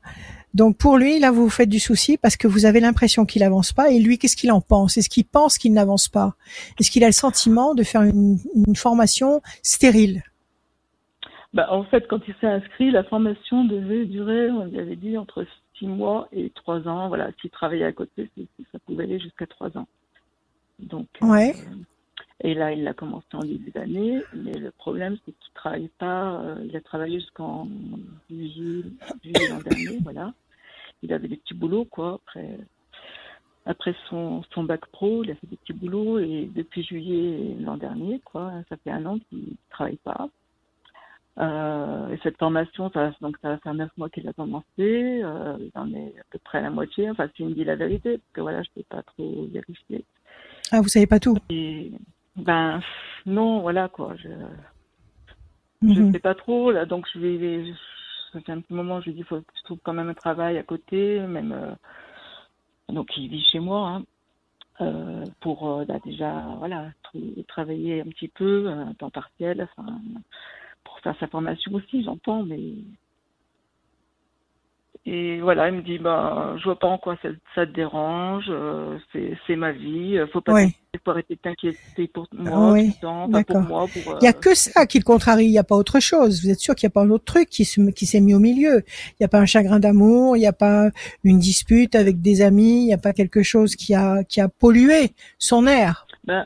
[0.53, 3.41] donc pour lui, là, vous vous faites du souci parce que vous avez l'impression qu'il
[3.43, 3.89] avance pas.
[3.89, 4.97] Et lui, qu'est-ce qu'il en pense?
[4.97, 6.35] Est-ce qu'il pense qu'il n'avance pas?
[6.79, 8.37] Est-ce qu'il a le sentiment de faire une,
[8.67, 10.23] une formation stérile?
[11.53, 15.17] Bah, en fait, quand il s'est inscrit, la formation devait durer, on lui avait dit,
[15.17, 15.45] entre
[15.77, 17.07] six mois et trois ans.
[17.09, 18.29] Voilà, s'il travaillait à côté,
[18.71, 19.87] ça pouvait aller jusqu'à trois ans.
[20.79, 21.53] Donc, euh, Ouais.
[22.41, 26.41] et là, il a commencé en début d'année, mais le problème, c'est qu'il travaille pas.
[26.41, 27.67] euh, il a travaillé jusqu'en
[28.29, 28.83] juillet,
[29.23, 30.33] juillet l'an dernier, voilà.
[31.03, 32.15] Il avait des petits boulots, quoi.
[32.15, 32.57] Après,
[33.65, 37.77] après son, son bac pro, il a fait des petits boulots et depuis juillet l'an
[37.77, 40.29] dernier, quoi, ça fait un an qu'il travaille pas.
[41.39, 44.63] Euh, et cette formation, ça, donc ça va faire neuf mois qu'il a commencé.
[45.23, 47.09] Euh, il en est à peu près à la moitié.
[47.09, 50.05] Enfin, s'il me dit la vérité, parce que voilà, je peux pas trop vérifier.
[50.71, 51.35] Ah, vous savez pas tout.
[51.49, 51.91] Et
[52.35, 52.81] ben
[53.25, 54.15] non, voilà quoi.
[54.17, 54.29] Je
[55.81, 56.11] je Mhm.
[56.13, 57.73] sais pas trop là, donc je vais.
[58.31, 60.09] Ça fait un petit moment, je lui dis, il faut que je trouve quand même
[60.09, 61.51] un travail à côté, même.
[61.51, 61.73] euh,
[62.93, 63.89] donc il vit chez moi.
[63.89, 64.03] Hein,
[64.81, 66.87] euh, pour euh, bah, déjà voilà
[67.47, 69.99] travailler un petit peu un temps partiel enfin
[70.83, 72.73] pour faire sa formation aussi j'entends mais
[75.05, 78.45] et voilà il me dit bah je vois pas en quoi ça, ça te dérange
[78.49, 78.97] euh,
[79.47, 80.53] c'est ma vie euh, faut pas
[81.03, 84.25] faut arrêter de t'inquiéter pour moi Oui, tout le temps, pas pour moi pour Il
[84.25, 86.43] y a euh, que ça qui le contrarie, il n'y a pas autre chose.
[86.43, 88.83] Vous êtes sûr qu'il n'y a pas un autre truc qui s'est mis au milieu?
[89.11, 90.89] Il n'y a pas un chagrin d'amour, il n'y a pas
[91.23, 94.49] une dispute avec des amis, il n'y a pas quelque chose qui a qui a
[94.49, 96.05] pollué son air?
[96.25, 96.45] Ben,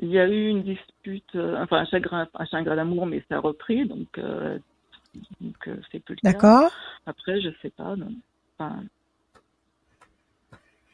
[0.00, 3.36] il y a eu une dispute, euh, enfin un chagrin, un chagrin d'amour, mais ça
[3.36, 4.58] a repris, donc euh,
[5.40, 6.32] donc euh, c'est plus le cas.
[6.32, 6.70] D'accord
[7.06, 8.12] Après, je sais pas, non.
[8.58, 8.82] Enfin,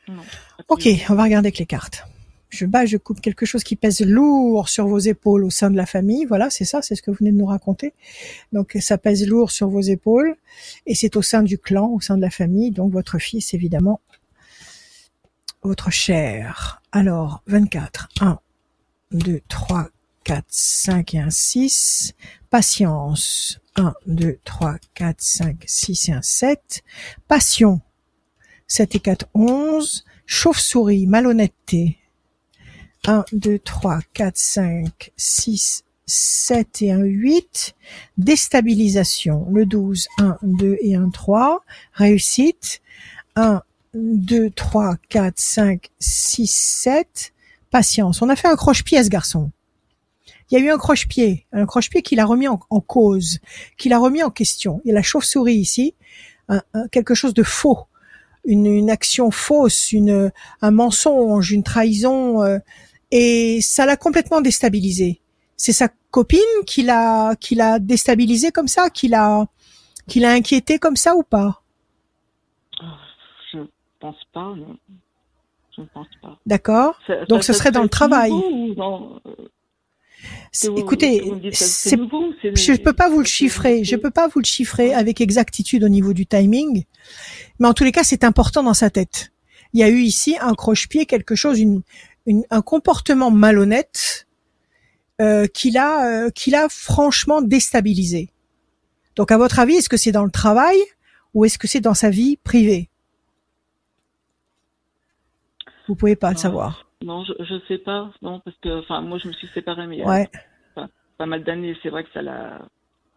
[0.09, 0.22] non.
[0.68, 2.04] Ok, on va regarder avec les cartes.
[2.50, 5.76] Je bats, je coupe quelque chose qui pèse lourd sur vos épaules au sein de
[5.76, 6.24] la famille.
[6.24, 7.92] Voilà, c'est ça, c'est ce que vous venez de nous raconter.
[8.52, 10.34] Donc ça pèse lourd sur vos épaules
[10.86, 12.70] et c'est au sein du clan, au sein de la famille.
[12.70, 14.00] Donc votre fils, évidemment,
[15.62, 16.80] votre chair.
[16.90, 18.09] Alors, 24.
[18.20, 18.38] 1,
[19.12, 19.88] 2, 3,
[20.28, 22.12] 4, 5 et un 6.
[22.50, 23.60] Patience.
[23.76, 26.82] 1, 2, 3, 4, 5, 6 et un 7.
[27.28, 27.80] Passion.
[28.66, 30.04] 7 et 4, 11.
[30.26, 31.96] Chauve-souris, malhonnêteté.
[33.06, 37.74] 1, 2, 3, 4, 5, 6, 7 et un 8.
[38.18, 41.64] Déstabilisation, le 12, 1, 2 et un 3.
[41.94, 42.82] Réussite,
[43.34, 43.62] 1,
[43.94, 47.32] 2, 3, 4, 5, 6, 7.
[47.70, 48.20] Patience.
[48.20, 49.52] On a fait un croche-pied ce garçon.
[50.51, 53.38] Il y a eu un croche-pied, un croche-pied qu'il a remis en, en cause,
[53.76, 54.80] qu'il a remis en question.
[54.84, 55.94] Il y a la chauve-souris ici,
[56.49, 57.78] un- un- quelque chose de faux,
[58.44, 60.32] une, une action fausse, une,
[60.62, 62.59] un mensonge, une trahison, euh,
[63.11, 65.20] et ça l'a complètement déstabilisé.
[65.57, 69.46] C'est sa copine qui l'a, qui l'a déstabilisé comme ça, qui l'a,
[70.07, 71.62] qui l'a inquiété comme ça ou pas?
[73.53, 73.59] Je
[74.01, 74.76] pense pas, non.
[75.76, 76.38] Je ne pense pas.
[76.46, 76.99] D'accord.
[77.28, 78.30] Donc, ce serait dans le travail.
[78.76, 79.20] dans-
[80.68, 81.20] vous- Écoutez,
[81.52, 81.90] c'est
[82.56, 83.84] Je peux pas vous le chiffrer.
[83.84, 86.84] Je peux pas vous le chiffrer avec exactitude au niveau du timing.
[87.58, 89.30] Mais en tous les cas, c'est important dans sa tête.
[89.74, 91.82] Il y a eu ici un croche-pied, quelque chose, une,
[92.26, 94.26] une- un comportement malhonnête
[95.20, 98.30] euh, qui l'a, euh, qui l'a franchement déstabilisé.
[99.16, 100.76] Donc, à votre avis, est-ce que c'est dans le travail
[101.34, 102.88] ou est-ce que c'est dans sa vie privée?
[105.88, 106.88] Vous pouvez pas le savoir.
[107.05, 109.99] Non, je, je sais pas, non, parce que, enfin, moi, je me suis séparée, mais
[109.99, 110.28] il y a
[111.16, 112.61] pas mal d'années, c'est vrai que ça l'a,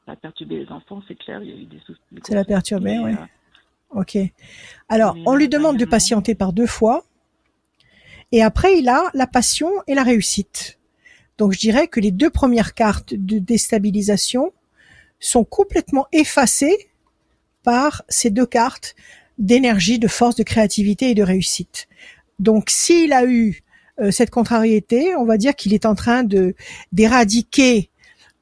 [0.06, 2.00] ça a perturbé les enfants, c'est clair, il y a eu des soucis.
[2.24, 3.14] Ça l'a perturbé, ouais.
[3.14, 4.18] euh, Ok.
[4.90, 7.06] Alors, on lui demande de patienter par deux fois.
[8.32, 10.80] Et après, il a la passion et la réussite.
[11.38, 14.54] Donc, je dirais que les deux premières cartes de déstabilisation
[15.20, 16.90] sont complètement effacées
[17.64, 18.96] par ces deux cartes
[19.38, 21.88] d'énergie, de force, de créativité et de réussite.
[22.40, 23.71] Donc, s'il a eu euh,
[24.10, 26.24] cette contrariété, on va dire qu'il est en train
[26.92, 27.92] d'éradiquer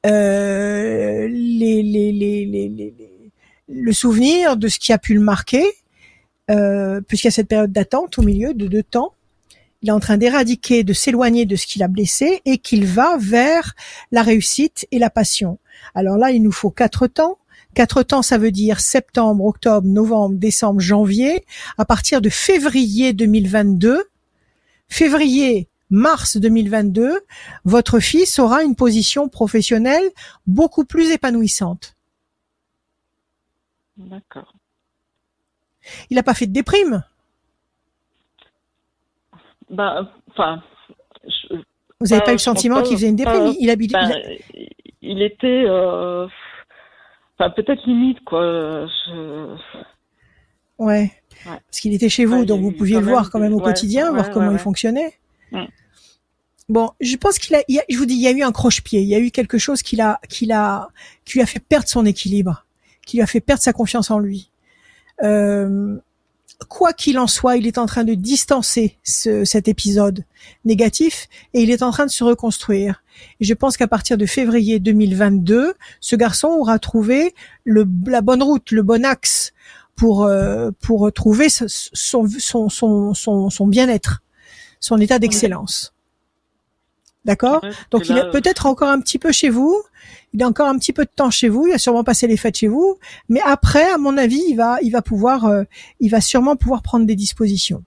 [0.06, 1.28] euh,
[3.68, 5.64] le souvenir de ce qui a pu le marquer,
[6.50, 9.12] euh, puisqu'il y a cette période d'attente au milieu de deux temps.
[9.82, 13.16] Il est en train d'éradiquer, de s'éloigner de ce qui l'a blessé et qu'il va
[13.18, 13.74] vers
[14.10, 15.58] la réussite et la passion.
[15.94, 17.38] Alors là, il nous faut quatre temps.
[17.74, 21.44] Quatre temps, ça veut dire septembre, octobre, novembre, décembre, janvier.
[21.78, 24.09] À partir de février 2022,
[24.90, 27.20] février, mars 2022,
[27.64, 30.04] votre fils aura une position professionnelle
[30.46, 31.96] beaucoup plus épanouissante.
[33.96, 34.52] D'accord.
[36.10, 37.02] Il n'a pas fait de déprime?
[39.70, 40.62] Ben, enfin,
[41.24, 41.54] je-
[42.00, 43.52] Vous n'avez Bah, pas eu le sentiment qu'il faisait une déprime?
[43.60, 43.92] Il habite.
[43.92, 44.66] ben, il a-
[45.02, 46.26] il était, euh,
[47.38, 48.86] enfin, peut-être limite, quoi.
[48.86, 49.56] Je-
[50.78, 51.12] Ouais.
[51.46, 51.52] Ouais.
[51.70, 54.10] Parce qu'il était chez vous, Ouais, donc vous pouviez le voir quand même au quotidien,
[54.12, 55.14] voir comment il fonctionnait.
[56.68, 58.42] Bon, je pense qu'il a, il y a- je vous dis, il y a eu
[58.42, 60.88] un croche-pied, il y a eu quelque chose qui l'a, qui l'a,
[61.24, 62.64] qui lui a fait perdre son équilibre,
[63.04, 64.50] qui lui a fait perdre sa confiance en lui.
[65.24, 65.96] Euh,
[66.68, 70.24] quoi qu'il en soit, il est en train de distancer ce- cet épisode
[70.64, 73.02] négatif et il est en train de se reconstruire.
[73.40, 77.34] Et je pense qu'à partir de février 2022, ce garçon aura trouvé
[77.64, 79.52] le, la bonne route, le bon axe
[80.00, 84.22] pour euh, pour trouver son son son son, son bien-être,
[84.80, 85.92] son état d'excellence.
[87.26, 89.78] D'accord Donc il est peut-être encore un petit peu chez vous,
[90.32, 92.38] il a encore un petit peu de temps chez vous, il a sûrement passé les
[92.38, 92.96] fêtes chez vous,
[93.28, 95.64] mais après, à mon avis, il va il va pouvoir euh,
[96.00, 97.84] il va sûrement pouvoir prendre des dispositions.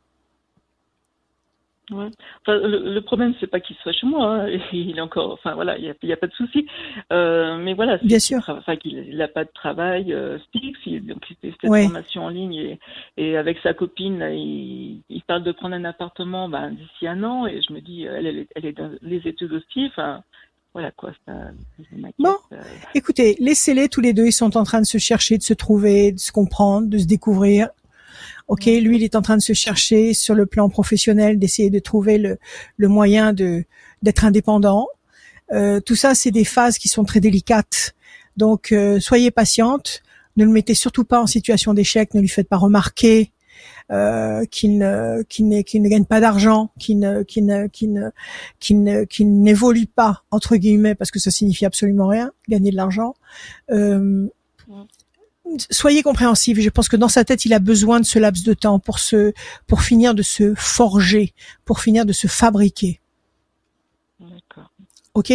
[1.91, 2.07] Ouais.
[2.41, 4.43] Enfin, le, le problème, c'est pas qu'il soit chez moi.
[4.43, 4.47] hein.
[4.71, 6.65] Il est encore, enfin voilà, il y a, pas de souci.
[7.11, 8.39] Euh, mais voilà, Bien sûr.
[8.47, 10.79] Enfin, qu'il il a pas de travail euh, fixe.
[10.85, 11.83] Il, donc cette Ouais.
[11.83, 12.79] formation en ligne et,
[13.17, 17.21] et avec sa copine, là, il, il parle de prendre un appartement ben, d'ici un
[17.23, 17.47] an.
[17.47, 19.85] Et je me dis, elle, elle, est, elle est dans les études aussi.
[19.87, 20.23] Enfin,
[20.73, 21.11] voilà quoi.
[21.27, 21.33] Ça.
[22.17, 22.35] Bon.
[22.53, 22.61] Euh,
[22.95, 26.13] Écoutez, laissez-les tous les deux, ils sont en train de se chercher, de se trouver,
[26.13, 27.67] de se comprendre, de se découvrir.
[28.53, 31.79] Ok, lui, il est en train de se chercher sur le plan professionnel, d'essayer de
[31.79, 32.37] trouver le,
[32.77, 33.65] le moyen de
[34.03, 34.85] d'être indépendant.
[35.53, 37.95] Euh, tout ça, c'est des phases qui sont très délicates.
[38.37, 40.03] Donc, euh, soyez patiente.
[40.37, 42.13] Ne le mettez surtout pas en situation d'échec.
[42.13, 43.31] Ne lui faites pas remarquer
[43.91, 47.91] euh, qu'il ne qu'il ne qu'il ne gagne pas d'argent, qu'il ne qu'il ne qu'il
[47.91, 48.11] ne
[48.59, 52.75] qu'il ne qu'il n'évolue pas entre guillemets parce que ça signifie absolument rien gagner de
[52.75, 53.15] l'argent.
[53.71, 54.27] Euh,
[55.69, 56.59] soyez compréhensifs.
[56.59, 58.99] Je pense que dans sa tête, il a besoin de ce laps de temps pour
[58.99, 59.33] se
[59.67, 61.33] pour finir de se forger,
[61.65, 62.99] pour finir de se fabriquer.
[64.19, 64.71] D'accord.
[65.13, 65.33] Ok?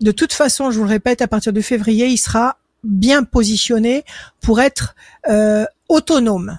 [0.00, 4.04] De toute façon, je vous le répète, à partir de février, il sera bien positionné
[4.40, 4.94] pour être
[5.28, 6.58] euh, autonome.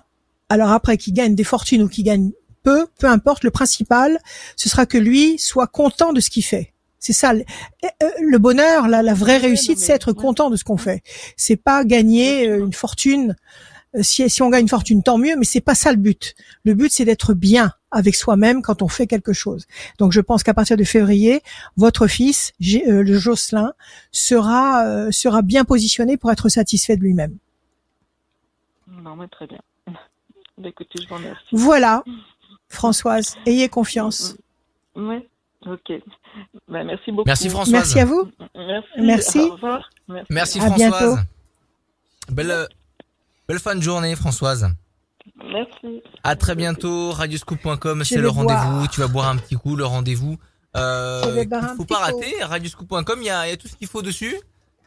[0.50, 2.32] Alors après, qu'il gagne des fortunes ou qu'il gagne
[2.64, 3.44] peu, peu importe.
[3.44, 4.20] Le principal,
[4.56, 6.74] ce sera que lui soit content de ce qu'il fait.
[7.00, 7.43] C'est ça le,
[7.86, 11.04] euh, le bonheur, la, la vraie réussite, c'est être content de ce qu'on fait.
[11.36, 13.36] C'est pas gagner euh, une fortune.
[13.95, 16.36] Euh, Si, si on gagne une fortune, tant mieux, mais c'est pas ça le but.
[16.66, 19.66] Le but, c'est d'être bien avec soi-même quand on fait quelque chose.
[19.98, 21.41] Donc, je pense qu'à partir de février,
[21.78, 23.72] votre fils, euh, le Jocelyn,
[24.12, 27.38] sera euh, sera bien positionné pour être satisfait de lui-même.
[28.88, 29.62] Non, mais très bien.
[30.58, 31.45] Bah, écoutez, je vous remercie.
[31.52, 32.04] Voilà,
[32.70, 34.36] Françoise, ayez confiance.
[34.95, 35.18] Oui.
[35.66, 35.91] Ok.
[36.68, 37.28] Bah, merci beaucoup.
[37.28, 37.74] Merci Françoise.
[37.74, 38.32] Merci à vous.
[38.55, 38.88] Merci.
[38.99, 39.39] Merci.
[39.39, 39.89] Au revoir.
[40.08, 40.28] Merci.
[40.30, 40.89] Merci À Françoise.
[40.89, 41.16] bientôt.
[42.32, 42.66] Belle, euh,
[43.47, 44.70] belle fin de journée Françoise.
[45.43, 46.01] Merci.
[46.24, 47.12] À très bientôt.
[47.12, 48.88] Radioscoop.com, Je c'est vais le rendez-vous.
[48.88, 50.38] Tu vas boire un petit coup, le rendez-vous.
[50.76, 52.43] Euh, un faut petit pas rater.
[52.43, 54.36] Radioscoop.com, il y a, il y a tout ce qu'il faut dessus.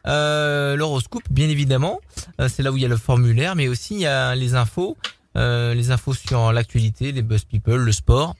[0.07, 1.99] Euh, L'horoscope, bien évidemment.
[2.39, 4.55] Euh, c'est là où il y a le formulaire, mais aussi il y a les
[4.55, 4.97] infos,
[5.37, 8.35] euh, les infos sur l'actualité, les buzz people, le sport.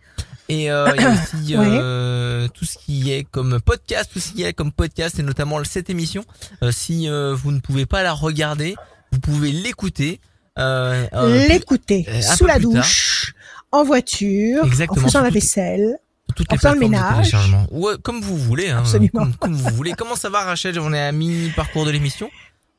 [0.54, 0.92] Et euh,
[1.34, 4.52] il y a aussi euh, tout ce qui est comme podcast, tout ce qui est
[4.52, 6.26] comme podcast, et notamment cette émission.
[6.62, 8.76] Euh, si vous ne pouvez pas la regarder,
[9.14, 10.20] vous pouvez l'écouter.
[10.58, 12.06] L'écouter
[12.38, 12.62] sous la tard.
[12.64, 13.34] douche,
[13.72, 15.98] en voiture, Exactement, en faisant la vaisselle.
[16.36, 17.18] toutes les En plateformes de ménage.
[17.18, 17.68] téléchargement.
[17.72, 18.84] Ouais, comme vous voulez, hein.
[19.14, 19.94] Comme, comme vous voulez.
[19.94, 22.30] Comment ça va, Rachel On est à mi-parcours de l'émission?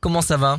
[0.01, 0.59] Comment ça va?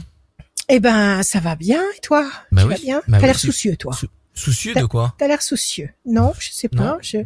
[0.70, 2.26] Eh ben, ça va bien, et toi?
[2.52, 2.74] Bah Tu oui.
[2.76, 3.02] vas bien?
[3.08, 3.94] Bah T'as oui, l'air soucieux, toi.
[4.34, 5.14] Sou- Soucieux de quoi?
[5.18, 5.90] T'as l'air soucieux.
[6.06, 6.98] Non, je sais pas.
[7.02, 7.18] Je...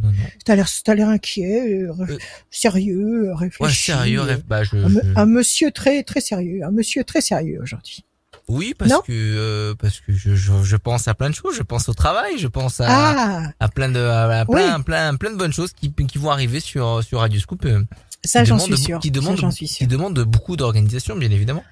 [0.46, 2.18] T'as l'air, t'as l'air inquiet, euh, Euh,
[2.52, 3.64] sérieux, réfléchi.
[3.64, 4.44] Ouais, sérieux, euh, rêve.
[4.48, 8.04] Bah, je, Un, me- je- un monsieur très très sérieux, un monsieur très sérieux aujourd'hui.
[8.50, 9.02] Oui, parce Non?
[9.06, 11.56] que euh, parce que je, je, je pense à plein de choses.
[11.56, 12.38] Je pense au travail.
[12.38, 14.84] Je pense à, Ah, à plein de à, à plein, Oui.
[14.84, 17.66] plein plein de bonnes choses qui qui vont arriver sur sur Radio Scoop.
[17.66, 17.84] euh,
[18.24, 19.00] ça j'en suis sûr.
[19.00, 21.64] Qui demande j'en suis qui demande beaucoup d'organisation, bien évidemment.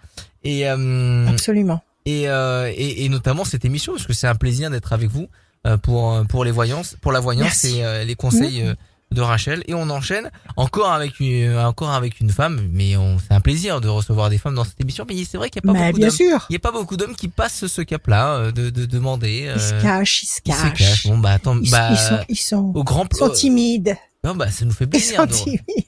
[0.43, 1.81] Et euh, Absolument.
[2.05, 5.27] Et, euh, et, et notamment cette émission parce que c'est un plaisir d'être avec vous
[5.65, 7.79] euh, pour pour les voyances pour la voyance Merci.
[7.79, 8.75] et euh, les conseils euh,
[9.11, 13.33] de Rachel et on enchaîne encore avec une encore avec une femme mais on c'est
[13.33, 15.71] un plaisir de recevoir des femmes dans cette émission mais c'est vrai qu'il y a
[15.71, 16.45] pas Mais beaucoup bien d'hommes sûr.
[16.49, 19.59] il y a pas beaucoup d'hommes qui passent ce cap là de, de demander Ils
[19.61, 20.73] se euh, cachent, ils se ils se cachent.
[20.77, 23.95] cachent bon bah attends Ils, bah ils sont, ils sont, au grand ils sont timides.
[24.25, 25.25] Non bah ça nous fait plaisir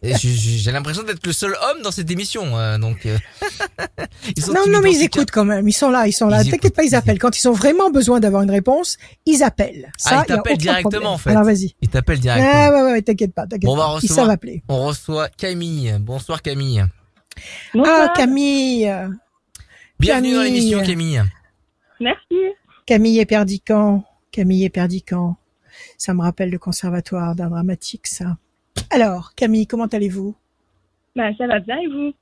[0.03, 3.17] j'ai- l'impression d'être le seul homme dans cette émission euh, donc euh,
[4.35, 5.67] ils sont Non, non, mais ils écoutent quand même.
[5.67, 6.43] Ils sont là, ils sont là.
[6.43, 7.19] T'inquiète pas, ils appellent.
[7.19, 9.91] Quand ils ont vraiment besoin d'avoir une réponse, ils appellent.
[9.97, 11.07] Ça, Ah, ils t'appellent directement, problème.
[11.07, 11.29] en fait.
[11.31, 11.75] Alors vas-y.
[11.81, 13.89] ils t'appellent directement Ah ouais, ouais, ouais, t'inquiète pas, t'inquiète Bon, on va pas.
[13.91, 14.63] Ils recevoir- savent appeler.
[14.69, 15.95] On reçoit Camille.
[15.99, 16.85] Bonsoir Camille.
[17.83, 18.91] Ah, Camille.
[19.99, 21.23] Bienvenue dans l'émission Camille.
[21.99, 22.35] Merci.
[22.85, 24.03] Camille et Perdican.
[24.31, 25.37] Camille et Perdican.
[25.97, 28.37] Ça me rappelle le conservatoire d'art dramatique, ça.
[28.91, 30.35] Alors, Camille, comment allez-vous?
[31.15, 32.13] Bah, ça va bien et vous?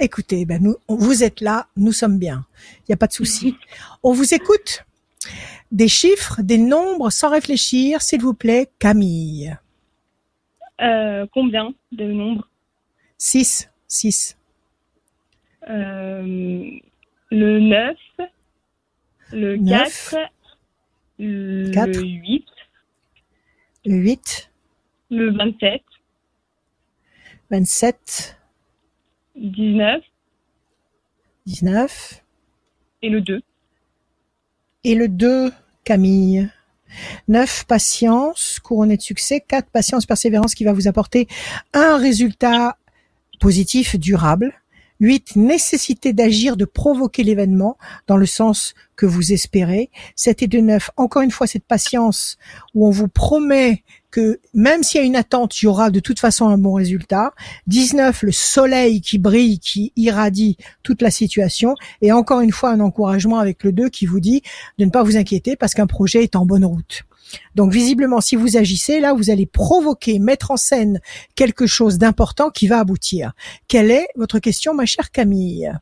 [0.00, 2.46] Écoutez, ben nous, vous êtes là, nous sommes bien.
[2.80, 3.56] Il n'y a pas de souci.
[4.02, 4.84] On vous écoute.
[5.72, 9.56] Des chiffres, des nombres, sans réfléchir, s'il vous plaît, Camille.
[10.80, 12.48] euh, Combien de nombres?
[13.18, 14.38] 6, 6,
[15.68, 16.70] euh,
[17.30, 17.96] Le 9,
[19.32, 20.14] le Neuf.
[20.14, 20.30] 4,
[21.18, 22.00] le Quatre.
[22.00, 22.44] 8,
[23.86, 24.50] le 8,
[25.10, 25.82] le 27,
[27.50, 28.36] 27,
[29.36, 30.02] 19
[31.46, 32.24] 19
[33.02, 33.40] et le 2.
[34.84, 35.50] et le 2,
[35.84, 36.50] Camille.
[37.28, 39.40] 9, patience, couronné de succès.
[39.46, 41.26] 4, patience, persévérance qui va vous apporter
[41.72, 42.76] un résultat
[43.40, 44.52] positif, durable.
[45.00, 47.76] 8, nécessité d'agir, de provoquer l'événement
[48.06, 49.90] dans le sens que vous espérez.
[50.16, 52.36] 7 et 2, 9, encore une fois, cette patience
[52.74, 56.00] où on vous promet que même s'il y a une attente, il y aura de
[56.00, 57.32] toute façon un bon résultat.
[57.66, 61.74] 19, le soleil qui brille, qui irradie toute la situation.
[62.00, 64.42] Et encore une fois, un encouragement avec le 2 qui vous dit
[64.78, 67.04] de ne pas vous inquiéter parce qu'un projet est en bonne route.
[67.54, 71.00] Donc visiblement, si vous agissez, là, vous allez provoquer, mettre en scène
[71.34, 73.32] quelque chose d'important qui va aboutir.
[73.68, 75.72] Quelle est votre question, ma chère Camille?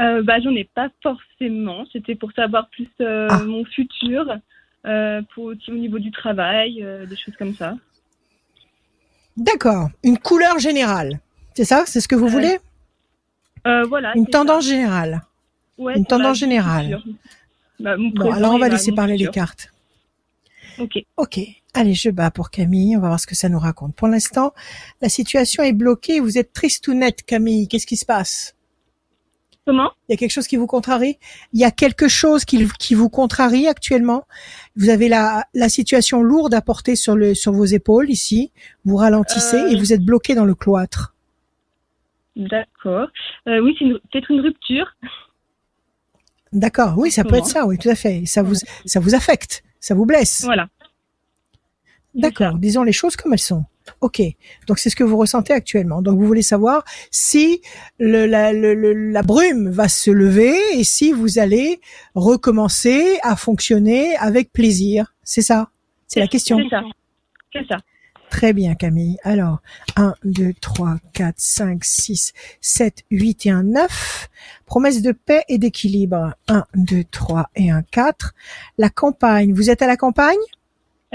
[0.00, 1.84] Euh, bah, j'en ai pas forcément.
[1.92, 3.44] C'était pour savoir plus euh, Ah.
[3.44, 4.24] mon futur,
[4.86, 7.74] euh, pour, au niveau du travail, euh, des choses comme ça.
[9.36, 9.88] D'accord.
[10.02, 11.20] Une couleur générale.
[11.54, 11.84] C'est ça?
[11.86, 12.58] C'est ce que vous voulez?
[13.64, 14.12] Voilà.
[14.16, 14.32] Une ça.
[14.32, 15.22] tendance générale.
[15.78, 17.00] Ouais, une tendance générale.
[17.80, 19.72] Bah, Bon, alors on va laisser parler les cartes.
[20.78, 20.98] Ok.
[21.16, 21.40] Ok.
[21.74, 22.96] Allez, je bats pour Camille.
[22.96, 23.94] On va voir ce que ça nous raconte.
[23.94, 24.52] Pour l'instant,
[25.00, 26.20] la situation est bloquée.
[26.20, 27.68] Vous êtes triste ou nette, Camille?
[27.68, 28.54] Qu'est-ce qui se passe?
[29.66, 29.90] Comment?
[30.08, 31.18] Il y a quelque chose qui vous contrarie?
[31.54, 34.24] Il y a quelque chose qui, qui vous contrarie actuellement?
[34.76, 38.52] Vous avez la, la situation lourde à porter sur, le, sur vos épaules ici.
[38.84, 39.68] Vous ralentissez Euh.
[39.70, 41.14] et vous êtes bloqué dans le cloître.
[42.36, 43.08] D'accord.
[43.48, 44.86] Euh, oui, c'est une- peut-être une rupture.
[46.52, 46.94] D'accord.
[46.98, 47.66] Oui, ça peut être ça.
[47.66, 48.26] Oui, tout à fait.
[48.26, 48.54] Ça vous,
[48.84, 49.62] ça vous affecte.
[49.84, 50.40] Ça vous blesse.
[50.44, 50.68] Voilà.
[52.14, 53.64] D'accord, disons les choses comme elles sont.
[54.00, 54.22] Ok,
[54.66, 56.00] donc c'est ce que vous ressentez actuellement.
[56.00, 57.60] Donc vous voulez savoir si
[57.98, 61.82] le, la, le- le- la brume va se lever et si vous allez
[62.14, 65.14] recommencer à fonctionner avec plaisir.
[65.22, 65.68] C'est ça?
[66.06, 66.56] C'est la question.
[66.62, 66.82] C'est ça.
[67.52, 67.76] C'est ça.
[68.36, 69.16] Très bien Camille.
[69.22, 69.60] Alors,
[69.94, 74.28] 1, 2, 3, 4, 5, 6, 7, 8 et un 9.
[74.66, 76.34] Promesse de paix et d'équilibre.
[76.48, 78.34] 1, 2, 3 et un 4.
[78.76, 79.52] La campagne.
[79.54, 80.34] Vous êtes à la campagne?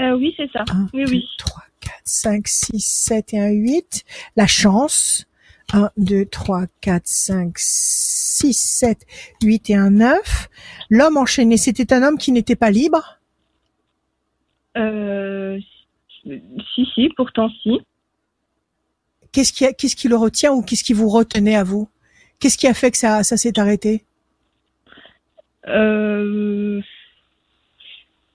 [0.00, 0.64] Euh, oui, c'est ça.
[0.70, 1.24] 1, Oui, 2, oui.
[1.36, 4.04] 3, 4, 5, 6, 7 et un 8.
[4.36, 5.26] La chance.
[5.74, 9.06] 1, 2, 3, 4, 5, 6, 7,
[9.42, 10.48] 8 et un 9.
[10.88, 13.20] L'homme enchaîné, c'était un homme qui n'était pas libre?
[14.76, 15.58] Euh,
[16.24, 17.80] si, si, pourtant si.
[19.32, 21.88] Qu'est-ce qui, a- qu'est-ce qui le retient ou qu'est-ce qui vous retenait à vous?
[22.40, 24.04] Qu'est-ce qui a fait que ça, ça s'est arrêté?
[25.68, 26.80] Euh,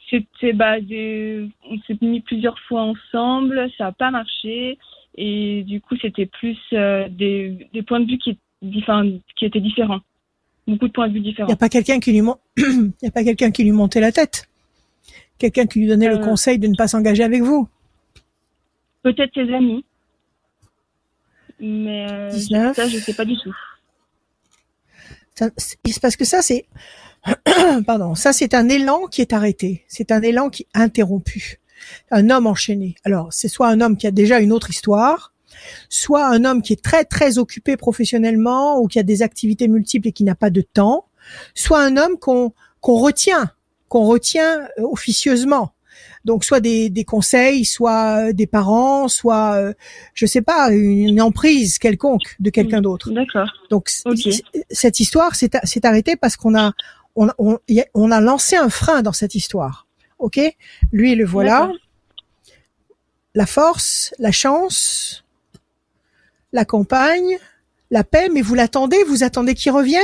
[0.09, 4.77] c'était bah, des, on s'est mis plusieurs fois ensemble, ça n'a pas marché
[5.17, 8.37] et du coup c'était plus euh, des, des points de vue qui,
[8.77, 10.01] enfin, qui étaient différents,
[10.67, 11.51] beaucoup de points de vue Il n'y différents.
[11.51, 14.11] a pas quelqu'un qui lui mon- il y a pas quelqu'un qui lui montait la
[14.11, 14.47] tête?
[15.39, 16.23] Quelqu'un qui lui donnait le Euh.
[16.23, 17.67] conseil de ne pas s'engager avec vous?
[19.05, 19.85] Peut-être ses amis,
[21.59, 22.75] mais euh, 19.
[22.75, 23.55] ça je sais pas du tout.
[25.35, 25.51] Ça-
[26.01, 26.65] parce que ça c'est
[27.85, 31.59] pardon, ça c'est un élan qui est arrêté, c'est un élan qui est interrompu.
[32.09, 32.95] Un homme enchaîné.
[33.03, 35.33] Alors, c'est soit un homme qui a déjà une autre histoire,
[35.87, 40.07] soit un homme qui est très très occupé professionnellement ou qui a des activités multiples
[40.07, 41.05] et qui n'a pas de temps,
[41.53, 43.51] soit un homme qu'on qu'on retient,
[43.87, 45.74] qu'on retient euh, officieusement.
[46.25, 49.73] Donc soit des, des conseils, soit euh, des parents, soit euh,
[50.15, 53.11] je sais pas une, une emprise quelconque de quelqu'un d'autre.
[53.11, 53.47] D'accord.
[53.69, 53.89] Donc
[54.69, 56.73] cette histoire s'est arrêtée parce qu'on a
[57.15, 57.59] on, on,
[57.93, 59.87] on a lancé un frein dans cette histoire.
[60.19, 60.39] Ok?
[60.91, 61.71] Lui le voilà.
[63.35, 65.23] La force, la chance,
[66.53, 67.37] la campagne,
[67.91, 68.29] la paix.
[68.33, 69.03] Mais vous l'attendez?
[69.07, 70.01] Vous attendez qu'il revienne?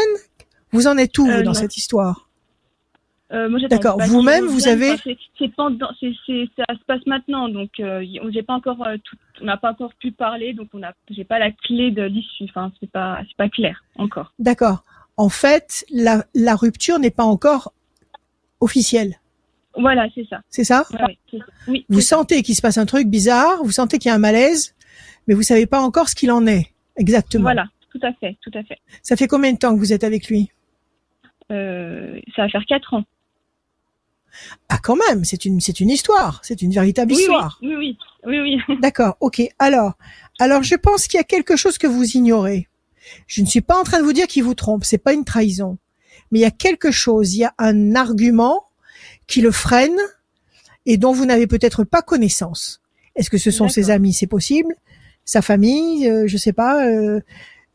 [0.73, 1.53] Vous en êtes où Euh, dans non.
[1.53, 2.29] cette histoire?
[3.33, 3.97] Euh, D'accord.
[4.01, 6.11] Vous-même, vous avez- Enfin, c'est- pendant, c'est,
[6.57, 9.55] ça se passe maintenant, donc euh, y- on j'ai pas encore euh, tout, on n'a
[9.55, 12.43] pas encore pu parler, donc on a, j'ai pas la clé de l'issue.
[12.49, 14.33] Enfin, c'est pas, c'est pas clair encore.
[14.37, 14.83] D'accord.
[15.15, 17.71] En fait, la, la rupture n'est pas encore
[18.59, 19.15] officielle.
[19.77, 20.41] Voilà, c'est ça.
[20.49, 21.37] C'est ça Ouais, ça.
[21.69, 21.85] Oui.
[21.87, 24.75] Vous sentez qu'il se passe un truc bizarre, vous sentez qu'il y a un malaise,
[25.27, 27.43] mais vous savez pas encore ce qu'il en est exactement.
[27.43, 28.79] Voilà, tout à fait, tout à fait.
[29.01, 30.51] Ça fait combien de temps que vous êtes avec lui?
[31.49, 31.55] Ça
[32.43, 33.03] va faire quatre ans.
[34.69, 36.39] Ah, quand même, c'est une, c'est une histoire.
[36.43, 37.59] C'est une véritable Oui, histoire.
[37.61, 38.75] oui, oui, oui, oui, oui.
[38.81, 39.41] D'accord, ok.
[39.59, 39.93] Alors,
[40.39, 42.67] alors je pense qu'il y a quelque chose que vous ignorez.
[43.27, 45.25] Je ne suis pas en train de vous dire qu'il vous trompe, c'est pas une
[45.25, 45.77] trahison.
[46.31, 48.65] Mais il y a quelque chose, il y a un argument
[49.27, 49.97] qui le freine
[50.85, 52.81] et dont vous n'avez peut-être pas connaissance.
[53.15, 54.73] Est-ce que ce sont ses amis C'est possible?
[55.25, 57.19] Sa famille, euh, je sais pas, euh,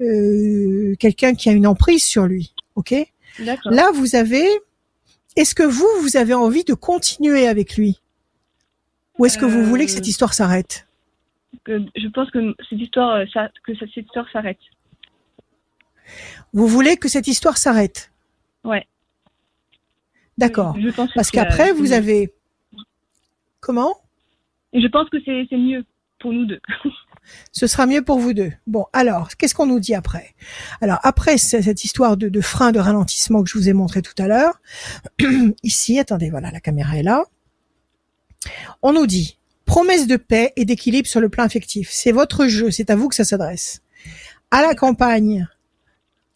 [0.01, 2.55] euh, quelqu'un qui a une emprise sur lui.
[2.75, 2.95] Ok?
[3.39, 3.73] D'accord.
[3.73, 4.47] Là, vous avez.
[5.37, 8.01] Est-ce que vous, vous avez envie de continuer avec lui?
[9.19, 10.87] Ou est-ce que vous Euh, voulez que cette histoire s'arrête?
[11.67, 14.59] je pense que cette histoire, euh, ça, que cette histoire s'arrête.
[16.53, 18.13] Vous voulez que cette histoire s'arrête?
[18.65, 18.87] Ouais.
[20.39, 20.77] D'accord.
[21.15, 22.33] Parce c'est, qu'après, euh, vous avez.
[23.61, 23.97] Comment?
[24.73, 25.85] Et je pense que c'est mieux
[26.21, 26.61] pour nous deux.
[27.53, 28.53] Ce sera mieux pour vous deux.
[28.67, 30.35] Bon, alors, qu'est-ce qu'on nous dit après?
[30.81, 34.15] Alors, après cette histoire de, de frein, de ralentissement que je vous ai montré tout
[34.19, 34.61] à l'heure,
[35.63, 37.25] ici, attendez, voilà, la caméra est là.
[38.83, 41.91] On nous dit promesse de paix et d'équilibre sur le plan affectif.
[41.93, 43.83] C'est votre jeu, c'est à vous que ça s'adresse.
[44.51, 45.47] À la campagne,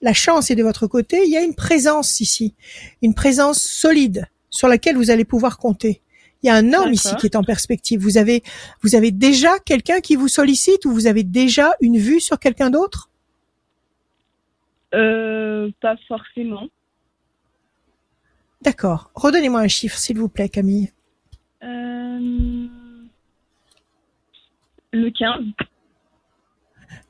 [0.03, 1.23] la chance est de votre côté.
[1.25, 2.55] Il y a une présence ici,
[3.03, 6.03] une présence solide sur laquelle vous allez pouvoir compter.
[6.43, 8.01] Il y a un homme ici qui est en perspective.
[8.01, 8.43] Vous avez,
[8.83, 12.71] vous avez déjà quelqu'un qui vous sollicite ou vous avez déjà une vue sur quelqu'un
[12.71, 13.11] d'autre?
[14.95, 16.69] Euh, pas forcément.
[18.63, 19.11] D'accord.
[19.15, 20.93] Redonnez-moi un chiffre, s'il vous plaît, Camille.
[21.63, 22.67] Euh,
[24.93, 25.45] le 15.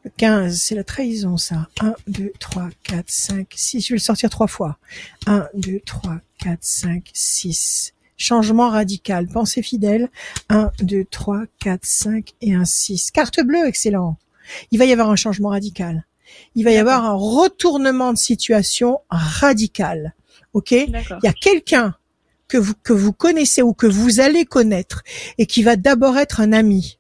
[0.05, 1.69] Le 15, c'est la trahison, ça.
[1.81, 3.81] 1, 2, 3, 4, 5, 6.
[3.81, 4.79] Je vais le sortir trois fois.
[5.27, 7.95] 1, 2, 3, 4, 5, 6.
[8.21, 9.27] Changement radical.
[9.29, 10.11] Pensée fidèle.
[10.51, 13.13] 1, 2, 3, 4, 5 et un 6.
[13.13, 14.19] Carte bleue, excellent.
[14.71, 16.05] Il va y avoir un changement radical.
[16.55, 20.15] Il va y avoir un retournement de situation radical.
[20.53, 20.93] OK il
[21.23, 21.95] y a quelqu'un
[22.47, 25.03] que vous, que vous connaissez ou que vous allez connaître
[25.39, 26.99] et qui va d'abord être un ami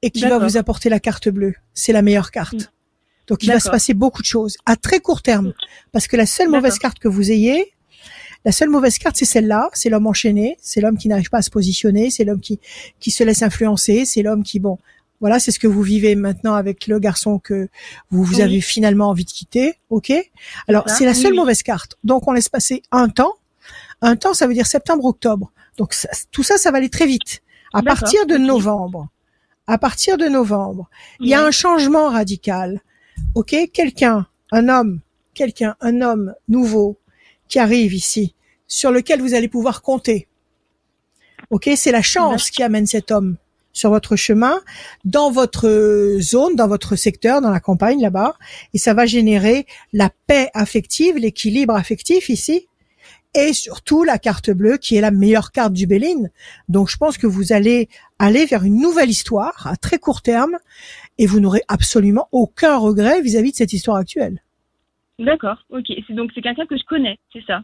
[0.00, 1.54] et qui va vous apporter la carte bleue.
[1.74, 2.72] C'est la meilleure carte.
[3.26, 5.52] Donc il va se passer beaucoup de choses à très court terme
[5.92, 7.74] parce que la seule mauvaise carte que vous ayez,
[8.48, 11.42] la seule mauvaise carte c'est celle-là, c'est l'homme enchaîné, c'est l'homme qui n'arrive pas à
[11.42, 12.58] se positionner, c'est l'homme qui
[12.98, 14.78] qui se laisse influencer, c'est l'homme qui bon
[15.20, 17.68] voilà, c'est ce que vous vivez maintenant avec le garçon que
[18.10, 18.42] vous, vous Oui.
[18.42, 20.12] avez finalement envie de quitter, ok
[20.66, 21.38] Alors c'est la seule oui.
[21.40, 21.96] mauvaise carte.
[22.04, 23.34] Donc on laisse passer un temps.
[24.00, 25.50] Un temps, ça veut dire septembre-octobre.
[25.76, 27.42] Donc ça- tout ça, ça va aller très vite.
[27.74, 29.08] À partir de novembre,
[29.66, 30.88] à partir de novembre,
[31.20, 32.80] il y a un changement radical.
[33.34, 35.00] Ok, quelqu'un, un homme,
[35.34, 36.96] quelqu'un, un homme nouveau
[37.48, 38.34] qui arrive ici,
[38.68, 40.28] sur lequel vous allez pouvoir compter.
[41.50, 43.36] Ok, c'est la chance qui amène cet homme
[43.72, 44.60] sur votre chemin,
[45.04, 48.34] dans votre zone, dans votre secteur, dans la campagne là-bas,
[48.74, 52.66] et ça va générer la paix affective, l'équilibre affectif ici,
[53.34, 56.30] et surtout la carte bleue qui est la meilleure carte du Béline.
[56.68, 57.88] Donc je pense que vous allez
[58.18, 60.56] aller vers une nouvelle histoire à très court terme,
[61.18, 64.42] et vous n'aurez absolument aucun regret vis-à-vis de cette histoire actuelle.
[65.18, 65.58] D'accord.
[65.70, 65.86] Ok.
[66.06, 67.62] C'est donc c'est quelqu'un que je connais, c'est ça?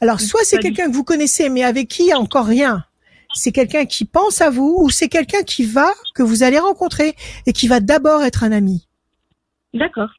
[0.00, 2.46] Alors soit c'est du- quelqu'un que vous connaissez, mais avec qui il y a encore
[2.46, 2.84] rien.
[3.34, 7.14] C'est quelqu'un qui pense à vous, ou c'est quelqu'un qui va, que vous allez rencontrer,
[7.46, 8.88] et qui va d'abord être un ami.
[9.74, 10.10] D'accord.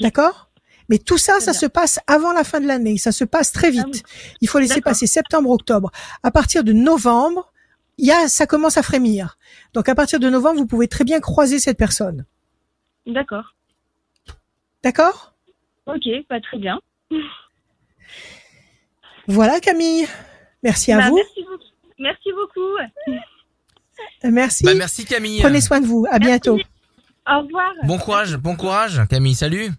[0.00, 0.48] D'accord?
[0.88, 1.60] Mais tout ça, ça bien.
[1.60, 2.98] se passe avant la fin de l'année.
[2.98, 3.82] Ça se passe très vite.
[3.86, 4.02] Ah oui.
[4.40, 5.90] Il faut laisser passer septembre, octobre.
[6.22, 7.52] À partir de novembre,
[7.98, 9.38] il y a, ça commence à frémir.
[9.74, 12.24] Donc à partir de novembre, vous pouvez très bien croiser cette personne.
[13.06, 13.54] D'accord.
[14.84, 15.34] D'accord?
[15.86, 16.04] Ok.
[16.28, 16.78] Pas très bien.
[19.28, 20.06] Voilà Camille.
[20.62, 21.16] Merci à Bah, vous.
[21.16, 21.64] Merci beaucoup.
[21.98, 22.76] Merci beaucoup.
[23.14, 24.64] Euh, Merci.
[24.64, 25.40] Bah, merci Camille.
[25.40, 26.06] Prenez soin de vous.
[26.10, 26.58] À bientôt.
[27.28, 27.72] Au revoir.
[27.84, 29.70] Bon courage, bon courage Camille, salut.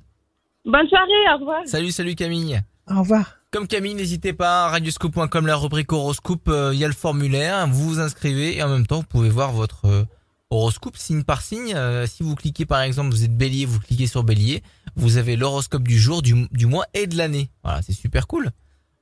[0.65, 1.33] Bonne soirée.
[1.35, 1.61] Au revoir.
[1.65, 2.61] Salut, salut Camille.
[2.89, 3.37] Au revoir.
[3.51, 7.87] Comme Camille, n'hésitez pas, radioscope.com, la rubrique horoscope, euh, il y a le formulaire, vous
[7.89, 10.03] vous inscrivez et en même temps vous pouvez voir votre euh,
[10.49, 11.73] horoscope signe par signe.
[11.75, 14.63] Euh, si vous cliquez par exemple, vous êtes bélier, vous cliquez sur bélier,
[14.95, 17.49] vous avez l'horoscope du jour, du, du mois et de l'année.
[17.63, 18.51] Voilà, c'est super cool.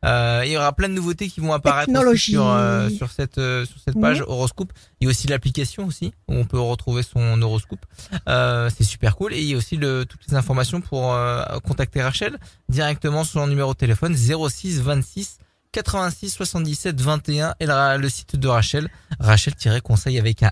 [0.03, 1.91] Euh, il y aura plein de nouveautés qui vont apparaître
[2.31, 4.25] sur, euh, sur cette, euh, sur cette page Mhm.
[4.29, 4.73] horoscope.
[4.99, 7.85] Il y a aussi l'application aussi où on peut retrouver son horoscope.
[8.27, 9.31] Euh, c'est super cool.
[9.33, 12.35] Et il y a aussi le, toutes les informations pour euh, contacter Rachel
[12.67, 15.37] directement sur son numéro de téléphone 06 26
[15.71, 18.89] 86 77 21 et le, le site de Rachel,
[19.19, 20.51] Rachel-conseil avec un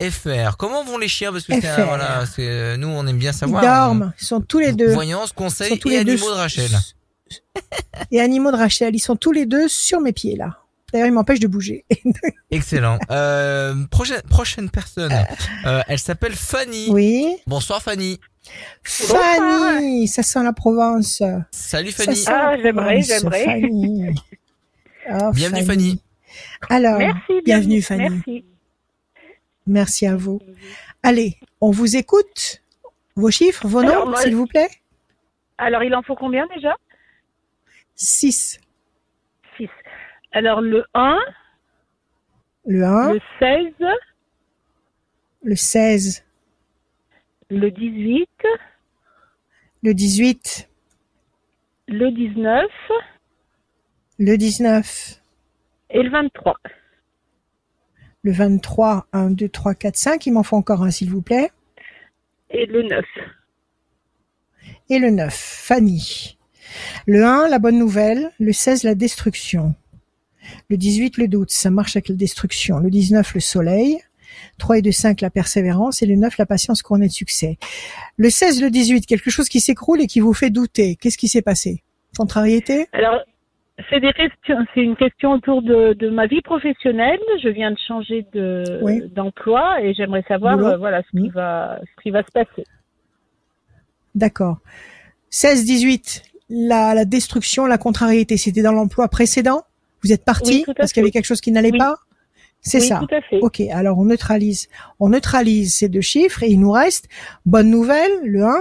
[0.00, 0.56] s.fr.
[0.56, 1.32] Comment vont les chiens?
[1.32, 1.84] Parce que un- FR.
[1.86, 3.62] voilà, c'est nous on aime bien Ils savoir.
[3.62, 4.12] dorment.
[4.20, 4.92] Ils sont tous les deux.
[4.92, 6.70] Voyance, conseil tous et les deux animaux de Rachel.
[8.10, 8.94] Et animaux de Rachel.
[8.94, 10.58] Ils sont tous les deux sur mes pieds là.
[10.92, 11.84] D'ailleurs, ils m'empêchent de bouger.
[12.52, 12.98] Excellent.
[13.10, 15.12] Euh, prochaine, prochaine personne.
[15.66, 16.86] Euh, elle s'appelle Fanny.
[16.90, 17.36] oui.
[17.48, 18.20] Bonsoir Fanny.
[18.84, 21.20] Fanny, ça sent la Provence.
[21.50, 22.24] Salut Ça Fanny.
[22.28, 23.44] Ah, j'aimerais, j'aimerais.
[23.44, 24.14] Fanny.
[25.12, 26.00] Oh, Bienvenue Fanny.
[26.70, 28.08] Alors, Merci, bienvenue Fanny.
[28.08, 28.44] Merci.
[29.66, 30.40] Merci à vous.
[31.02, 32.62] Allez, on vous écoute.
[33.16, 34.68] Vos chiffres, vos Alors, noms, s'il vous plaît.
[35.58, 36.76] Alors, il en faut combien déjà?
[37.94, 38.60] 6.
[39.56, 39.68] 6.
[40.32, 41.18] Alors, le 1,
[42.66, 43.72] Le 1, le 16,
[45.42, 46.24] le 16,
[47.50, 48.28] le 18,
[49.82, 50.68] le 18,
[51.88, 52.64] le 19
[54.18, 55.22] le 19,
[55.90, 56.56] et le 23.
[58.24, 60.26] Le 23, 1, 2, 3, 4, 5.
[60.26, 61.52] Il m'en faut encore un, s'il vous plaît.
[62.50, 63.04] Et le 9.
[64.88, 66.38] Et le 9, Fanny.
[67.06, 68.30] Le 1, la bonne nouvelle.
[68.40, 69.74] Le 16, la destruction.
[70.70, 71.50] Le 18, le doute.
[71.50, 72.78] Ça marche avec la destruction.
[72.78, 73.98] Le 19, le soleil.
[74.58, 76.02] 3 et 2, 5, la persévérance.
[76.02, 77.58] Et le 9, la patience couronnée de succès.
[78.16, 80.96] Le 16, le 18, quelque chose qui s'écroule et qui vous fait douter.
[80.96, 81.82] Qu'est-ce qui s'est passé?
[82.16, 82.88] Contrariété?
[82.92, 83.20] Alors,
[83.90, 87.18] c'est des questions, c'est une question autour de, de ma vie professionnelle.
[87.42, 89.02] Je viens de changer de Oui.
[89.14, 91.32] d'emploi et j'aimerais savoir, euh, voilà, ce qui Mhm.
[91.32, 92.64] va, ce qui va se passer.
[94.14, 94.58] D'accord.
[95.30, 98.36] 16, 18, la, la destruction, la contrariété.
[98.36, 99.62] C'était dans l'emploi précédent?
[100.02, 101.78] Vous êtes parti Oui, parce qu'il y avait quelque chose qui n'allait Oui.
[101.78, 101.96] pas?
[102.60, 103.00] C'est oui, ça.
[103.06, 103.40] tout à fait.
[103.40, 104.68] Ok, alors on neutralise.
[105.00, 107.08] On neutralise ces deux chiffres et il nous reste
[107.44, 108.54] bonne nouvelle, le 1,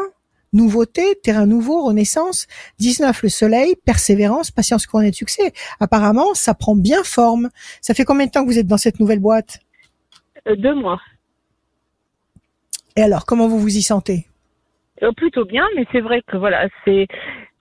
[0.53, 2.47] nouveauté, terrain nouveau, renaissance,
[2.79, 5.51] 19 le soleil, persévérance, patience couronnée de succès.
[5.79, 7.49] Apparemment, ça prend bien forme.
[7.81, 9.59] Ça fait combien de temps que vous êtes dans cette nouvelle boîte?
[10.47, 11.01] Euh, deux mois.
[12.95, 14.27] Et alors, comment vous vous y sentez?
[15.01, 17.07] Euh, plutôt bien, mais c'est vrai que voilà, c'est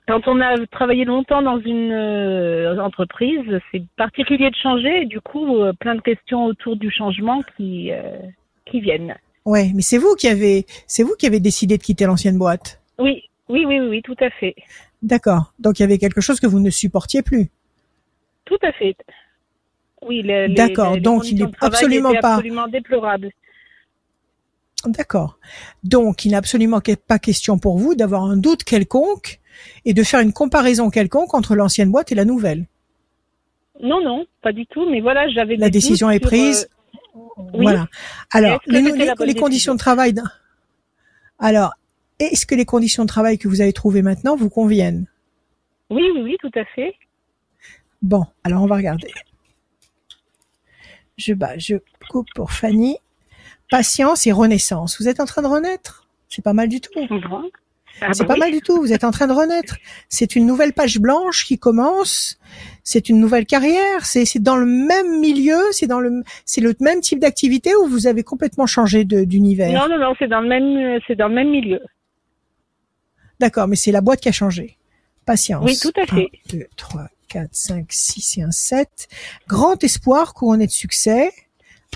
[0.06, 5.20] quand on a travaillé longtemps dans une euh, entreprise, c'est particulier de changer et du
[5.20, 7.90] coup euh, plein de questions autour du changement qui
[8.66, 9.16] qui viennent.
[9.44, 12.81] Ouais, mais c'est vous qui avez c'est vous qui avez décidé de quitter l'ancienne boîte.
[12.98, 14.54] Oui, oui, oui, oui, tout à fait,
[15.02, 15.52] D'accord.
[15.58, 17.50] Donc il y avait quelque chose que vous ne supportiez plus.
[18.44, 18.96] tout à fait.
[20.02, 22.66] Oui, les- D'accord, donc il est de travail absolument pas- absolument.
[24.86, 25.38] D'accord.
[25.84, 29.38] Donc, il n'est absolument pas question pour vous d'avoir un doute quelconque
[29.84, 32.66] et de faire une comparaison quelconque entre l'ancienne boîte et la nouvelle.
[33.80, 34.88] Non, non, pas du tout.
[34.90, 36.68] Mais voilà, j'avais La décision est prise.
[37.14, 37.18] euh,
[37.54, 37.62] oui.
[37.62, 37.86] Voilà.
[38.32, 40.14] Alors, les, les- conditions de travail.
[41.38, 41.74] Alors,
[42.26, 45.06] est-ce que les conditions de travail que vous avez trouvées maintenant vous conviennent?
[45.90, 46.94] Oui, oui, oui, tout à fait.
[48.00, 49.10] Bon, alors on va regarder.
[51.18, 51.76] Je bats, je
[52.10, 52.96] coupe pour Fanny.
[53.70, 55.00] Patience et renaissance.
[55.00, 56.06] Vous êtes en train de renaître?
[56.28, 56.90] C'est pas mal du tout.
[57.08, 57.50] Bon.
[58.00, 58.40] Ah C'est bah pas oui.
[58.40, 58.78] mal du tout.
[58.80, 59.76] Vous êtes en train de renaître.
[60.08, 62.38] C'est une nouvelle page blanche qui commence.
[62.82, 64.04] C'est une nouvelle carrière.
[64.04, 65.60] C'est dans le même milieu.
[65.72, 69.72] C'est dans le c'est le même type d'activité où vous avez complètement changé d'univers?
[69.72, 71.80] Non, non, non, c'est dans le même, c'est dans le même milieu.
[73.42, 74.78] D'accord, mais c'est la boîte qui a changé.
[75.26, 75.64] Patience.
[75.64, 76.30] Oui, tout à fait.
[76.52, 79.08] 1, 2, 3, 4, 5, 6 et un 7.
[79.48, 81.32] Grand espoir couronné de succès.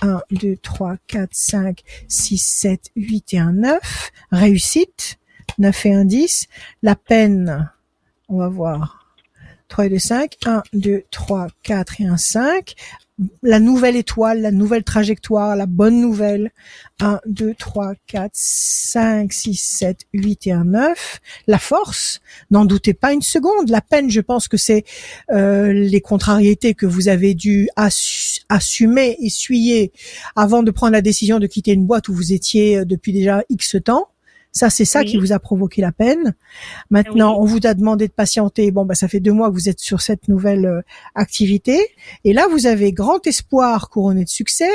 [0.02, 4.10] 1, 2, 3, 4, 5, 6, 7, 8 et un 9.
[4.32, 5.20] Réussite.
[5.58, 6.48] 9 et un 10.
[6.82, 7.70] La peine.
[8.28, 9.14] On va voir.
[9.68, 10.38] 3 et 2, 5.
[10.46, 12.74] 1, 2, 3, 4 et un 5.
[13.42, 16.50] La nouvelle étoile, la nouvelle trajectoire, la bonne nouvelle.
[17.00, 21.20] 1, 2, 3, 4, 5, 6, 7, 8 et un 9.
[21.46, 23.70] La force, n'en doutez pas une seconde.
[23.70, 24.84] La peine, je pense que c'est
[25.30, 29.92] euh, les contrariétés que vous avez dû assu- assumer, essuyer
[30.34, 33.42] avant de prendre la décision de quitter une boîte où vous étiez euh, depuis déjà
[33.48, 34.08] X temps.
[34.56, 35.06] Ça, c'est ça Oui.
[35.06, 36.34] qui vous a provoqué la peine.
[36.88, 37.38] Maintenant, Oui.
[37.42, 38.70] on vous a demandé de patienter.
[38.70, 40.80] Bon, bah, ça fait deux mois que vous êtes sur cette nouvelle euh,
[41.14, 41.78] activité.
[42.24, 44.70] Et là, vous avez grand espoir couronné de succès.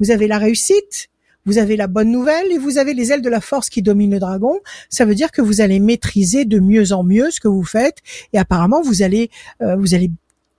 [0.00, 1.08] Vous avez la réussite.
[1.44, 4.10] Vous avez la bonne nouvelle et vous avez les ailes de la force qui dominent
[4.12, 4.60] le dragon.
[4.88, 7.98] Ça veut dire que vous allez maîtriser de mieux en mieux ce que vous faites
[8.32, 9.30] et apparemment vous allez
[9.62, 10.10] euh, vous allez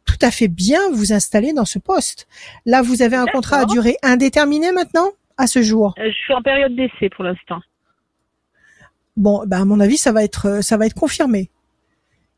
[0.06, 2.28] tout à fait bien vous installer dans ce poste.
[2.66, 5.94] Là, vous avez un contrat à durée indéterminée maintenant à ce jour?
[6.00, 7.60] Euh, Je suis en période d'essai pour l'instant.
[9.20, 11.52] Bon, ben à mon avis, ça va être euh, ça va être confirmé.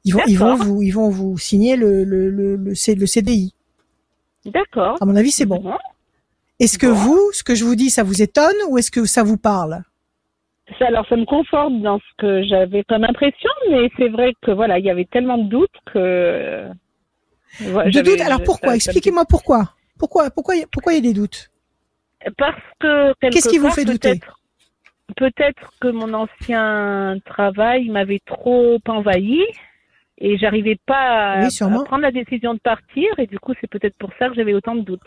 [0.04, 2.74] Ils vont ils vont vous ils vont vous signer le le le, le,
[3.06, 3.54] CDI.
[4.46, 4.98] D'accord.
[5.00, 5.64] À mon avis, c'est bon.
[6.60, 6.94] Est-ce que Bon.
[6.94, 9.84] vous, ce que je vous dis, ça vous étonne ou est-ce que ça vous parle?
[10.80, 14.52] Ça, alors, ça me conforte dans ce que j'avais comme impression, mais c'est vrai que
[14.52, 16.68] voilà, il y avait tellement de doutes que.
[17.60, 18.76] Voilà, De doutes Alors pourquoi?
[18.76, 19.76] Expliquez-moi pourquoi.
[20.00, 21.52] Pourquoi pourquoi pourquoi il y a des doutes?
[22.38, 24.20] Parce que Qu'est-ce qui vous fait douter?
[25.16, 29.42] Peut-être- que mon ancien travail m'avait trop envahi
[30.18, 31.82] et j'arrivais pas à, Oui, sûrement.
[31.82, 34.54] à prendre la décision de partir et du coup c'est peut-être pour ça que j'avais
[34.54, 35.00] autant de doutes.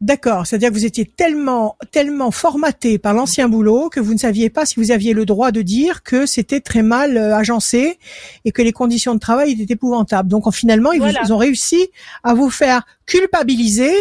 [0.00, 4.48] D'accord, c'est-à-dire que vous étiez tellement tellement formaté par l'ancien boulot que vous ne saviez
[4.48, 7.98] pas si vous aviez le droit de dire que c'était très mal euh, agencé
[8.46, 10.30] et que les conditions de travail étaient épouvantables.
[10.30, 11.20] Donc en- finalement, ils, vous- Voilà.
[11.22, 11.90] ils ont réussi
[12.24, 13.92] à vous faire culpabiliser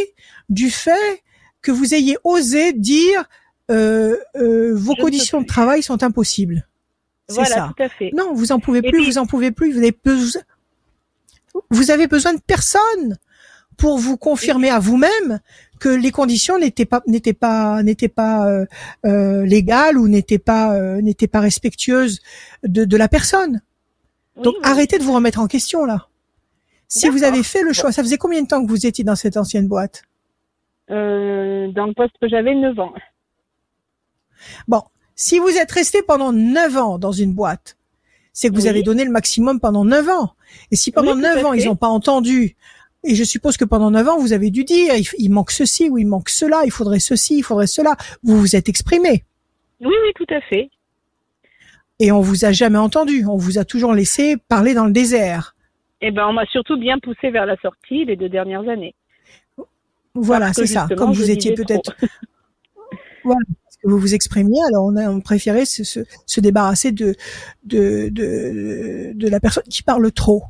[0.48, 1.22] du fait
[1.62, 3.24] que vous ayez osé dire
[3.72, 6.68] euh, euh, vos Je conditions de travail sont impossibles.
[7.28, 7.74] C'est Voilà, ça.
[7.76, 8.12] tout à fait.
[8.16, 9.72] Non, vous en pouvez plus, puis- vous en pouvez plus.
[9.74, 10.42] Vous avez besoin,
[11.70, 13.18] vous avez besoin de personne
[13.78, 15.40] pour vous confirmer à vous-même
[15.80, 18.66] que les conditions n'étaient pas n'étaient pas n'étaient pas euh,
[19.06, 22.20] euh, légales ou n'étaient pas euh, n'étaient pas respectueuses
[22.64, 23.62] de, de la personne.
[24.36, 24.62] Oui, Donc oui.
[24.64, 26.08] arrêtez de vous remettre en question là.
[26.88, 29.16] Si vous avez fait le choix, ça faisait combien de temps que vous étiez dans
[29.16, 30.02] cette ancienne boîte?
[30.90, 32.94] Dans le poste que j'avais, 9 ans.
[34.68, 34.82] Bon,
[35.16, 37.78] si vous êtes resté pendant 9 ans dans une boîte,
[38.34, 38.70] c'est que vous Oui.
[38.70, 40.32] avez donné le maximum pendant 9 ans.
[40.72, 41.60] Et si pendant Oui, tout à 9 ans, fait.
[41.60, 42.56] ils n'ont pas entendu,
[43.04, 45.90] et je suppose que pendant 9 ans, vous avez dû dire, il, il manque ceci
[45.90, 47.96] ou il manque cela, il faudrait ceci, il faudrait cela.
[48.24, 49.24] Vous vous êtes exprimé.
[49.82, 50.70] Oui, oui, tout à fait.
[52.00, 53.26] Et on vous a jamais entendu.
[53.26, 55.56] On vous a toujours laissé parler dans le désert.
[56.02, 58.96] Eh ben, on m'a surtout bien poussé vers la sortie les deux dernières années.
[60.22, 60.88] Voilà, c'est ça.
[60.98, 61.96] Comme vous étiez peut-être,
[63.24, 66.92] voilà, parce que vous vous exprimiez, alors on a on préférait se, se, se débarrasser
[66.92, 67.16] de,
[67.64, 70.44] de, de, de la personne qui parle trop.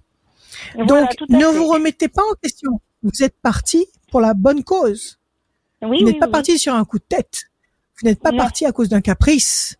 [0.78, 2.82] Donc, ne vous remettez pas en question.
[3.03, 5.20] Vous êtes parti pour la bonne cause.
[5.82, 6.32] Oui, vous n'êtes oui, pas oui.
[6.32, 7.43] parti sur un coup de tête.
[8.01, 9.78] Vous n'êtes pas parti à cause d'un caprice.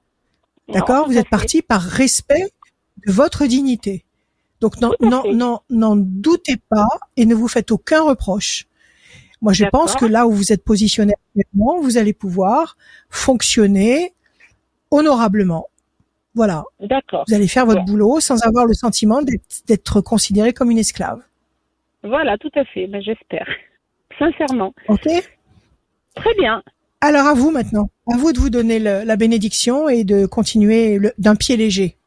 [0.70, 1.08] D'accord?
[1.08, 2.54] Vous êtes parti par respect
[3.06, 4.06] de votre dignité.
[4.62, 6.88] Donc, n'en doutez pas
[7.18, 8.68] et ne vous faites aucun reproche.
[9.42, 12.76] Moi, je pense que là où vous êtes positionné actuellement, vous allez pouvoir
[13.10, 14.14] fonctionner
[14.92, 15.68] honorablement.
[16.36, 16.64] Voilà.
[16.80, 17.24] D'accord.
[17.28, 19.22] Vous allez faire votre boulot sans avoir le sentiment
[19.68, 21.22] d'être- considéré comme une esclave.
[22.04, 22.88] Voilà, tout à fait.
[22.88, 23.48] Ben, j'espère.
[24.18, 24.74] Sincèrement.
[24.88, 25.08] OK
[26.16, 26.62] Très bien.
[27.02, 31.00] Alors à vous maintenant, à vous de vous donner le- la bénédiction et de continuer
[31.18, 31.98] d'un pied léger.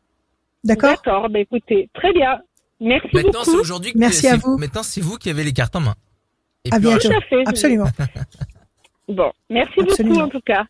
[0.65, 0.91] D'accord?
[0.91, 1.29] D'accord.
[1.31, 2.41] Ben, écoutez, très bien.
[2.81, 3.61] Merci Maintenant, c'est beaucoup.
[3.61, 4.59] aujourd'hui que Merci à vous.
[4.59, 5.95] Maintenant, c'est vous qui avez les cartes en main.
[6.65, 7.09] Et À puis, bientôt.
[7.09, 7.43] Tout à fait.
[7.47, 7.89] Absolument.
[9.09, 10.15] Bon, merci Absolument.
[10.15, 10.65] beaucoup en tout cas.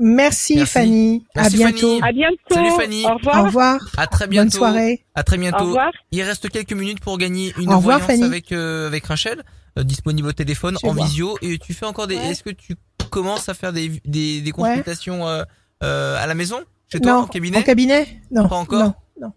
[0.00, 0.72] Merci, Merci.
[0.72, 1.26] Fanny.
[1.34, 1.98] Merci, à bientôt.
[1.98, 2.02] Fanny.
[2.02, 2.54] À bientôt.
[2.54, 3.04] Salut, Fanny.
[3.04, 3.44] Au Au revoir.
[3.44, 3.80] revoir.
[3.98, 4.60] À très bientôt.
[4.60, 5.04] Bonne soirée.
[5.14, 5.64] À très Au bientôt.
[5.66, 5.90] revoir.
[6.12, 8.22] Il reste quelques minutes pour gagner une Au revoir, voyance Fanny.
[8.22, 9.42] avec euh, avec Rachel,
[9.76, 11.06] euh, disponible au téléphone Je en voir.
[11.06, 12.16] visio et tu fais encore des.
[12.16, 12.30] Ouais.
[12.30, 12.76] Est-ce que tu
[13.10, 15.42] commences à faire des des, des consultations euh,
[15.82, 16.60] euh, à la maison?
[16.90, 17.58] Chez toi non, au cabinet?
[17.58, 18.20] En cabinet?
[18.30, 18.48] Non.
[18.48, 18.92] Pas encore?
[19.20, 19.32] Non,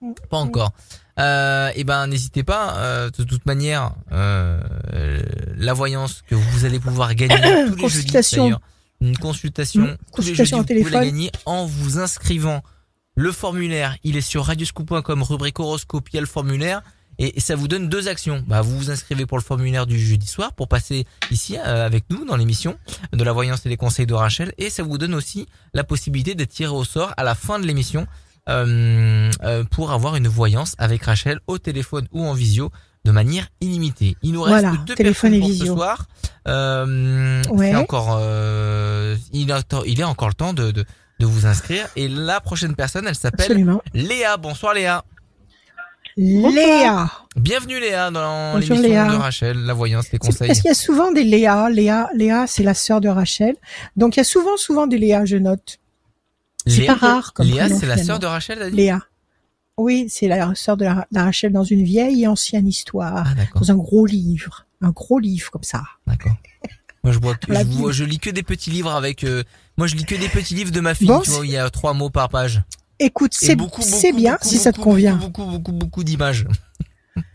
[0.00, 0.14] non.
[0.30, 0.72] Pas encore.
[1.18, 2.76] Euh, et ben n'hésitez pas.
[2.78, 4.60] euh, de toute manière, euh,
[5.56, 8.44] la voyance que vous allez pouvoir gagner tous les jeudis Consultation.
[8.44, 8.60] d'ailleurs,
[9.00, 11.04] une consultation tous les consultation jeudis, au vous pouvez la téléphone.
[11.04, 12.62] gagner en vous inscrivant.
[13.14, 16.82] Le formulaire, il est sur radioscoop.com, rubrique horoscope, il y a le formulaire.
[17.18, 18.42] Et ça vous donne deux actions.
[18.46, 22.04] Bah, vous vous inscrivez pour le formulaire du jeudi soir pour passer ici euh, avec
[22.08, 22.78] nous dans l'émission
[23.12, 24.52] de la voyance et des conseils de Rachel.
[24.56, 27.66] Et ça vous donne aussi la possibilité d'être tiré au sort à la fin de
[27.66, 28.06] l'émission
[29.70, 32.70] pour avoir une voyance avec Rachel au téléphone ou en visio
[33.04, 34.16] de manière illimitée.
[34.22, 35.66] Il nous reste Voilà, deux téléphone personnes et pour visio.
[35.66, 36.06] ce soir.
[36.48, 37.74] Euh, Ouais.
[37.74, 40.84] encore, euh, il, a, il est encore le temps de, de,
[41.18, 41.86] de vous inscrire.
[41.96, 43.66] Et la prochaine personne, elle s'appelle.
[43.92, 44.36] Léa.
[44.36, 45.02] Bonsoir Léa.
[46.16, 47.10] Léa.
[47.36, 50.46] Bienvenue Léa dans l'émission de Rachel, la voyance, les conseils.
[50.48, 51.70] Parce qu'il y a souvent des Léa.
[51.70, 53.56] Léa, Léa, c'est la sœur de Rachel.
[53.96, 55.78] Donc il y a souvent, souvent des Léa, je note.
[56.66, 58.76] C'est Léa, pas rare comme Léa, c'est la sœur de Rachel, t'as dit?
[58.76, 59.00] Léa.
[59.78, 63.34] Oui, c'est la sœur de, la- de Rachel dans une vieille et ancienne histoire, Ah
[63.34, 65.82] d'accord, dans un gros livre, un gros livre comme ça.
[66.06, 66.36] d'accord.
[67.04, 67.80] Moi je vois, que, La je, Bible.
[67.80, 69.24] vois- je lis que des petits livres avec.
[69.24, 69.42] euh,
[69.76, 71.06] moi je lis que des petits livres de ma fille.
[71.08, 72.62] Bon, tu vois, où il y a trois mots par page.
[73.00, 73.80] Écoute, c'est beaucoup,
[74.14, 75.16] bien beaucoup, si ça te beaucoup, convient.
[75.16, 76.46] Beaucoup, beaucoup, beaucoup, beaucoup d'images.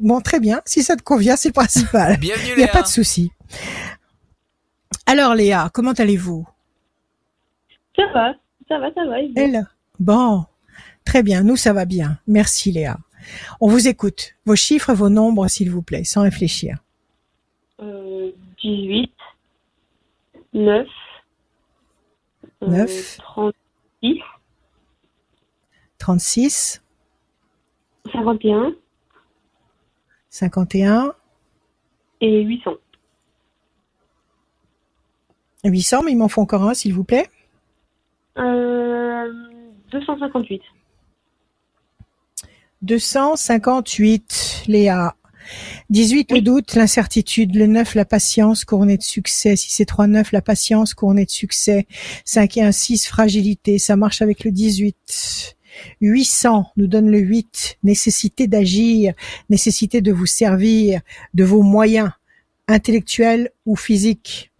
[0.00, 0.62] Bon, très bien.
[0.64, 2.16] Si ça te convient, c'est le principal.
[2.20, 2.72] Bienvenue Il n'y a Léa.
[2.72, 3.30] pas de souci.
[5.06, 6.46] Alors Léa, comment allez-vous?
[7.96, 8.32] Ça va,
[8.74, 9.20] ça va, ça va.
[9.20, 9.66] et Elle
[10.00, 10.44] Bon,
[11.04, 11.42] très bien.
[11.42, 12.18] Nous, ça va bien.
[12.26, 12.98] Merci Léa.
[13.60, 14.34] On vous écoute.
[14.44, 16.78] Vos chiffres, vos nombres, s'il vous plaît, sans réfléchir.
[17.80, 18.30] Euh,
[18.62, 19.12] 18,
[20.54, 20.86] 9,
[22.62, 23.18] euh, 9.
[23.18, 24.20] 36,
[25.98, 26.82] 36,
[28.12, 28.74] 51
[30.30, 31.14] 51,
[32.20, 32.72] et 800.
[35.64, 37.28] 800, mais il m'en faut encore un, s'il vous plaît.
[38.38, 39.32] Euh,
[39.90, 40.62] 258.
[42.82, 45.16] 258, Léa.
[45.90, 47.54] 18, le doute, l'incertitude.
[47.54, 49.56] Le 9, la patience, couronnée de succès.
[49.56, 51.86] Si c'est 3, 9, la patience, couronnée de succès.
[52.24, 53.78] 5 et 1, 6, fragilité.
[53.78, 55.56] Ça marche avec le 18.
[56.00, 59.12] 800 nous donne le 8, nécessité d'agir,
[59.50, 61.00] nécessité de vous servir
[61.34, 62.10] de vos moyens
[62.68, 64.52] intellectuelle ou physique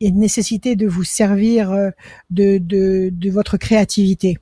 [0.00, 1.90] et une nécessité de vous servir euh,
[2.30, 4.36] de, de, de votre créativité.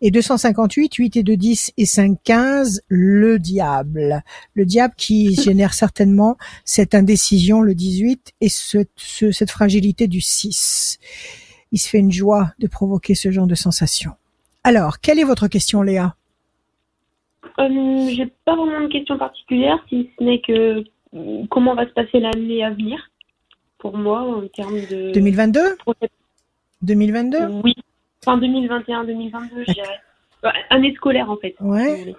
[0.00, 4.22] Et 258, 8 et 2, 10 et 5, 15, le diable.
[4.54, 10.20] Le diable qui génère certainement cette indécision, le 18, et ce, ce- cette fragilité du
[10.20, 10.98] 6.
[11.70, 14.12] Il se fait une joie de provoquer ce genre de sensation.
[14.64, 16.16] Alors, quelle est votre question, Léa?
[17.58, 20.84] Euh, J'ai pas vraiment de question particulière, si ce n'est que
[21.14, 22.98] euh, comment va se passer l'année à venir
[23.78, 26.10] pour moi en termes de 2022 projet.
[26.82, 27.74] 2022 Oui,
[28.24, 30.00] fin 2021-2022, je dirais.
[30.44, 31.54] Ouais, année scolaire en fait.
[31.60, 32.14] Ouais.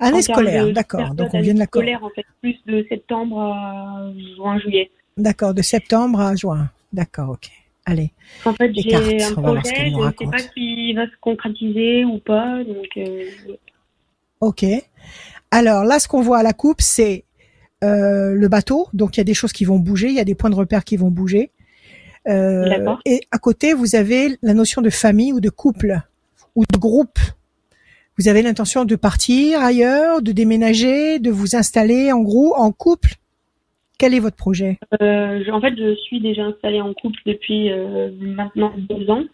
[0.00, 1.14] Année En scolaire, d'accord.
[1.14, 4.90] Donc on vient de la scolaire en fait, plus de septembre à juin, juillet.
[5.16, 6.68] D'accord, de septembre à juin.
[6.92, 7.50] D'accord, ok.
[7.86, 8.12] Allez.
[8.44, 12.64] En fait, j'ai un projet, je ne sais pas s'il va se concrétiser ou pas,
[12.64, 13.24] donc euh,
[14.40, 14.64] Ok.
[15.50, 17.33] Alors là, ce qu'on voit à la coupe, c'est euh,
[17.84, 18.88] le bateau.
[18.92, 20.54] Donc il y a des choses qui vont bouger, il y a des points de
[20.54, 21.50] repère qui vont bouger.
[22.28, 26.00] Euh, et à côté, vous avez la notion de famille ou de couple
[26.54, 27.18] ou de groupe.
[28.18, 33.14] Vous avez l'intention de partir ailleurs, de déménager, de vous installer en gros en couple.
[33.98, 34.78] Quel est votre projet?
[35.02, 39.24] Euh, en fait, je suis déjà installée en couple depuis euh, maintenant deux ans.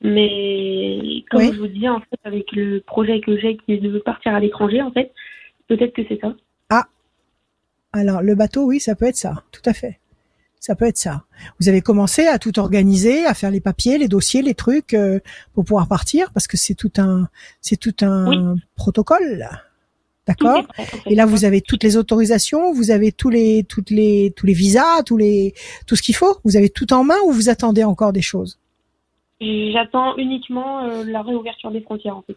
[0.00, 1.50] Mais comme Oui.
[1.52, 4.40] je vous dis, en fait, avec le projet que j'ai qui est de partir à
[4.40, 5.12] l'étranger, en fait,
[5.68, 6.34] peut-être que c'est ça.
[7.92, 9.98] Alors le bateau, oui, ça peut être ça, tout à fait.
[10.60, 11.24] Ça peut être ça.
[11.60, 15.18] Vous avez commencé à tout organiser, à faire les papiers, les dossiers, les trucs euh,
[15.54, 17.28] pour pouvoir partir, parce que c'est tout un,
[17.60, 19.48] c'est tout un protocole.
[20.26, 20.64] D'accord.
[21.06, 24.52] Et là, vous avez toutes les autorisations, vous avez tous les, toutes les, tous les
[24.52, 25.52] visas, tous les,
[25.88, 26.38] tout ce qu'il faut.
[26.44, 28.60] Vous avez tout en main ou vous attendez encore des choses?
[29.40, 32.36] J'attends uniquement euh, la réouverture des frontières, en fait.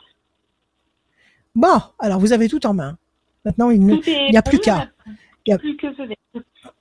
[1.54, 2.98] Bon, alors vous avez tout en main.
[3.46, 4.90] Maintenant, il ne, Tout est il y a plus qu'à.
[5.46, 5.88] Il y a plus que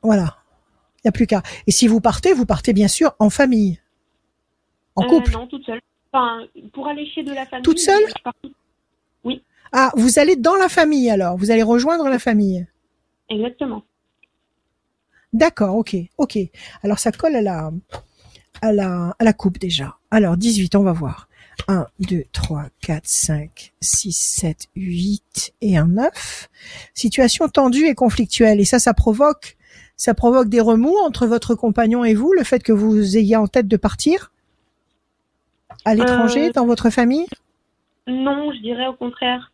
[0.02, 0.36] voilà,
[0.98, 1.42] il y a plus qu'à.
[1.66, 3.80] Et si vous partez, vous partez bien sûr en famille,
[4.96, 5.32] en Euh, couple.
[5.32, 5.80] non, toute seule.
[6.12, 7.62] Enfin, pour aller chez de la famille.
[7.64, 8.02] Toute seule
[8.42, 8.52] toute-
[9.76, 11.36] Ah, vous allez dans la famille alors.
[11.36, 12.64] Vous allez rejoindre la famille.
[13.28, 13.82] Exactement.
[15.32, 16.38] D'accord, ok, ok.
[16.84, 17.72] Alors ça colle à la,
[18.62, 19.96] à la, à la coupe déjà.
[20.12, 21.28] Alors 18, on va voir.
[21.68, 26.48] 1, 2, 3, 4, 5, 6, 7, 8 et un 9.
[26.94, 28.60] Situation tendue et conflictuelle.
[28.60, 29.56] Et ça, ça provoque,
[29.96, 33.46] ça provoque des remous entre votre compagnon et vous, le fait que vous ayez en
[33.46, 34.30] tête de partir
[35.84, 37.26] à l'étranger, Euh, dans votre famille?
[38.06, 39.52] Non, je dirais au contraire.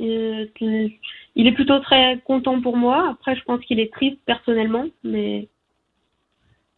[0.00, 3.10] Euh, il est plutôt très content pour moi.
[3.10, 5.48] Après, je pense qu'il est triste personnellement, mais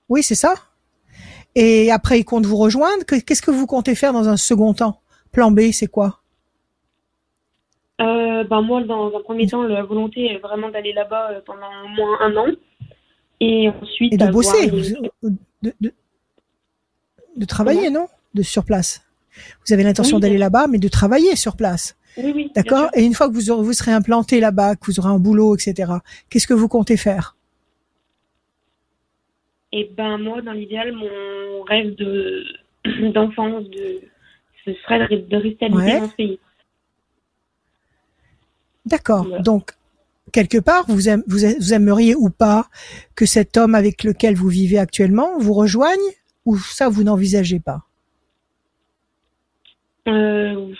[0.08, 0.54] Oui, c'est ça.
[1.54, 3.04] Et après, il compte vous rejoindre.
[3.04, 5.00] Que- Qu'est-ce que vous comptez faire dans un second temps?
[5.32, 6.20] Plan B, c'est quoi?
[8.00, 11.66] Euh, ben moi, dans un premier temps, la volonté est vraiment d'aller là-bas euh, pendant
[11.84, 12.46] au moins un an,
[13.40, 15.92] et ensuite Et de avoir bosser, de, de,
[17.36, 18.06] de travailler, non?
[18.34, 19.02] De sur place.
[19.66, 21.96] Vous avez l'intention Oui, d'aller là-bas, mais de travailler sur place.
[22.16, 22.52] Oui, oui.
[22.54, 22.88] D'accord?
[22.94, 25.54] Et une fois que vous, aurez- vous serez implanté là-bas, que vous aurez un boulot,
[25.54, 25.92] etc.,
[26.30, 27.36] qu'est-ce que vous comptez faire?
[29.72, 32.44] Et ben moi, dans l'idéal, mon rêve de
[33.12, 34.00] d'enfance, de
[34.64, 36.00] ce serait de, rester Ouais.
[36.00, 36.38] dans ce pays.
[38.84, 39.40] D'accord.
[39.42, 39.72] Donc,
[40.32, 42.66] quelque part, vous, vous, aimeriez ou pas
[43.14, 45.98] que cet homme avec lequel vous vivez actuellement vous rejoigne
[46.44, 47.82] ou ça, vous n'envisagez pas?
[50.08, 50.72] Euh,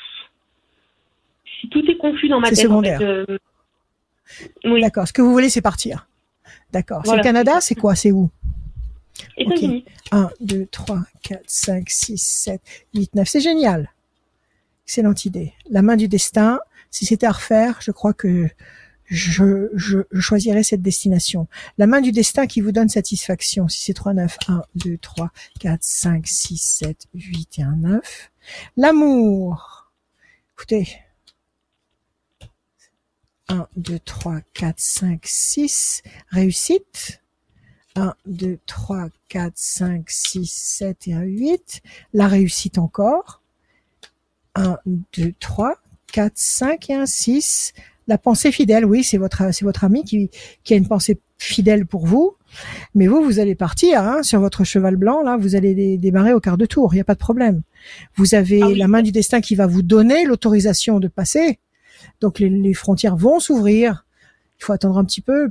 [1.60, 2.98] si tout est confus dans ma C'est tête, en secondaire.
[2.98, 3.38] fait, euh,
[4.64, 5.06] oui, D'accord.
[5.06, 6.08] Ce que vous voulez, c'est partir.
[6.72, 7.02] D'accord.
[7.04, 7.94] Voilà, c'est le Canada, c'est quoi?
[7.94, 8.30] C'est où?
[9.36, 9.84] États-Unis.
[10.12, 12.60] 1, 2, 3, 4, 5, 6, 7,
[12.94, 13.28] 8, 9.
[13.28, 13.90] C'est génial.
[14.86, 15.52] Excellente idée.
[15.70, 16.60] La main du destin.
[16.90, 18.48] Si c'était à refaire, je crois que
[19.10, 21.48] je, je, je choisirais cette destination.
[21.78, 23.68] La main du destin qui vous donne satisfaction.
[23.68, 28.30] Si c'est 3, 9, 1, 2, 3, 4, 5, 6, 7, 8 et un 9.
[28.76, 29.90] L'amour.
[30.54, 30.98] Écoutez.
[33.48, 36.02] 1, 2, 3, 4, 5, 6.
[36.30, 37.19] Réussite.
[38.00, 41.82] 1, 2, 3, 4, 5, 6, 7 et un 8.
[42.14, 43.42] La réussite encore.
[44.54, 44.78] 1,
[45.16, 45.74] 2, 3,
[46.12, 47.72] 4, 5 et un 6.
[48.08, 50.30] La pensée fidèle, oui, c'est votre, c'est votre ami qui,
[50.64, 52.34] qui a une pensée fidèle pour vous.
[52.94, 56.32] Mais vous, vous allez partir hein, sur votre cheval blanc, là, vous allez dé- démarrer
[56.32, 57.62] au quart de tour, il n'y a pas de problème.
[58.16, 58.76] Vous avez Ah oui.
[58.76, 61.60] la main du destin qui va vous donner l'autorisation de passer.
[62.20, 64.04] Donc les, les frontières vont s'ouvrir.
[64.58, 65.50] Il faut attendre un petit peu,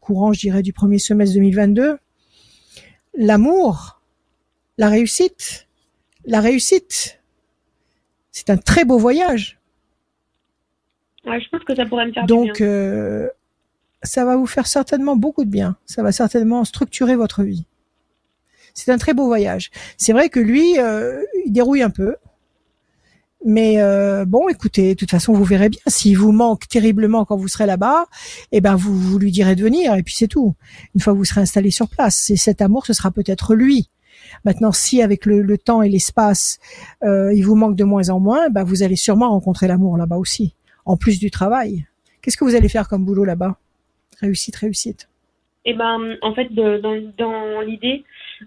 [0.00, 1.98] courant, je dirais, du premier semestre 2022.
[3.14, 4.00] L'amour,
[4.78, 5.68] la réussite,
[6.24, 7.20] la réussite,
[8.30, 9.58] c'est un très beau voyage.
[11.26, 12.66] Ouais, je pense que ça pourrait me faire Donc, du bien.
[12.66, 13.28] euh,
[14.02, 15.76] ça va vous faire certainement beaucoup de bien.
[15.86, 17.66] Ça va certainement structurer votre vie.
[18.74, 19.70] C'est un très beau voyage.
[19.98, 22.16] C'est vrai que lui, euh, il dérouille un peu.
[23.44, 25.80] Mais euh, bon, écoutez, de toute façon, vous verrez bien.
[25.86, 28.06] S'il vous manque terriblement quand vous serez là-bas,
[28.52, 30.54] eh ben vous, vous lui direz de venir et puis c'est tout.
[30.94, 33.88] Une fois que vous serez installé sur place, et cet amour, ce sera peut-être lui.
[34.44, 36.60] Maintenant, si avec le, le temps et l'espace,
[37.02, 40.16] euh, il vous manque de moins en moins, ben vous allez sûrement rencontrer l'amour là-bas
[40.16, 40.54] aussi,
[40.84, 41.86] en plus du travail.
[42.20, 43.56] Qu'est-ce que vous allez faire comme boulot là-bas?
[44.20, 45.08] Réussite, réussite.
[45.64, 48.04] Et ben, en fait, dans, dans l'idée,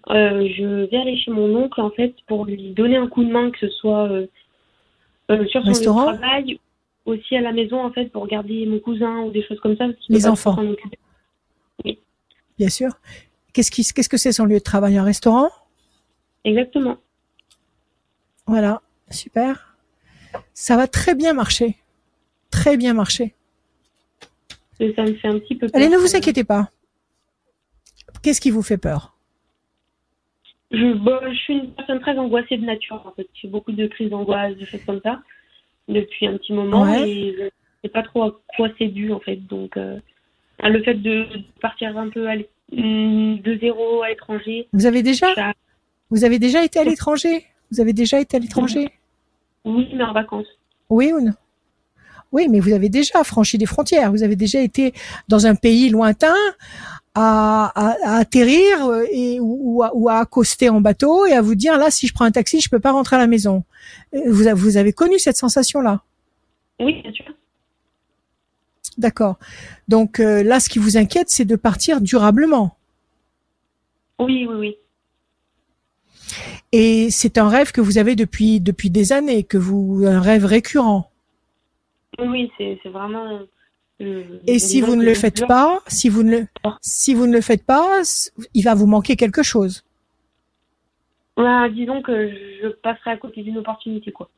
[0.09, 3.31] euh, je vais aller chez mon oncle, en fait, pour lui donner un coup de
[3.31, 4.09] main, que ce soit
[5.29, 6.59] euh, sur son lieu de Restaurant travail,
[7.05, 9.87] aussi à la maison, en fait, pour garder mon cousin ou des choses comme ça.
[10.09, 10.57] Les enfants.
[10.57, 11.99] occuper.
[12.57, 12.91] Bien sûr.
[13.53, 14.97] Qu'est-ce qui, qu'est-ce que c'est son lieu de travail?
[14.97, 15.49] Un restaurant?
[16.43, 16.97] Exactement.
[18.47, 19.77] Voilà, super.
[20.53, 21.77] Ça va très bien marcher.
[22.51, 23.33] Très bien marcher.
[24.77, 25.81] Ça me fait un petit peu peur.
[25.81, 26.69] Allez, ne vous inquiétez pas.
[28.21, 29.14] Qu'est-ce qui vous fait peur?
[30.75, 33.27] Je, bah, je suis une personne très angoissée de nature, en fait.
[33.33, 35.21] J'ai beaucoup de crises d'angoisse, des choses comme ça,
[35.87, 36.83] depuis un petit moment.
[36.83, 37.09] Ouais.
[37.09, 37.49] Et je
[37.83, 39.37] sais pas trop à quoi c'est dû, en fait.
[39.37, 39.97] Donc, euh,
[40.63, 41.25] le fait de
[41.61, 42.33] partir un peu à
[42.71, 45.53] hum, de zéro à l'étranger, Vous avez déjà, ça-
[46.09, 47.45] vous avez déjà été à l'étranger?
[47.71, 48.89] Vous avez déjà été à l'étranger?
[49.63, 50.47] Oui, mais en vacances.
[50.89, 51.33] Oui ou non?
[52.31, 54.11] Oui, mais vous avez déjà franchi des frontières.
[54.11, 54.93] Vous avez déjà été
[55.27, 56.35] dans un pays lointain
[57.15, 61.31] à, à- à atterrir euh, et ou, ou à, ou à accoster en bateau et
[61.33, 63.27] à vous dire là, si je prends un taxi, je peux pas rentrer à la
[63.27, 63.63] maison.
[64.13, 66.01] Euh, Vous, avez- vous avez connu cette sensation-là?
[66.79, 67.25] Oui, bien sûr.
[68.97, 69.37] D'accord.
[69.87, 72.77] Donc euh, là, ce qui vous inquiète, c'est de partir durablement.
[74.19, 74.77] Oui, oui, oui.
[76.71, 80.45] Et c'est un rêve que vous avez depuis depuis des années, que vous un rêve
[80.45, 81.11] récurrent.
[82.19, 83.39] Oui, oui, c'est c'est vraiment.
[83.99, 86.47] Et si vous ne le faites pas, si vous ne le
[86.81, 88.01] si vous ne le faites pas,
[88.53, 89.83] il va vous manquer quelque chose.
[91.37, 92.29] Ouais, disons que
[92.61, 94.29] je passerai à côté d'une opportunité, quoi.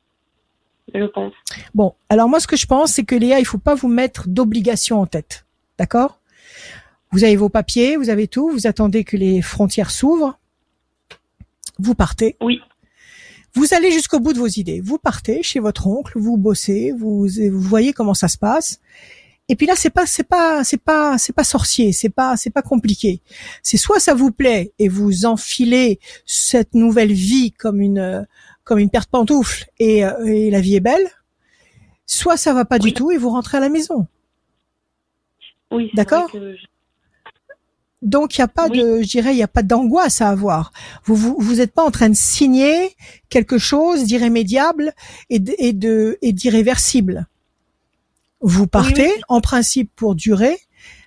[0.94, 1.34] Je pense.
[1.76, 4.28] Bon, alors moi ce que je pense, c'est que Léa, il faut pas vous mettre
[4.28, 5.46] d'obligation en tête,
[5.78, 6.20] d'accord?
[7.12, 10.40] Vous avez vos papiers, vous avez tout, vous attendez que les frontières s'ouvrent,
[11.80, 12.38] vous partez.
[12.42, 12.62] Oui.
[13.54, 14.82] Vous allez jusqu'au bout de vos idées.
[14.82, 18.80] Vous partez chez votre oncle, vous bossez, vous, vous voyez comment ça se passe.
[19.50, 22.50] Et puis là, c'est pas, c'est pas, c'est pas, c'est pas sorcier, c'est pas, c'est
[22.50, 23.22] pas compliqué.
[23.64, 28.28] C'est soit ça vous plaît et vous enfilez cette nouvelle vie comme une,
[28.66, 31.08] comme une paire de pantoufles et, euh, et la vie est belle.
[32.06, 34.08] Soit ça va pas du tout et vous rentrez à la maison.
[35.72, 36.32] Oui, D'accord?
[36.32, 36.56] que
[38.02, 38.80] Donc il y a pas Oui.
[38.80, 40.72] de, je dirais, il y a pas d'angoisse à avoir.
[41.06, 42.96] Vous vous vous êtes pas en train de signer
[43.30, 44.94] quelque chose d'irrémédiable
[45.30, 47.28] et de et d'irréversible.
[48.42, 49.22] Vous partez Oui, oui.
[49.30, 50.58] en principe pour durer,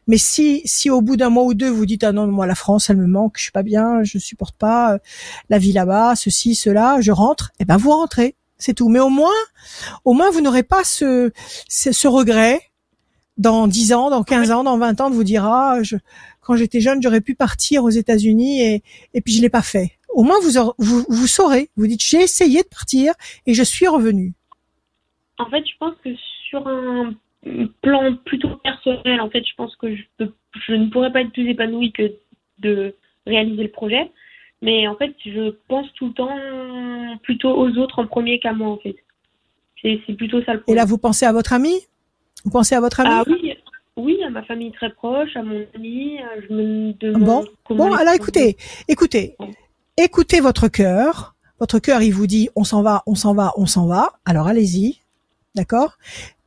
[0.07, 2.55] mais si si au bout d'un mois ou deux vous dites ah non moi la
[2.57, 4.99] France elle me manque, je suis pas bien, je supporte pas euh,
[5.49, 8.89] la vie là-bas, ceci cela, je rentre, et ben vous rentrez, c'est tout.
[8.89, 9.31] Mais au moins
[10.05, 11.31] au moins vous n'aurez pas ce
[11.69, 12.61] ce, ce regret
[13.37, 15.97] dans 10 ans, dans 15 ans, dans 20 ans de vous dire ah je
[16.41, 18.83] quand j'étais jeune, j'aurais pu partir aux États-Unis et,
[19.15, 19.93] et puis je l'ai pas fait.
[20.13, 21.71] Au moins, vous, aurez- vous, vous saurez.
[21.77, 23.13] Vous dites, j'ai essayé de partir
[23.47, 24.33] et je suis revenu.
[25.39, 26.11] En fait, je pense que
[26.51, 27.15] sur un
[27.81, 30.31] plan plutôt personnel, en fait, je pense que je, peux,
[30.67, 32.13] je ne pourrais pas être plus épanouie que
[32.59, 32.95] de
[33.27, 34.11] réaliser le projet.
[34.63, 38.69] Mais en fait, je pense tout le temps plutôt aux autres en premier qu'à moi,
[38.69, 38.97] en fait.
[39.81, 40.83] C'est c'est plutôt ça le Et problème.
[40.83, 41.73] là, vous pensez à votre ami?
[42.45, 43.11] Vous pensez à votre ami?
[43.11, 43.55] ah oui,
[43.97, 46.19] oui, à ma famille très proche, à mon ami.
[46.49, 47.45] Je me demande Bon.
[47.65, 47.89] comment.
[47.89, 48.59] Bon, alors écoutez,
[48.89, 49.37] écoutez,
[49.97, 51.35] écoutez votre cœur.
[51.59, 54.13] Votre cœur, il vous dit, on s'en va, on s'en va, on s'en va.
[54.27, 55.01] Alors allez-y,
[55.55, 55.97] d'accord?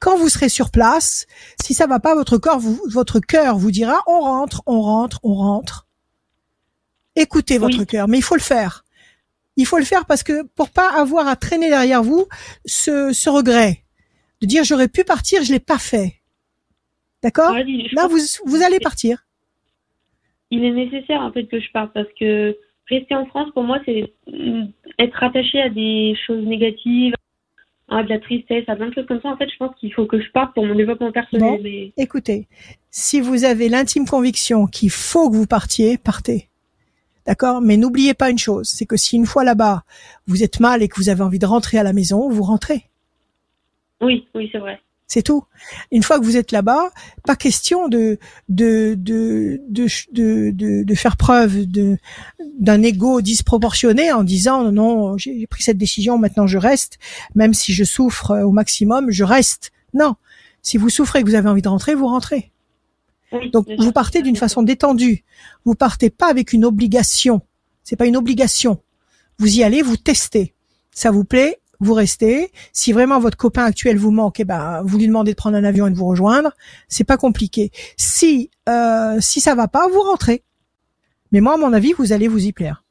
[0.04, 1.28] Quand vous serez sur place,
[1.64, 5.22] si ça va pas, votre corps, vous, votre cœur vous dira, on rentre, on rentre,
[5.24, 5.88] on rentre.
[7.16, 7.86] Écoutez votre Oui.
[7.86, 8.84] cœur, mais il faut le faire.
[9.56, 12.26] Il faut le faire parce que pour pas avoir à traîner derrière vous
[12.66, 13.84] ce, ce regret
[14.42, 16.16] de dire j'aurais pu partir, je l'ai pas fait.
[17.22, 17.54] D'accord?
[17.94, 19.26] Là, vous, vous allez partir.
[20.52, 22.58] il est nécessaire en fait que je parte parce que
[22.90, 24.66] rester en France pour moi c'est mm,
[25.00, 27.14] être attaché à des choses négatives,
[27.94, 29.30] à de la tristesse, à plein de choses comme ça.
[29.30, 31.58] En fait, je pense qu'il faut que je parte pour mon développement personnel.
[31.58, 31.60] Bon.
[31.64, 32.48] Mais Écoutez,
[32.90, 36.50] si vous avez l'intime conviction qu'il faut que vous partiez, partez.
[37.26, 37.62] D'accord?
[37.62, 39.84] Mais n'oubliez pas une chose, c'est que si une fois là-bas,
[40.28, 42.84] vous êtes mal et que vous avez envie de rentrer à la maison, vous rentrez.
[44.02, 44.80] oui, oui, c'est vrai.
[45.08, 45.44] C'est tout.
[45.92, 46.92] Une fois que vous êtes là-bas,
[47.26, 48.18] pas question de
[48.50, 51.98] de de de de, de, de faire preuve de
[52.60, 56.98] d'un ego disproportionné en disant non, j'ai j'ai pris cette décision, maintenant je reste,
[57.36, 59.72] même si je souffre au maximum, je reste.
[59.94, 60.16] Non.
[60.62, 62.52] Si vous souffrez et que vous avez envie de rentrer, vous rentrez.
[63.34, 65.24] Oui, Donc vous partez d'une façon détendue.
[65.66, 67.42] Vous partez pas avec une obligation.
[67.84, 68.82] C'est pas une obligation.
[69.40, 70.54] Vous y allez, vous testez.
[70.92, 72.52] Ça vous plaît, vous restez.
[72.72, 75.64] Si vraiment votre copain actuel vous manque, eh ben vous lui demandez de prendre un
[75.64, 76.52] avion et de vous rejoindre.
[76.88, 77.72] C'est pas compliqué.
[77.98, 80.44] Si euh, si ça va pas, vous rentrez.
[81.32, 82.84] Mais moi, à mon avis, vous allez vous y plaire.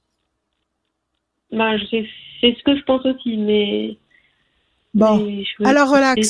[1.90, 2.06] Sais-
[2.40, 3.96] c'est ce que je pense aussi, mais.
[4.94, 6.28] Bon, mais je veux- alors relax.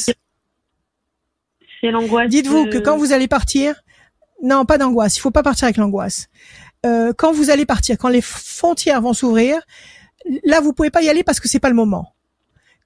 [1.81, 2.29] c'est- l'angoisse.
[2.29, 3.75] Dites-vous que quand vous allez partir,
[4.43, 5.17] non, pas d'angoisse.
[5.17, 6.29] Il faut pas partir avec l'angoisse.
[6.87, 9.61] Euh, quand vous allez partir, quand les frontières vont s'ouvrir,
[10.45, 12.15] là vous pouvez pas y aller parce que c'est pas le moment.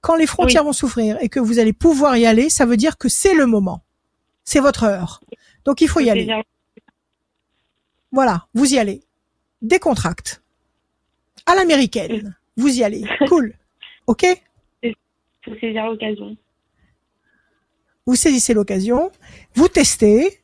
[0.07, 2.97] Quand les frontières vont s'ouvrir et que vous allez pouvoir y aller, ça veut dire
[2.97, 3.83] que c'est le moment.
[4.45, 5.19] C'est votre heure.
[5.65, 6.33] Donc il faut y aller.
[8.13, 9.01] Voilà, vous y allez.
[9.61, 10.41] Décontracte.
[11.45, 12.37] À l'américaine.
[12.55, 13.03] Vous y allez.
[13.27, 13.53] Cool.
[14.07, 14.25] OK?
[15.43, 16.37] Faut saisir l'occasion.
[18.05, 19.11] vous saisissez l'occasion,
[19.55, 20.39] vous testez.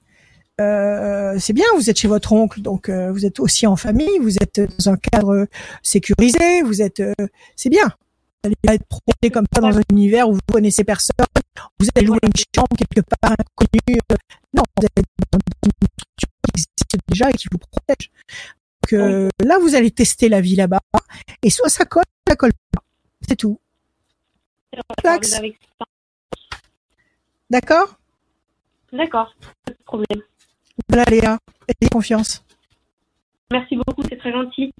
[0.60, 4.20] Euh, c'est bien, vous êtes chez votre oncle, donc euh, vous êtes aussi en famille,
[4.20, 5.48] vous êtes dans un cadre
[5.82, 7.14] sécurisé, vous êtes, euh,
[7.56, 7.94] c'est bien.
[8.44, 11.16] Vous allez pas être projeté comme ça dans un univers où vous connaissez personne,
[11.80, 14.00] vous allez louer une chambre quelque part inconnue.
[14.12, 14.16] euh,
[14.54, 18.12] non, vous êtes dans une structure qui existe déjà et qui vous protège.
[18.82, 20.82] Donc euh, là, vous allez tester la vie là-bas,
[21.42, 22.84] et soit ça colle, soit ça colle pas.
[23.26, 23.58] C'est tout.
[27.50, 27.98] D'accord?
[28.92, 29.34] D'accord,
[29.64, 30.22] pas de problème.
[30.90, 31.40] Voilà Léa,
[31.70, 32.44] ayez confiance.
[33.52, 34.74] Merci beaucoup, c'est très gentil.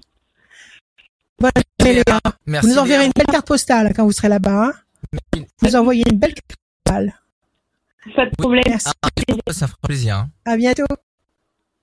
[1.38, 2.20] Voilà, Léa.
[2.54, 2.68] Merci.
[2.68, 3.06] Vous nous enverrez Léa.
[3.06, 4.70] une belle carte postale quand vous serez là-bas.
[5.34, 5.42] hein.
[5.60, 6.54] Vous envoyez une belle carte
[6.84, 7.14] postale.
[8.14, 8.62] Pas de problème.
[8.68, 8.88] Merci.
[9.02, 9.08] Ah,
[9.52, 10.16] ça fera plaisir.
[10.16, 10.30] Hein.
[10.44, 10.84] À bientôt.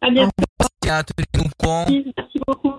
[0.01, 0.31] À bientôt.
[0.81, 2.73] Merci beaucoup.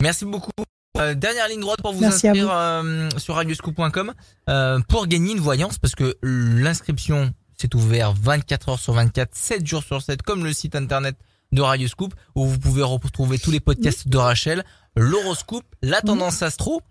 [0.00, 0.50] Merci beaucoup.
[0.98, 4.12] Euh, dernière ligne droite pour vous Merci inscrire euh, sur radioscoop.com
[4.48, 9.66] euh, pour gagner une voyance parce que l'inscription s'est ouverte 24 heures sur 24, 7
[9.66, 11.16] jours sur 7 comme le site internet
[11.52, 14.64] de Radioscoop où vous pouvez retrouver tous les podcasts de Rachel,
[14.96, 16.82] l'horoscope, la tendance astro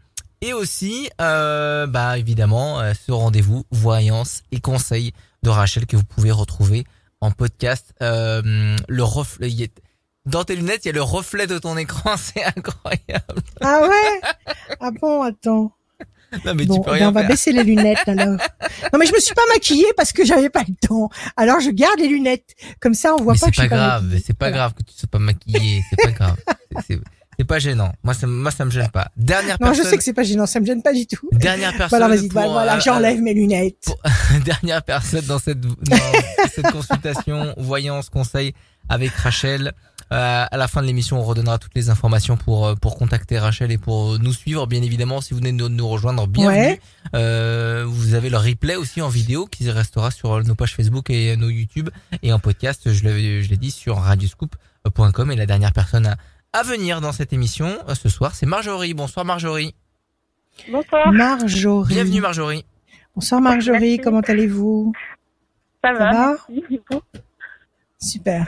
[0.42, 5.12] et aussi euh, bah évidemment euh, ce rendez-vous voyance et conseils
[5.44, 6.86] de Rachel que vous pouvez retrouver
[7.22, 9.82] en podcast euh, le reflet il y est-
[10.26, 13.42] dans tes lunettes, il y a le reflet de ton écran, c'est incroyable.
[13.62, 14.22] Ah ouais?
[14.80, 15.72] Ah bon, attends.
[16.46, 17.30] Non mais bon, tu peux ben, rien on va faire.
[17.30, 18.38] baisser les lunettes alors.
[18.94, 21.10] Non mais je me suis pas maquillée parce que j'avais pas le temps.
[21.36, 22.54] Alors je garde les lunettes.
[22.80, 24.24] Comme ça, on voit Mais pas c'est que je pas pas grave, maquillée.
[24.28, 24.58] c'est pas Voilà.
[24.58, 26.38] grave que tu sois pas maquillé, c'est pas grave.
[26.88, 27.00] C'est
[27.40, 27.94] c'est pas gênant.
[28.04, 29.10] Moi ça, moi ça me gêne pas.
[29.16, 31.30] Dernière Non, je sais que c'est pas gênant, ça me gêne pas du tout.
[31.32, 32.00] Dernière personne.
[32.00, 33.78] Voilà, vas-y, pour, voilà, euh, j'enlève mes lunettes.
[33.86, 33.98] pour-
[34.46, 35.76] dernière personne dans cette dans
[36.54, 38.54] cette consultation voyance conseil
[38.90, 39.72] avec Rachel.
[40.12, 43.38] Euh, à la fin de l'émission, on redonnera toutes les informations pour euh, pour contacter
[43.38, 44.66] Rachel et pour nous suivre.
[44.66, 46.58] Bien évidemment, si vous venez de nous, nous rejoindre, bienvenue.
[46.58, 46.82] Ouais.
[47.16, 51.38] Euh, vous avez le replay aussi en vidéo qui restera sur nos pages Facebook et
[51.38, 51.90] nos YouTube
[52.24, 52.92] et en podcast.
[52.92, 56.18] Je l'ai je l'ai dit sur radioscoop.com et la dernière personne à,
[56.54, 58.94] à venir dans cette émission euh, ce soir, c'est Marjorie.
[58.94, 59.76] Bonsoir Marjorie.
[60.70, 61.94] Bonsoir, Marjorie.
[61.94, 62.66] Bienvenue Marjorie.
[63.16, 64.00] Bonsoir Marjorie, Merci.
[64.00, 64.94] comment allez-vous?
[65.84, 66.38] Ça Ça va?
[66.50, 67.02] merci,
[68.02, 68.48] Super.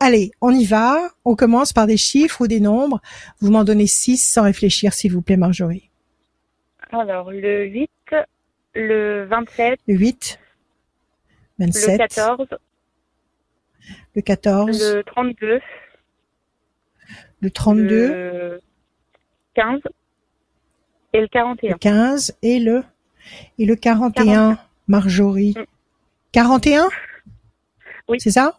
[0.00, 1.10] Allez, on y va.
[1.24, 3.00] On commence par des chiffres ou des nombres.
[3.40, 5.90] Vous m'en donnez 6 sans réfléchir, s'il vous plaît, Marjorie.
[6.92, 7.90] Alors, le 8,
[8.74, 10.38] le 27, Le 8,
[11.58, 12.48] 27, le 14,
[14.14, 15.60] le 14, le 32,
[17.44, 18.60] le 32, le
[19.54, 19.80] 15
[21.12, 21.72] et le 41.
[21.72, 22.82] le 15 et le
[23.58, 24.58] et le 41,
[24.88, 25.54] Marjorie.
[25.56, 25.64] Mm.
[26.32, 26.88] 41
[28.08, 28.18] Oui.
[28.18, 28.58] C'est ça?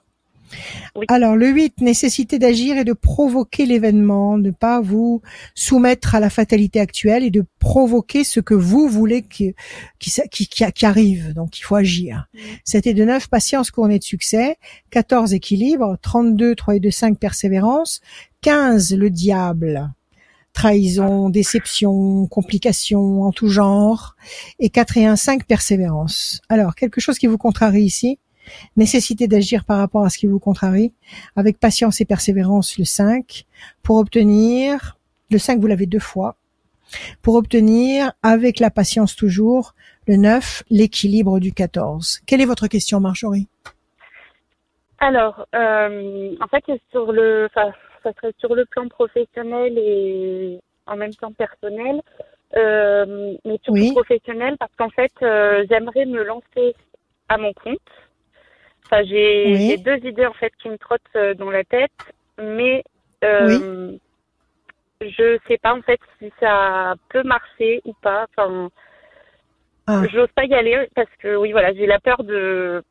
[0.95, 1.05] Oui.
[1.09, 5.21] Alors, le 8, nécessité d'agir et de provoquer l'événement, ne pas vous
[5.55, 9.55] soumettre à la fatalité actuelle et de provoquer ce que vous voulez qui,
[9.99, 11.33] qui, qui, qui, qui arrive.
[11.33, 12.27] Donc, il faut agir.
[12.33, 12.39] Mm.
[12.63, 14.57] C'était de 9, patience couronnée de succès.
[14.91, 15.97] 14, équilibre.
[16.01, 17.99] 32, 3 et 2, 5, persévérance.
[18.45, 19.89] 15, le diable.
[20.53, 24.15] Trahison, déception, complications en tout genre.
[24.59, 26.43] Et 4 et 1, 5, persévérance.
[26.47, 28.19] Alors, quelque chose qui vous contrarie ici?
[28.77, 30.93] Nécessité d'agir par rapport à ce qui vous contrarie,
[31.35, 33.47] avec patience et persévérance le 5,
[33.81, 34.99] pour obtenir,
[35.31, 36.35] le 5 vous l'avez deux fois,
[37.23, 39.73] pour obtenir, avec la patience toujours,
[40.07, 42.21] le 9, l'équilibre du 14.
[42.27, 43.47] Quelle est votre question, Marjorie?
[44.99, 47.49] Alors, euh, en fait, sur le,
[48.05, 52.01] ça serait sur le plan professionnel et en même temps personnel,
[52.55, 53.91] euh, mais surtout Oui.
[53.91, 56.75] professionnel parce qu'en fait, euh, j'aimerais me lancer
[57.27, 57.79] à mon compte.
[58.85, 59.77] Enfin, j'ai Oui.
[59.83, 61.91] deux idées en fait qui me trottent euh, dans la tête,
[62.37, 62.83] mais
[63.23, 63.97] euh,
[65.01, 68.27] je sais pas en fait si ça peut marcher ou pas.
[68.29, 68.69] Enfin,
[69.87, 70.03] Ah.
[70.11, 72.83] j'ose pas y aller parce que oui, voilà, j'ai la peur de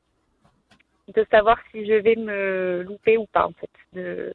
[1.14, 3.70] de savoir si je vais me louper ou pas en fait.
[3.92, 4.34] De...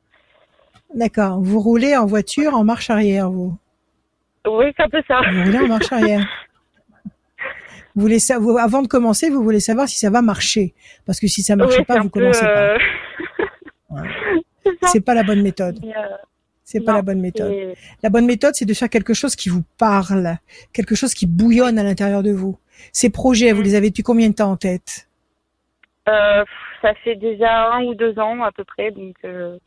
[0.93, 1.39] D'accord.
[1.41, 3.55] Vous roulez en voiture en marche arrière, vous
[4.47, 5.21] Oui, c'est un peu ça.
[5.31, 6.27] Vous roulez en marche arrière.
[7.95, 10.73] Vous voulez savoir, avant de commencer, vous voulez savoir si ça va marcher.
[11.05, 12.77] Parce que si ça marche Oui, pas, vous commencez euh,
[13.89, 14.03] pas.
[14.63, 14.87] c'est ça.
[14.87, 15.83] C'est pas la bonne méthode.
[15.83, 15.89] Euh,
[16.63, 17.53] C'est pas non, la bonne méthode.
[18.03, 20.37] La bonne méthode, c'est de faire quelque chose qui vous parle,
[20.71, 22.57] quelque chose qui bouillonne à l'intérieur de vous.
[22.93, 23.65] Ces projets, vous Mm.
[23.65, 25.09] les avez depuis combien de temps en tête?
[26.07, 26.45] Euh,
[26.81, 29.15] ça fait déjà un ou deux ans à peu près, donc.
[29.25, 29.57] euh,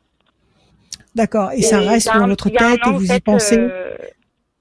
[1.15, 1.51] D'accord.
[1.51, 3.95] Et ça Et reste dans votre un tête et an, en vous y pensez euh,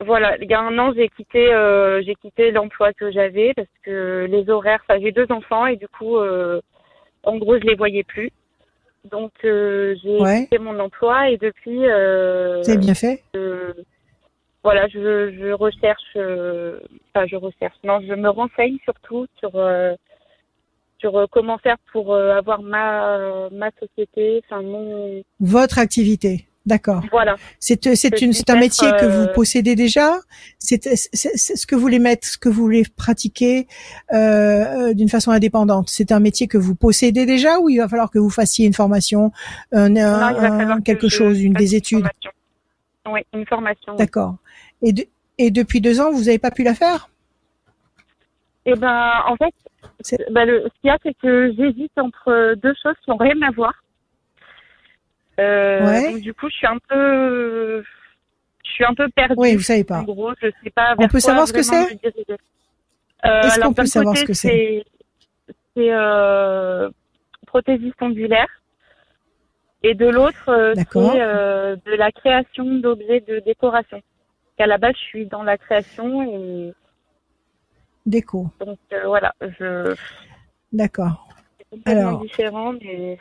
[0.04, 3.68] voilà, il y a un an, j'ai quitté, euh, j'ai quitté l'emploi que j'avais parce
[3.84, 6.60] que les horaires, enfin, j'ai deux enfants et du coup, euh,
[7.22, 8.30] en gros, je les voyais plus.
[9.04, 10.42] Donc, euh, j'ai Ouais.
[10.44, 13.22] quitté mon emploi et depuis, avez bien fait
[14.64, 19.50] voilà, je, je recherche, enfin, je recherche, non, je me renseigne surtout sur
[21.02, 26.46] sur euh, comment faire pour euh, avoir ma ma société, enfin mon, Votre activité.
[26.64, 27.02] D'accord.
[27.10, 27.34] voilà.
[27.58, 30.14] C'est c'est une c'est un métier que vous euh, possédez déjà.
[30.60, 33.66] C'est ce que vous voulez mettre, ce que vous voulez pratiquer
[34.12, 34.16] euh,
[34.90, 35.90] euh, d'une façon indépendante.
[35.90, 38.74] C'est un métier que vous possédez déjà ou il va falloir que vous fassiez une
[38.74, 39.32] formation,
[39.72, 41.98] un, Non, que quelque chose, une des études.
[42.06, 42.30] formation.
[43.12, 43.92] Oui, une formation.
[43.94, 43.98] oui.
[43.98, 44.36] D'accord.
[44.82, 45.06] Et, de-
[45.38, 47.10] et depuis deux ans, vous n'avez pas pu la faire?
[48.66, 49.52] Eh ben, en fait,
[50.30, 53.40] Ben, le, ce qu'il y a, c'est que j'hésite entre deux choses qui n'ont rien
[53.42, 53.74] à voir.
[55.40, 56.12] Euh, Ouais.
[56.12, 57.82] Donc, du coup, je suis un peu,
[58.64, 59.34] je suis un peu perdue.
[59.36, 60.02] Oui, vous savez En pas.
[60.02, 60.94] gros, je sais pas.
[60.98, 61.98] On peut savoir ce que c'est.
[63.24, 64.84] Euh, Est-ce qu'on peut savoir côté, ce que c'est
[65.76, 66.90] C'est euh,
[67.46, 68.48] prothésiste ondulaire.
[69.84, 74.00] Et de l'autre, euh, c'est de la création d'objets de décoration.
[74.56, 76.72] Qu'à la base, je suis dans la création et
[78.06, 78.48] Déco.
[78.64, 79.94] donc euh, voilà, je
[80.72, 81.28] D'accord.
[81.58, 82.20] c'est complètement Alors.
[82.22, 83.18] différent, mais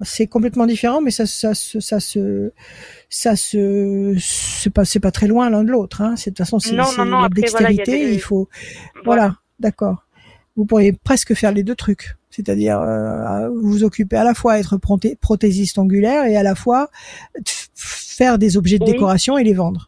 [0.00, 2.52] C'est complètement différent, mais ça, ça, se- ça se,
[3.08, 6.00] ça se, c'est pas, c'est pas très loin l'un de l'autre.
[6.02, 6.14] Hein.
[6.16, 7.04] C'est de toute façon, c'est la après,
[7.50, 8.10] voilà, il dextérité.
[8.12, 8.48] des- faut,
[9.04, 9.04] voilà.
[9.04, 10.04] voilà, d'accord.
[10.56, 14.76] Vous pourriez presque faire les deux trucs, c'est-à-dire euh, vous occuper à la fois être
[14.76, 16.90] prothé- prothésiste angulaire et à la fois
[17.74, 18.92] faire des objets de Oui.
[18.92, 19.87] décoration et les vendre.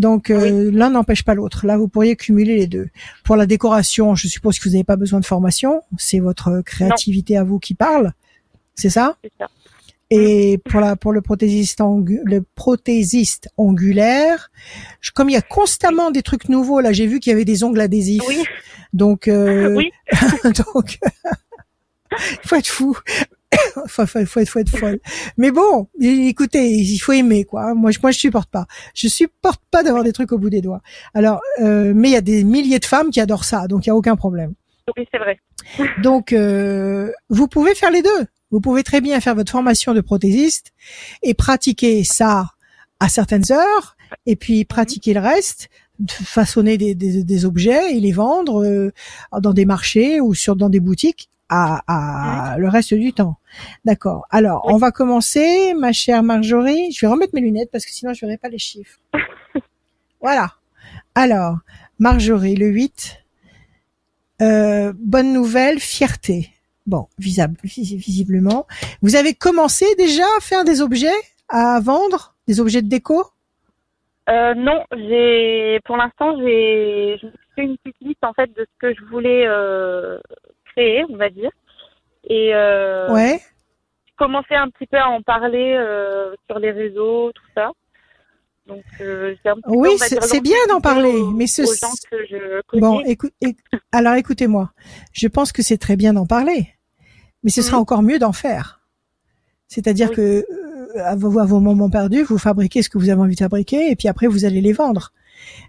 [0.00, 1.66] Donc euh, l'un n'empêche pas l'autre.
[1.66, 2.88] Là, vous pourriez cumuler les deux.
[3.22, 5.82] Pour la décoration, je suppose que vous n'avez pas besoin de formation.
[5.98, 8.12] C'est votre créativité à vous qui parle.
[8.74, 9.16] C'est ça
[10.12, 14.50] et pour la pour le prothésiste angu- le prothésiste angulaire,
[15.00, 17.44] je- comme il y a constamment des trucs nouveaux là, j'ai vu qu'il y avait
[17.44, 18.22] des ongles adhésifs.
[18.26, 18.42] Oui,
[18.92, 19.90] Donc euh, oui,
[20.44, 20.98] donc
[22.12, 22.96] il faut être fou.
[23.86, 25.00] faut, faut, faut être faut être folle.
[25.36, 27.74] Mais bon, écoutez, il faut aimer quoi.
[27.74, 28.66] Moi je moi je supporte pas.
[28.94, 30.80] Je supporte pas d'avoir des trucs au bout des doigts.
[31.14, 33.88] Alors euh, mais il y a des milliers de femmes qui adorent ça, donc il
[33.88, 34.54] y a aucun problème.
[34.96, 35.38] oui, c'est vrai.
[36.02, 38.26] Donc, euh, vous pouvez faire les deux.
[38.50, 40.72] Vous pouvez très bien faire votre formation de prothésiste
[41.22, 42.50] et pratiquer ça
[42.98, 43.96] à certaines heures,
[44.26, 45.68] et puis pratiquer le reste,
[46.08, 48.92] façonner des, des, des objets et les vendre euh,
[49.38, 53.36] dans des marchés ou sur dans des boutiques à, à le reste du temps.
[53.84, 54.26] D'accord.
[54.30, 54.72] Alors, Oui.
[54.74, 56.92] on va commencer, ma chère Marjorie.
[56.92, 58.98] Je vais remettre mes lunettes parce que sinon je verrai pas les chiffres.
[60.20, 60.52] voilà.
[61.14, 61.56] Alors,
[61.98, 63.18] Marjorie, le 8.
[64.42, 66.48] Euh, bonne nouvelle, fierté.
[66.86, 68.66] Bon, visiblement.
[69.02, 71.08] Vous avez commencé déjà à faire des objets
[71.48, 73.24] à vendre, des objets de déco?
[74.28, 77.18] Euh, non, j'ai pour l'instant j'ai
[77.56, 80.18] fait une petite liste en fait de ce que je voulais euh,
[81.08, 81.50] on va dire,
[82.28, 83.40] et euh, Ouais.
[84.06, 87.70] j'ai commencé un petit peu à en parler euh, sur les réseaux, tout ça.
[88.66, 92.18] Donc euh, un petit Oui, c'est- bien d'en parler, aux- mais ce- aux gens que
[92.30, 92.80] je connais.
[92.82, 93.56] Bon, écoute, éc-
[93.90, 94.70] alors écoutez-moi.
[95.12, 96.68] Je pense que c'est très bien d'en parler,
[97.42, 97.82] mais ce sera Mhm.
[97.82, 98.80] encore mieux d'en faire.
[99.66, 100.16] C'est-à-dire Oui.
[100.16, 100.20] que
[100.50, 103.40] euh, à, vos, à vos moments perdus, vous fabriquez ce que vous avez envie de
[103.40, 105.12] fabriquer, et puis après vous allez les vendre.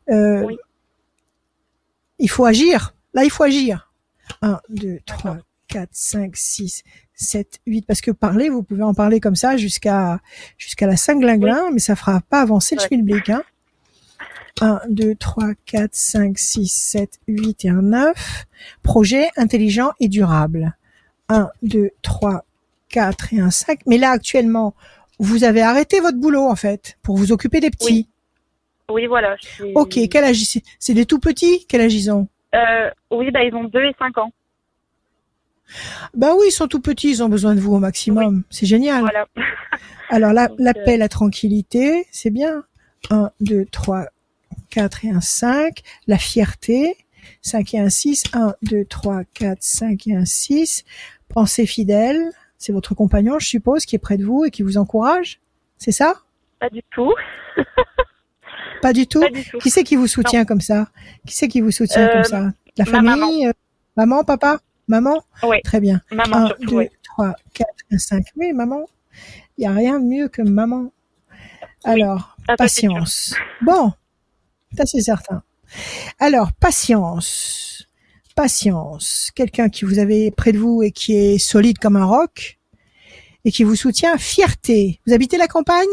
[0.08, 0.58] Oui.
[2.20, 2.94] Il faut agir.
[3.14, 3.91] Là, il faut agir.
[4.42, 5.38] 1, 2, 3,
[5.68, 6.84] 4, 5, 6,
[7.14, 7.86] 7, 8.
[7.86, 10.20] Parce que parler, vous pouvez en parler comme ça jusqu'à
[10.58, 12.88] jusqu'à la 5 glinglin, mais ça fera pas avancer le Ouais.
[12.88, 13.30] schmilblick.
[13.30, 13.44] Hein.
[14.60, 18.46] 1, 2, 3, 4, 5, 6, 7, 8 et un 9.
[18.84, 20.76] Projet intelligent et durable.
[21.30, 22.46] 1, 2, 3,
[22.90, 23.80] 4 et un 5.
[23.88, 24.76] Mais là, actuellement,
[25.20, 28.08] vous avez arrêté votre boulot, en fait, pour vous occuper des petits.
[28.92, 29.36] Oui, voilà.
[29.42, 31.66] je suis- Ok, quel âge c'est C'est des tout petits?
[31.70, 32.28] Quel âge ils ont?
[32.56, 34.32] Euh, oui, bah ils ont 2 et 5 ans.
[36.14, 38.44] Bah oui, ils sont tout petits, ils ont besoin de vous au maximum.
[38.50, 39.02] C'est génial.
[39.02, 39.26] Voilà.
[40.10, 42.64] Alors la, Donc, la paix, la tranquillité, c'est bien.
[43.10, 44.06] 1, 2, 3,
[44.70, 45.82] 4 et un 5.
[46.08, 46.98] La fierté,
[47.42, 48.24] 5 et un 6.
[48.34, 50.84] 1, 2, 3, 4, 5 et un 6.
[51.30, 54.78] Pensée fidèle, c'est votre compagnon, je suppose, qui est près de vous et qui vous
[54.78, 55.40] encourage.
[55.78, 56.16] C'est ça?
[56.60, 57.14] Pas du tout.
[58.82, 59.20] Pas du tout.
[59.22, 59.58] Pas du tout.
[59.60, 60.90] Qui c'est qui vous soutient comme ça?
[61.28, 62.50] Qui c'est qui vous soutient Euh, comme ça?
[62.78, 63.52] La famille euh,
[63.98, 64.60] Maman, papa?
[64.88, 65.22] Maman?
[65.44, 65.58] Oui.
[65.64, 66.02] Très bien.
[66.12, 66.66] Maman 1, surtout.
[66.66, 66.90] 2, oui.
[67.04, 67.68] 3, 4,
[67.98, 68.26] 5.
[68.38, 68.86] Oui, maman.
[69.58, 70.92] Il n'y a rien de mieux que maman.
[71.84, 73.34] Alors, Ah, patience.
[73.62, 73.92] Bon,
[74.78, 75.44] ça c'est certain.
[76.20, 77.88] Alors, patience.
[78.36, 79.32] Patience.
[79.36, 82.60] Quelqu'un qui vous avez près de vous et qui est solide comme un roc
[83.46, 84.18] et qui vous soutient.
[84.18, 85.00] Fierté.
[85.06, 85.88] Vous habitez la campagne?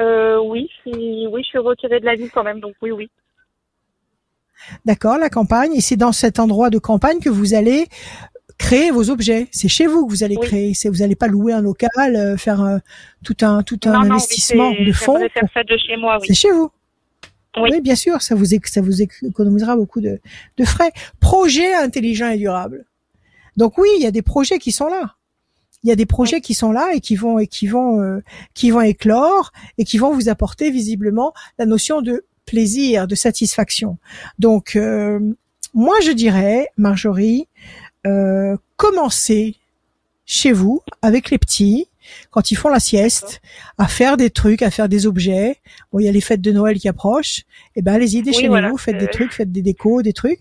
[0.00, 2.90] Euh, oui, je suis, oui, je suis retirée de la ville quand même, donc oui,
[2.92, 3.10] oui.
[4.84, 5.72] D'accord, la campagne.
[5.74, 7.86] Et c'est dans cet endroit de campagne que vous allez
[8.58, 9.48] créer vos objets.
[9.52, 10.46] C'est chez vous que vous allez Oui.
[10.46, 10.74] créer.
[10.74, 12.78] C'est vous n'allez pas louer un local, euh, faire euh,
[13.24, 15.18] tout un tout un non, non, oui, investissement de fonds.
[15.32, 16.26] faire ça de chez moi, oui.
[16.28, 16.70] C'est chez vous.
[17.56, 17.80] Oui.
[17.80, 20.20] bien sûr, ça vous ça vous éc- économisera beaucoup de,
[20.58, 20.92] de frais.
[21.18, 22.84] Projet intelligent et durable.
[23.56, 25.14] Donc oui, il y a des projets qui sont là.
[25.84, 28.22] Il y a des projets qui sont là et qui vont et qui vont euh,
[28.54, 33.98] qui vont éclore et qui vont vous apporter visiblement la notion de plaisir, de satisfaction.
[34.38, 35.20] Donc euh,
[35.74, 37.46] moi je dirais, Marjorie,
[38.06, 39.56] euh, commencez
[40.24, 41.87] chez vous avec les petits
[42.30, 43.40] quand ils font la sieste
[43.78, 45.60] à faire des trucs, à faire des objets.
[45.92, 47.42] Bon, il y a les fêtes de Noël qui approchent.
[47.76, 48.72] Eh ben, allez-y, déchaînez-vous, voilà.
[48.78, 49.08] faites des Euh.
[49.10, 50.40] trucs, faites des décos, des trucs.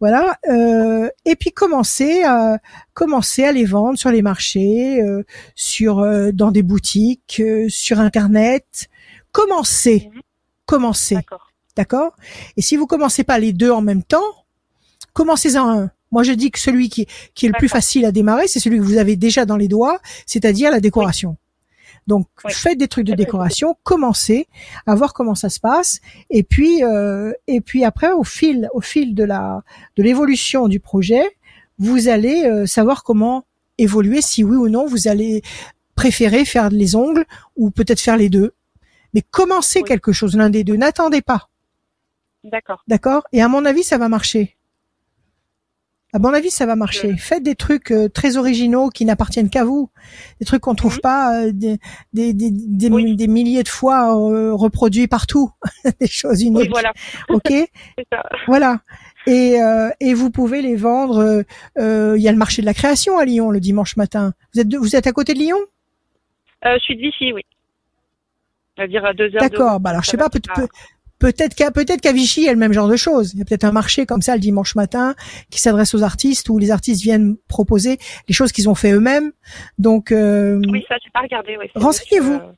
[0.00, 0.38] Voilà.
[0.50, 2.58] Euh, et puis commencez à
[2.94, 5.22] commencez à les vendre sur les marchés, euh,
[5.54, 8.88] sur euh, dans des boutiques, euh, sur Internet.
[9.32, 10.20] Commencez, Mhm.
[10.66, 11.14] commencez.
[11.16, 11.52] D'accord.
[11.76, 12.16] D'accord?
[12.56, 14.24] Et si vous commencez pas les deux en même temps,
[15.12, 15.90] commencez-en un.
[16.10, 18.78] Moi, je dis que celui qui, qui est le plus facile à démarrer, c'est celui
[18.78, 21.36] que vous avez déjà dans les doigts, c'est-à-dire la décoration.
[22.06, 22.52] Donc, Oui.
[22.54, 23.24] faites des trucs de Très bien.
[23.26, 24.48] décoration, commencez
[24.86, 28.80] à voir comment ça se passe, et puis, euh, et puis après, au fil, au
[28.80, 29.62] fil de la,
[29.96, 31.36] de l'évolution du projet,
[31.78, 33.44] vous allez euh, savoir comment
[33.76, 35.42] évoluer, si oui ou non vous allez
[35.94, 37.24] préférer faire les ongles
[37.56, 38.54] ou peut-être faire les deux.
[39.14, 39.88] Mais commencez Oui.
[39.88, 40.76] quelque chose, l'un des deux.
[40.76, 41.48] N'attendez pas.
[42.44, 42.82] D'accord.
[42.88, 43.24] D'accord?
[43.32, 44.56] Et à mon avis, ça va marcher.
[46.14, 47.16] À mon avis, ça va marcher.
[47.18, 49.90] Faites des trucs euh, très originaux qui n'appartiennent qu'à vous.
[50.40, 51.78] Des trucs qu'on trouve pas euh, des,
[52.14, 53.14] des, des, des, Oui.
[53.14, 55.50] des milliers de fois euh, reproduits partout.
[56.00, 56.62] des choses uniques.
[56.62, 56.92] Oui, voilà,
[57.28, 57.52] Ok
[58.12, 58.22] ça.
[58.46, 58.80] Voilà.
[59.26, 61.44] Et, euh, et vous pouvez les vendre.
[61.76, 64.32] Il y a le marché de la création à Lyon le dimanche matin.
[64.54, 65.58] Vous êtes, de- vous êtes à côté de Lyon?
[66.64, 67.42] Euh, je suis Vichy, oui.
[68.76, 69.40] C'est-à-dire à deux heures.
[69.42, 69.78] D'accord.
[69.80, 70.30] Bah alors je sais pas.
[70.30, 70.68] Peut, c'est peut-
[71.18, 73.32] peut-être qu'à peut-être qu'à Vichy il y a le même genre de choses.
[73.34, 75.14] Il y a peut-être un marché comme ça le dimanche matin
[75.50, 79.32] qui s'adresse aux artistes où les artistes viennent proposer les choses qu'ils ont fait eux-mêmes.
[79.78, 81.56] Donc euh, Oui, ça, j'ai pas regardé.
[81.58, 82.34] Oui, Renseignez-vous.
[82.34, 82.52] euh,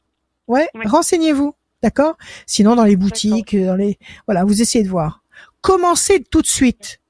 [0.48, 0.82] ouais, Oui.
[0.86, 1.54] renseignez-vous.
[1.82, 2.16] D'accord?
[2.46, 5.22] Sinon dans les boutiques, dans les voilà, vous essayez de voir.
[5.62, 7.00] Commencez tout de suite.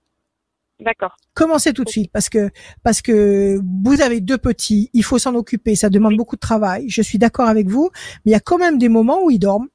[0.78, 1.16] D'accord.
[1.34, 2.50] Commencez tout de suite parce que
[2.82, 6.16] parce que vous avez deux petits, il faut s'en occuper, ça demande Oui.
[6.18, 6.88] beaucoup de travail.
[6.88, 7.90] Je suis d'accord avec vous,
[8.24, 9.68] mais il y a quand même des moments où ils dorment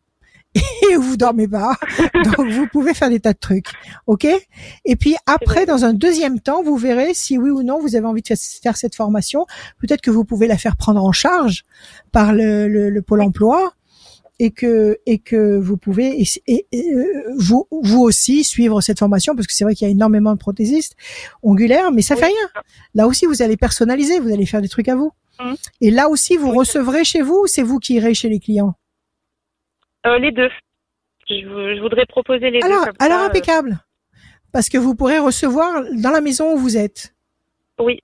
[0.92, 1.76] et vous dormez pas.
[2.24, 3.68] Donc vous pouvez faire des tas de trucs,
[4.08, 4.26] ok?
[4.86, 8.06] Et puis après, dans un deuxième temps, vous verrez si oui ou non vous avez
[8.06, 9.46] envie de fa- faire cette formation.
[9.80, 11.66] Peut-être que vous pouvez la faire prendre en charge
[12.12, 13.74] par le, le, le pôle emploi
[14.40, 17.06] et que et que vous pouvez et, et- et, euh,
[17.38, 20.38] vous vous aussi suivre cette formation parce que c'est vrai qu'il y a énormément de
[20.38, 20.96] prothésistes
[21.42, 22.20] ongulaires mais ça Oui.
[22.20, 22.62] fait rien
[22.96, 25.56] là aussi vous allez personnaliser vous allez faire des trucs à vous Mhm.
[25.82, 28.40] et là aussi vous Oui, recevrez chez vous ou c'est vous qui irez chez les
[28.40, 28.74] clients
[30.06, 30.50] Euh, les deux.
[31.30, 32.92] Je, vou- je voudrais proposer les alors deux.
[32.92, 33.80] comme alors ça, euh, impeccable
[34.52, 37.14] parce que vous pourrez recevoir dans la maison où vous êtes
[37.80, 38.00] Oui.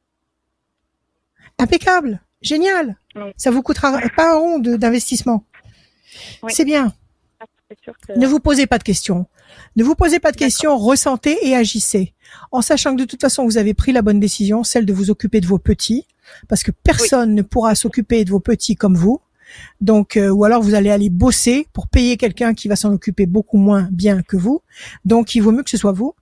[1.60, 3.32] impeccable génial Oui.
[3.38, 5.46] ça vous coûtera pas un rond d'investissement
[6.44, 6.52] Oui.
[6.54, 6.94] c'est bien
[7.86, 9.28] que- Ne vous posez pas de questions.
[9.78, 12.14] Ne vous posez pas de questions, ressentez et agissez.
[12.52, 15.10] En sachant que de toute façon, vous avez pris la bonne décision, celle de vous
[15.10, 16.06] occuper de vos petits,
[16.50, 19.22] parce que personne ne pourra s'occuper de vos petits comme vous.
[19.80, 23.26] Donc, euh, ou alors vous allez aller bosser pour payer quelqu'un qui va s'en occuper
[23.26, 24.62] beaucoup moins bien que vous.
[25.06, 26.14] Donc, il vaut mieux que ce soit vous.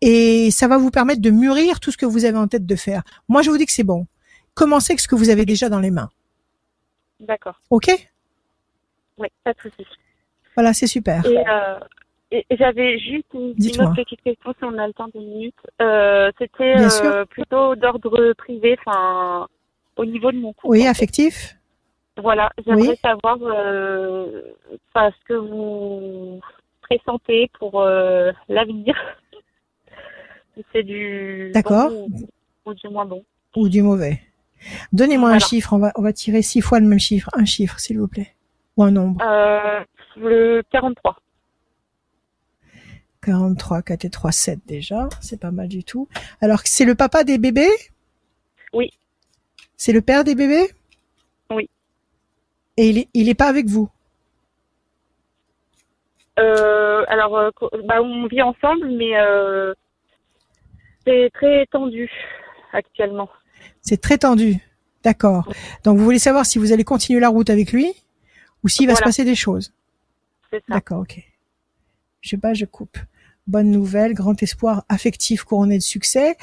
[0.00, 2.76] Et ça va vous permettre de mûrir tout ce que vous avez en tête de
[2.76, 3.02] faire.
[3.28, 4.06] Moi, je vous dis que c'est bon.
[4.54, 6.10] Commencez avec ce que vous avez déjà dans les mains.
[7.20, 7.60] D'accord.
[7.70, 7.86] Ok?
[9.18, 9.86] Oui, pas de souci.
[10.54, 11.24] Voilà, c'est super.
[11.26, 11.78] Et, euh,
[12.30, 15.54] et j'avais juste une, autre petite question si on a le temps de minutes.
[15.80, 16.74] Euh, C'était
[17.30, 19.46] plutôt d'ordre privé, enfin
[19.96, 20.68] au niveau de mon couple.
[20.68, 21.57] Oui, affectif
[22.18, 22.96] Voilà, j'aimerais Oui.
[23.00, 24.42] savoir euh,
[24.94, 26.40] ce que vous
[26.82, 28.94] pressentez pour euh, l'avenir.
[30.72, 31.90] C'est du D'accord.
[31.90, 33.24] bon ou, ou du moins bon.
[33.56, 34.20] ou du mauvais.
[34.92, 37.30] Donnez-moi un chiffre, on va, on va tirer six fois le même chiffre.
[37.34, 38.34] Un chiffre, s'il vous plaît.
[38.76, 39.22] Ou un nombre.
[39.24, 39.84] Euh,
[40.16, 41.16] le 43.
[43.22, 45.08] 43, 4 et 3, 7 déjà.
[45.20, 46.08] C'est pas mal du tout.
[46.40, 47.70] Alors, c'est le papa des bébés?
[48.72, 48.90] Oui.
[49.76, 50.68] C'est le père des bébés?
[52.78, 53.90] Et il est, il est pas avec vous
[56.38, 57.50] Euh, alors, euh,
[57.84, 59.74] bah, on vit ensemble, mais euh,
[61.04, 62.08] c'est très tendu
[62.72, 63.28] actuellement.
[63.80, 64.58] C'est très tendu.
[65.02, 65.52] D'accord.
[65.82, 67.92] Donc vous voulez savoir si vous allez continuer la route avec lui
[68.62, 69.72] ou s'il va se passer des choses.
[70.50, 70.74] C'est ça.
[70.74, 71.20] D'accord, ok.
[72.20, 72.98] Je sais pas, je coupe.
[73.48, 76.36] Bonne nouvelle, grand espoir affectif couronné de succès.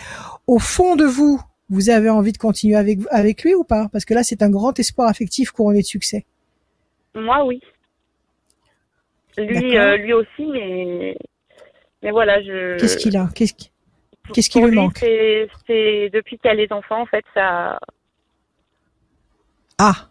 [0.48, 3.90] Au fond de vous, vous avez envie de continuer avec, avec lui ou pas?
[3.92, 6.26] Parce que là, c'est un grand espoir affectif couronné de succès.
[7.16, 7.62] Moi, oui.
[9.38, 11.18] Lui, euh, lui aussi, mais
[12.02, 12.78] mais voilà, je.
[12.80, 13.30] Qu'est-ce qu'il a?
[13.36, 13.70] Qu'est-ce qui...
[14.34, 14.98] qu'est-ce qui pour lui lui, manque?
[15.00, 17.78] c'est c'est depuis qu'il a les enfants, en fait, ça
[19.78, 20.10] Ah,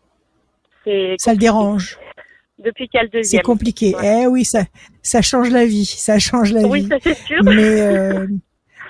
[0.84, 1.98] c'est ça le dérange.
[2.58, 3.42] depuis qu'il a le C'est deuxième.
[3.42, 3.94] compliqué.
[3.94, 4.22] Ouais.
[4.24, 4.64] Eh oui, ça,
[5.02, 5.86] ça change la vie.
[5.86, 6.88] Ça change la Oui, vie.
[6.88, 7.42] ça c'est sûr.
[7.44, 8.26] mais euh,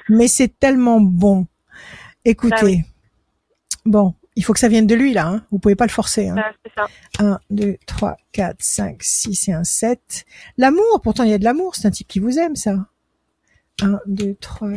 [0.08, 1.46] mais c'est tellement bon.
[2.24, 2.82] Écoutez, Bah oui.
[3.84, 5.26] bon, il faut que ça vienne de lui là.
[5.28, 5.46] Hein.
[5.50, 6.28] Vous pouvez pas le forcer.
[6.28, 6.36] Hein.
[6.38, 6.52] Ah,
[7.18, 7.24] ça.
[7.24, 10.24] 1, 2, 3, 4, 5, 6 et un 7.
[10.56, 11.74] L'amour, pourtant il y a de l'amour.
[11.76, 12.86] C'est un type qui vous aime, ça.
[13.82, 14.68] 1, 2, 3,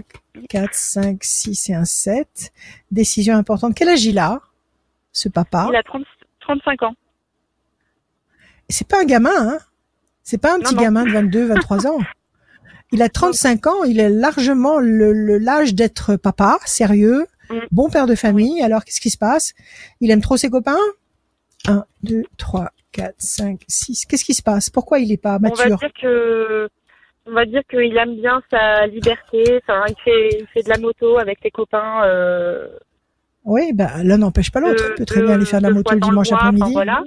[0.50, 2.52] 4, 5, 6 et un 7.
[2.92, 3.74] Décision importante.
[3.76, 4.42] Quel âge il a,
[5.14, 5.68] ce papa?
[5.72, 6.04] Il a 30,
[6.42, 6.96] 35 ans.
[8.70, 9.58] C'est pas un gamin, hein
[10.24, 10.82] C'est pas un Non, petit non.
[10.82, 12.00] gamin de 22, 23 ans.
[12.92, 17.28] Il a 35 ans, il est largement le le- l'âge d'être papa, sérieux.
[17.72, 18.62] Bon père de famille.
[18.62, 19.54] Alors, qu'est-ce qui se passe?
[20.02, 20.78] Il aime trop ses copains?
[21.68, 24.06] 1, 2, 3, 4, 5, 6.
[24.06, 24.70] Qu'est-ce qui se passe?
[24.70, 25.78] Pourquoi il est pas On va mature?
[25.78, 26.70] dire que
[27.26, 29.60] on va dire qu'il aime bien sa liberté.
[29.64, 32.04] Enfin, il fait il fait de la moto avec ses copains.
[32.06, 32.70] Euh,
[33.44, 34.82] Oui, ben, l'un n'empêche pas l'autre.
[34.84, 36.48] de- Il peut très bien aller faire de la de moto le dimanche mois, enfin,
[36.50, 36.74] après-midi.
[36.74, 37.04] voilà.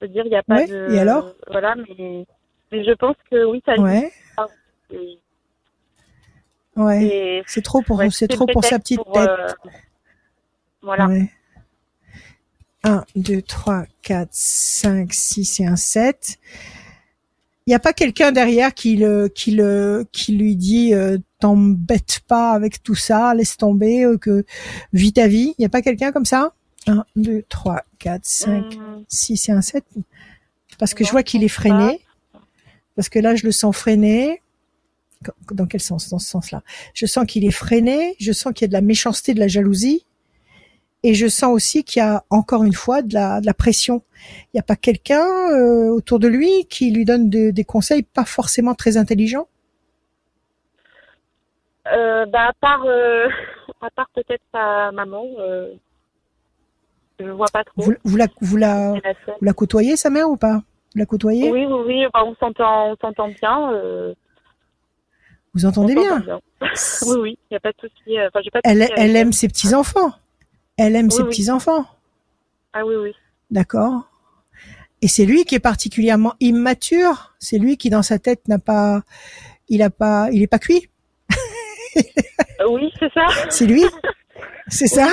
[0.00, 0.92] Je veux dire, il n'y a pas Ouais, de.
[0.92, 1.32] et alors?
[1.48, 2.24] Voilà, mais,
[2.72, 3.78] mais je pense que oui, ça.
[3.78, 4.10] Ouais,
[4.92, 5.18] Et-
[6.84, 7.42] ouais.
[7.46, 9.28] C'est trop pour, ouais, c'est trop pour sa petite pour, tête.
[9.28, 9.48] euh,
[10.82, 11.06] voilà.
[11.08, 11.30] Ouais.
[12.84, 16.38] 1, 2, 3, 4, 5, 6 et un 7.
[17.66, 22.20] Il n'y a pas quelqu'un derrière qui le, qui le, qui lui dit, euh, t'embête
[22.26, 24.44] pas avec tout ça, laisse tomber, euh, que
[24.92, 25.54] vis ta vie.
[25.58, 26.54] Il n'y a pas quelqu'un comme ça?
[26.86, 29.84] 1, 2, 3, 4, 5, Hum, 6 et un 7.
[30.78, 32.00] Parce que Non, je vois qu'il est freiné.
[32.96, 34.40] Parce que là, je le sens freiné.
[35.52, 36.62] Dans quel sens Dans ce sens-là?
[36.94, 38.16] Je sens qu'il est freiné.
[38.18, 40.06] Je sens qu'il y a de la méchanceté, de la jalousie.
[41.02, 44.02] Et je sens aussi qu'il y a encore une fois de la, de la pression.
[44.44, 48.02] Il n'y a pas quelqu'un euh, autour de lui qui lui donne de- des conseils
[48.02, 49.46] pas forcément très intelligents?
[51.86, 53.28] euh, bah, à part, euh,
[53.80, 55.24] à part peut-être sa maman,
[57.18, 57.82] je vois pas trop.
[57.82, 60.62] Vous, vous la, vous la, vous la côtoyez sa mère ou pas?
[60.94, 61.50] Vous la côtoyez?
[61.50, 62.06] Oui, oui, oui.
[62.12, 63.72] bah, on s'entend, on s'entend bien.
[65.54, 66.22] Vous entendez bien
[67.06, 67.38] Oui, oui.
[67.50, 68.18] Il n'y a pas de souci.
[68.18, 70.12] euh, Enfin, j'ai pas de Elle, souci avec elle aime ses petits enfants.
[70.76, 71.28] Elle aime Oui, ses oui.
[71.28, 71.86] petits enfants.
[72.72, 73.12] Ah oui, oui.
[73.50, 74.08] D'accord.
[75.02, 77.34] Et c'est lui qui est particulièrement immature.
[77.38, 79.02] C'est lui qui, dans sa tête, n'a pas,
[79.68, 80.88] il a pas, il est pas cuit.
[81.96, 83.26] Euh, oui, c'est ça.
[83.50, 83.82] C'est lui.
[84.68, 85.08] C'est ça.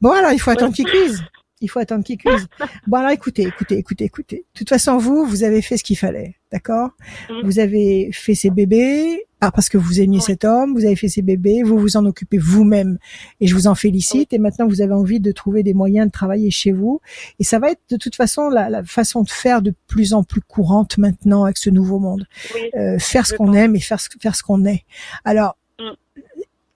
[0.00, 1.22] Bon, alors, il faut attendre qu'il cuise.
[1.60, 2.46] Il faut attendre qu'il cuise.
[2.86, 4.36] Bon, alors, écoutez, écoutez, écoutez, écoutez.
[4.54, 6.36] De toute façon, vous, vous avez fait ce qu'il fallait.
[6.52, 6.90] D'accord?
[7.30, 7.34] Mm.
[7.44, 9.24] Vous avez fait ses bébés.
[9.40, 10.24] Ah, parce que vous aimiez Oui.
[10.24, 10.72] cet homme.
[10.74, 11.62] Vous avez fait ses bébés.
[11.62, 12.98] Vous vous en occupez vous-même.
[13.40, 14.32] Et je vous en félicite.
[14.32, 17.00] Et maintenant, vous avez envie de trouver des moyens de travailler chez vous.
[17.38, 20.24] Et ça va être, de toute façon, la, la façon de faire de plus en
[20.24, 22.26] plus courante maintenant avec ce nouveau monde.
[22.54, 22.60] oui.
[22.76, 24.84] Euh, faire ce qu'on aime et faire ce, faire ce qu'on est.
[25.24, 25.92] Alors, Mm.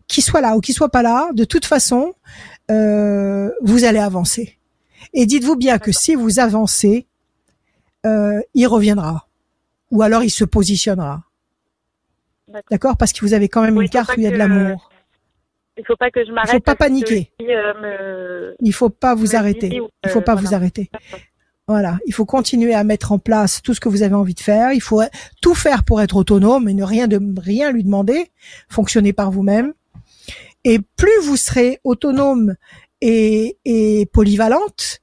[0.07, 2.13] qu'il soit là ou qu'il soit pas là, de toute façon,
[2.71, 4.59] euh, vous allez avancer.
[5.15, 7.07] Et dites-vous bien que si vous avancez,
[8.07, 9.27] euh, il reviendra.
[9.93, 11.23] Ou alors il se positionnera.
[12.71, 12.97] D'accord.
[12.97, 14.91] Parce que vous avez quand même Oui, une carte où il y a de l'amour.
[15.79, 16.51] Il faut pas que je m'arrête.
[16.51, 17.31] faut pas paniquer.
[17.41, 19.81] lui, euh, me- Il faut pas vous me arrêter.
[19.81, 20.91] ou, Il faut euh, pas vous arrêter.
[21.69, 24.41] Voilà, il faut continuer à mettre en place tout ce que vous avez envie de
[24.41, 24.73] faire.
[24.73, 25.01] Il faut
[25.41, 28.31] tout faire pour être autonome et ne rien de rien lui demander.
[28.69, 29.73] Fonctionner par vous-même.
[30.65, 32.57] Et plus vous serez autonome
[33.01, 35.01] et, et polyvalente,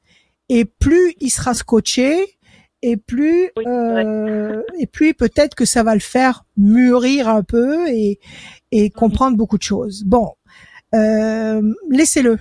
[0.49, 2.37] et plus il sera scotché,
[2.81, 7.87] et plus Oui, euh, et plus peut-être que ça va le faire mûrir un peu
[7.89, 8.19] et,
[8.71, 10.03] et comprendre beaucoup de choses.
[10.05, 10.33] Bon,
[10.95, 12.37] euh, laissez-le,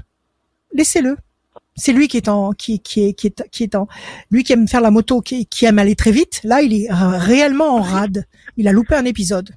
[0.73, 1.17] laissez-le.
[1.77, 3.87] C'est lui qui est en qui qui est qui est qui est en
[4.33, 6.41] lui qui aime faire la moto, qui, qui aime aller très vite.
[6.43, 8.25] Là, il est réellement en rade.
[8.57, 9.51] Il a loupé un épisode.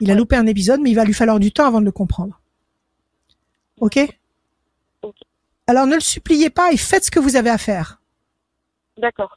[0.00, 0.18] Il a Ouais.
[0.18, 2.38] loupé un épisode, mais il va lui falloir du temps avant de le comprendre.
[3.80, 3.98] Ok?
[5.02, 5.16] Ok.
[5.66, 8.00] Alors ne le suppliez pas et faites ce que vous avez à faire.
[8.98, 9.36] D'accord.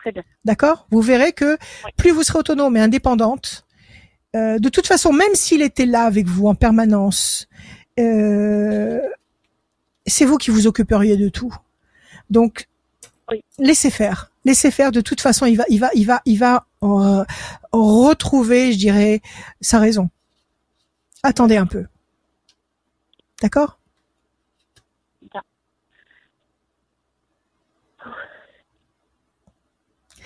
[0.00, 0.22] Très bien.
[0.46, 0.86] D'accord?
[0.90, 1.58] Vous verrez que
[1.96, 3.66] plus vous serez autonome et indépendante,
[4.34, 7.48] euh, de toute façon, même s'il était là avec vous en permanence,
[7.98, 9.00] euh,
[10.06, 11.54] c'est vous qui vous occuperiez de tout.
[12.30, 12.68] Donc,
[13.30, 13.42] Oui.
[13.58, 14.30] laissez faire.
[14.46, 14.90] Laissez faire.
[14.90, 17.24] De toute façon, il va, il va, il va, il va euh,
[17.72, 19.20] retrouver, je dirais,
[19.60, 20.08] sa raison.
[21.22, 21.84] Attendez un peu.
[23.42, 23.79] D'accord?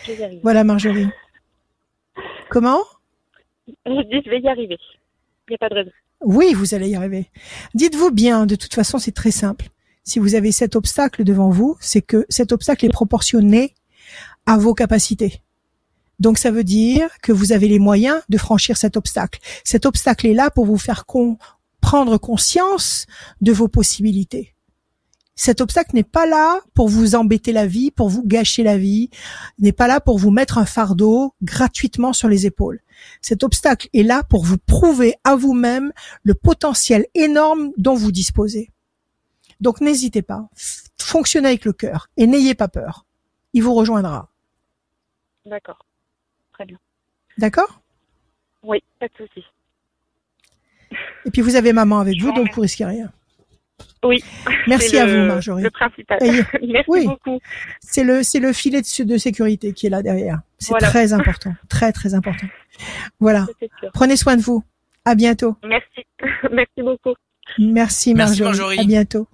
[0.05, 0.41] Je vais y arriver.
[0.43, 1.09] Voilà, Marjorie.
[2.51, 2.81] Comment?
[3.67, 4.77] Je dis, je vais y arriver.
[5.49, 5.91] Il n'y a pas de raison.
[6.23, 7.31] Oui, vous allez y arriver.
[7.75, 9.69] Dites-vous bien, de toute façon, c'est très simple.
[10.05, 13.75] Si vous avez cet obstacle devant vous, c'est que cet obstacle est proportionné
[14.47, 15.41] à vos capacités.
[16.21, 19.41] Donc ça veut dire que vous avez les moyens de franchir cet obstacle.
[19.65, 21.39] Cet obstacle est là pour vous faire con-
[21.81, 23.07] prendre conscience
[23.41, 24.54] de vos possibilités.
[25.37, 29.11] Cet obstacle n'est pas là pour vous embêter la vie, pour vous gâcher la vie,
[29.59, 32.81] n'est pas là pour vous mettre un fardeau gratuitement sur les épaules.
[33.21, 35.93] Cet obstacle est là pour vous prouver à vous-même
[36.23, 38.71] le potentiel énorme dont vous disposez.
[39.61, 40.49] Donc n'hésitez pas,
[40.99, 43.05] fonctionnez avec le cœur et n'ayez pas peur.
[43.53, 44.31] Il vous rejoindra.
[45.47, 45.85] D'accord.
[46.53, 46.79] Très bien.
[47.39, 47.83] D'accord?
[48.63, 49.45] Oui, pas de souci.
[51.25, 53.13] Et puis vous avez maman avec Je vous donc vous risquez rien.
[54.05, 54.23] Oui.
[54.67, 55.63] Merci à le- vous, Marjorie.
[55.63, 56.19] Le principal.
[56.23, 57.07] Ayez- Merci Oui.
[57.07, 57.41] beaucoup.
[57.81, 60.41] C'est le c'est le filet de, de sécurité qui est là derrière.
[60.59, 60.89] C'est Voilà.
[60.89, 62.47] très important, très très important.
[63.21, 63.47] Voilà.
[63.95, 64.63] Prenez soin de vous.
[65.05, 65.57] À bientôt.
[65.65, 66.05] Merci.
[66.53, 67.15] Merci beaucoup.
[67.59, 68.43] Merci Merci, Marjorie.
[68.45, 68.79] Marjorie.
[68.81, 69.29] À bientôt.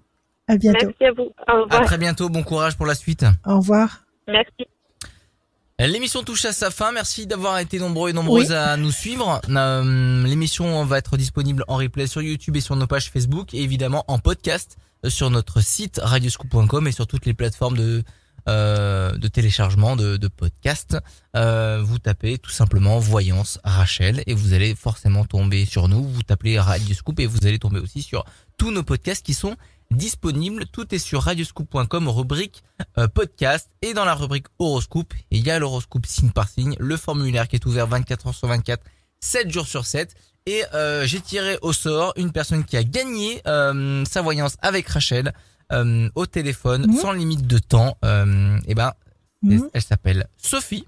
[0.48, 0.86] À bientôt.
[0.86, 1.22] Merci à vous.
[1.22, 1.84] Au À revoir.
[1.84, 3.24] très bientôt, bon courage pour la suite.
[3.46, 4.04] Au revoir.
[4.26, 4.66] Merci.
[5.86, 6.92] L'émission touche à sa fin.
[6.92, 9.40] Merci d'avoir été nombreux et nombreuses à nous suivre.
[9.48, 13.62] Euh, L'émission va être disponible en replay sur YouTube et sur nos pages Facebook et
[13.62, 14.76] évidemment en podcast
[15.06, 18.04] euh, sur notre site radioscoop.com et sur toutes les plateformes de
[18.48, 20.98] euh, de téléchargement de, de podcasts.
[21.36, 26.02] Euh, vous tapez tout simplement Voyance Rachel et vous allez forcément tomber sur nous.
[26.02, 28.24] Vous tapez Radioscoop et vous allez tomber aussi sur
[28.56, 29.56] tous nos podcasts qui sont
[29.90, 30.66] disponibles.
[30.66, 32.62] Tout est sur radioscoop.com, rubrique
[32.98, 36.96] euh, podcast et dans la rubrique horoscope, il y a l'horoscope signe par signe, le
[36.96, 38.82] formulaire qui est ouvert 24 heures sur 24,
[39.20, 40.14] 7 jours sur 7
[40.46, 44.88] et euh, j'ai tiré au sort une personne qui a gagné euh, sa voyance avec
[44.88, 45.32] Rachel
[45.72, 46.96] euh, au téléphone Mhm.
[46.96, 47.96] sans limite de temps.
[48.04, 48.92] Euh, et ben
[49.44, 49.70] elle- Mhm.
[49.72, 50.86] elle s'appelle Sophie.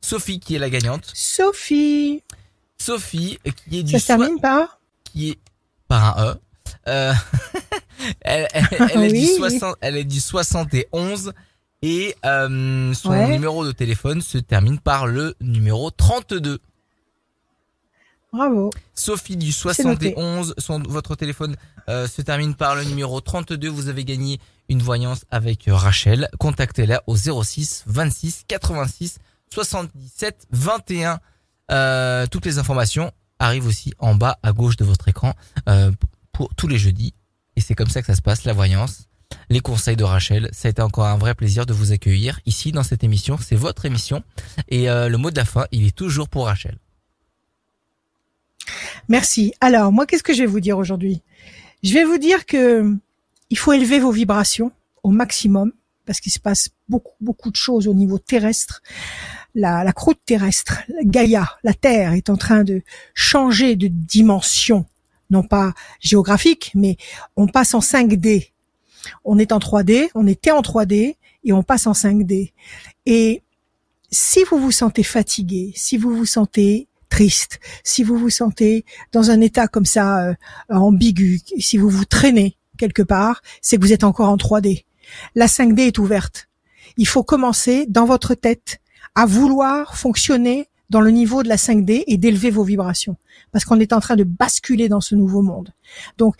[0.00, 1.10] Sophie qui est la gagnante.
[1.12, 2.22] Sophie.
[2.80, 3.38] Sophie
[3.68, 4.78] qui est du Ça se termine par?
[5.04, 5.38] qui est
[5.88, 6.36] par un E.
[6.86, 7.12] Euh,
[8.20, 9.34] elle, elle- du Oui.
[9.36, 11.32] 60, elle est du 71
[11.82, 13.28] et euh, son Ouais.
[13.28, 16.58] numéro de téléphone se termine par le numéro 32.
[18.32, 18.70] Bravo.
[18.94, 20.10] Sophie du C'est noté.
[20.12, 21.56] 71, son, votre téléphone
[21.88, 23.68] euh, se termine par le numéro 32.
[23.68, 24.38] Vous avez gagné
[24.68, 26.28] une voyance avec Rachel.
[26.38, 29.18] Contactez-la au 06 26 86
[29.50, 31.20] 77 21.
[31.70, 35.32] Euh, toutes les informations arrivent aussi en bas à gauche de votre écran
[35.68, 35.90] euh,
[36.32, 37.14] pour tous les jeudis.
[37.58, 39.08] Et c'est comme ça que ça se passe, la voyance.
[39.50, 42.70] Les conseils de Rachel, ça a été encore un vrai plaisir de vous accueillir ici
[42.70, 43.36] dans cette émission.
[43.36, 44.22] C'est votre émission.
[44.68, 46.78] Et euh, le mot de la fin, il est toujours pour Rachel.
[49.08, 49.54] Merci.
[49.60, 51.20] Alors, moi, qu'est-ce que je vais vous dire aujourd'hui?
[51.82, 52.94] Je vais vous dire que
[53.50, 54.70] il faut élever vos vibrations
[55.02, 55.72] au maximum
[56.06, 58.84] parce qu'il se passe beaucoup, beaucoup de choses au niveau terrestre.
[59.56, 62.82] La, la croûte terrestre, Gaïa, la Terre est en train de
[63.14, 64.86] changer de dimension,
[65.30, 66.96] non pas géographique, mais
[67.36, 68.52] on passe en 5D.
[69.24, 72.52] On est en 3D, on était en 3D et on passe en 5D.
[73.06, 73.42] Et
[74.10, 79.30] si vous vous sentez fatigué, si vous vous sentez triste, si vous vous sentez dans
[79.30, 80.34] un état comme ça euh,
[80.68, 84.84] ambigu, si vous vous traînez quelque part, c'est que vous êtes encore en 3D.
[85.34, 86.48] La 5D est ouverte.
[86.96, 88.80] Il faut commencer dans votre tête
[89.14, 93.16] à vouloir fonctionner dans le niveau de la 5D et d'élever vos vibrations
[93.52, 95.72] parce qu'on est en train de basculer dans ce nouveau monde.
[96.16, 96.34] Donc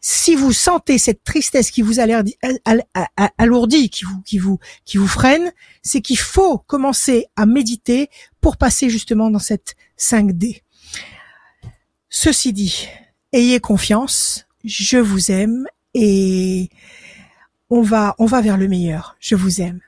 [0.00, 2.84] si vous sentez cette tristesse qui vous a l'air al- al-
[3.16, 5.52] al- alourdie, qui vous qui vous qui vous freine,
[5.82, 8.10] c'est qu'il faut commencer à méditer
[8.40, 10.62] pour passer justement dans cette 5D.
[12.08, 12.88] Ceci dit,
[13.32, 16.68] ayez confiance, je vous aime et
[17.70, 19.16] on va on va vers le meilleur.
[19.20, 19.80] Je vous aime.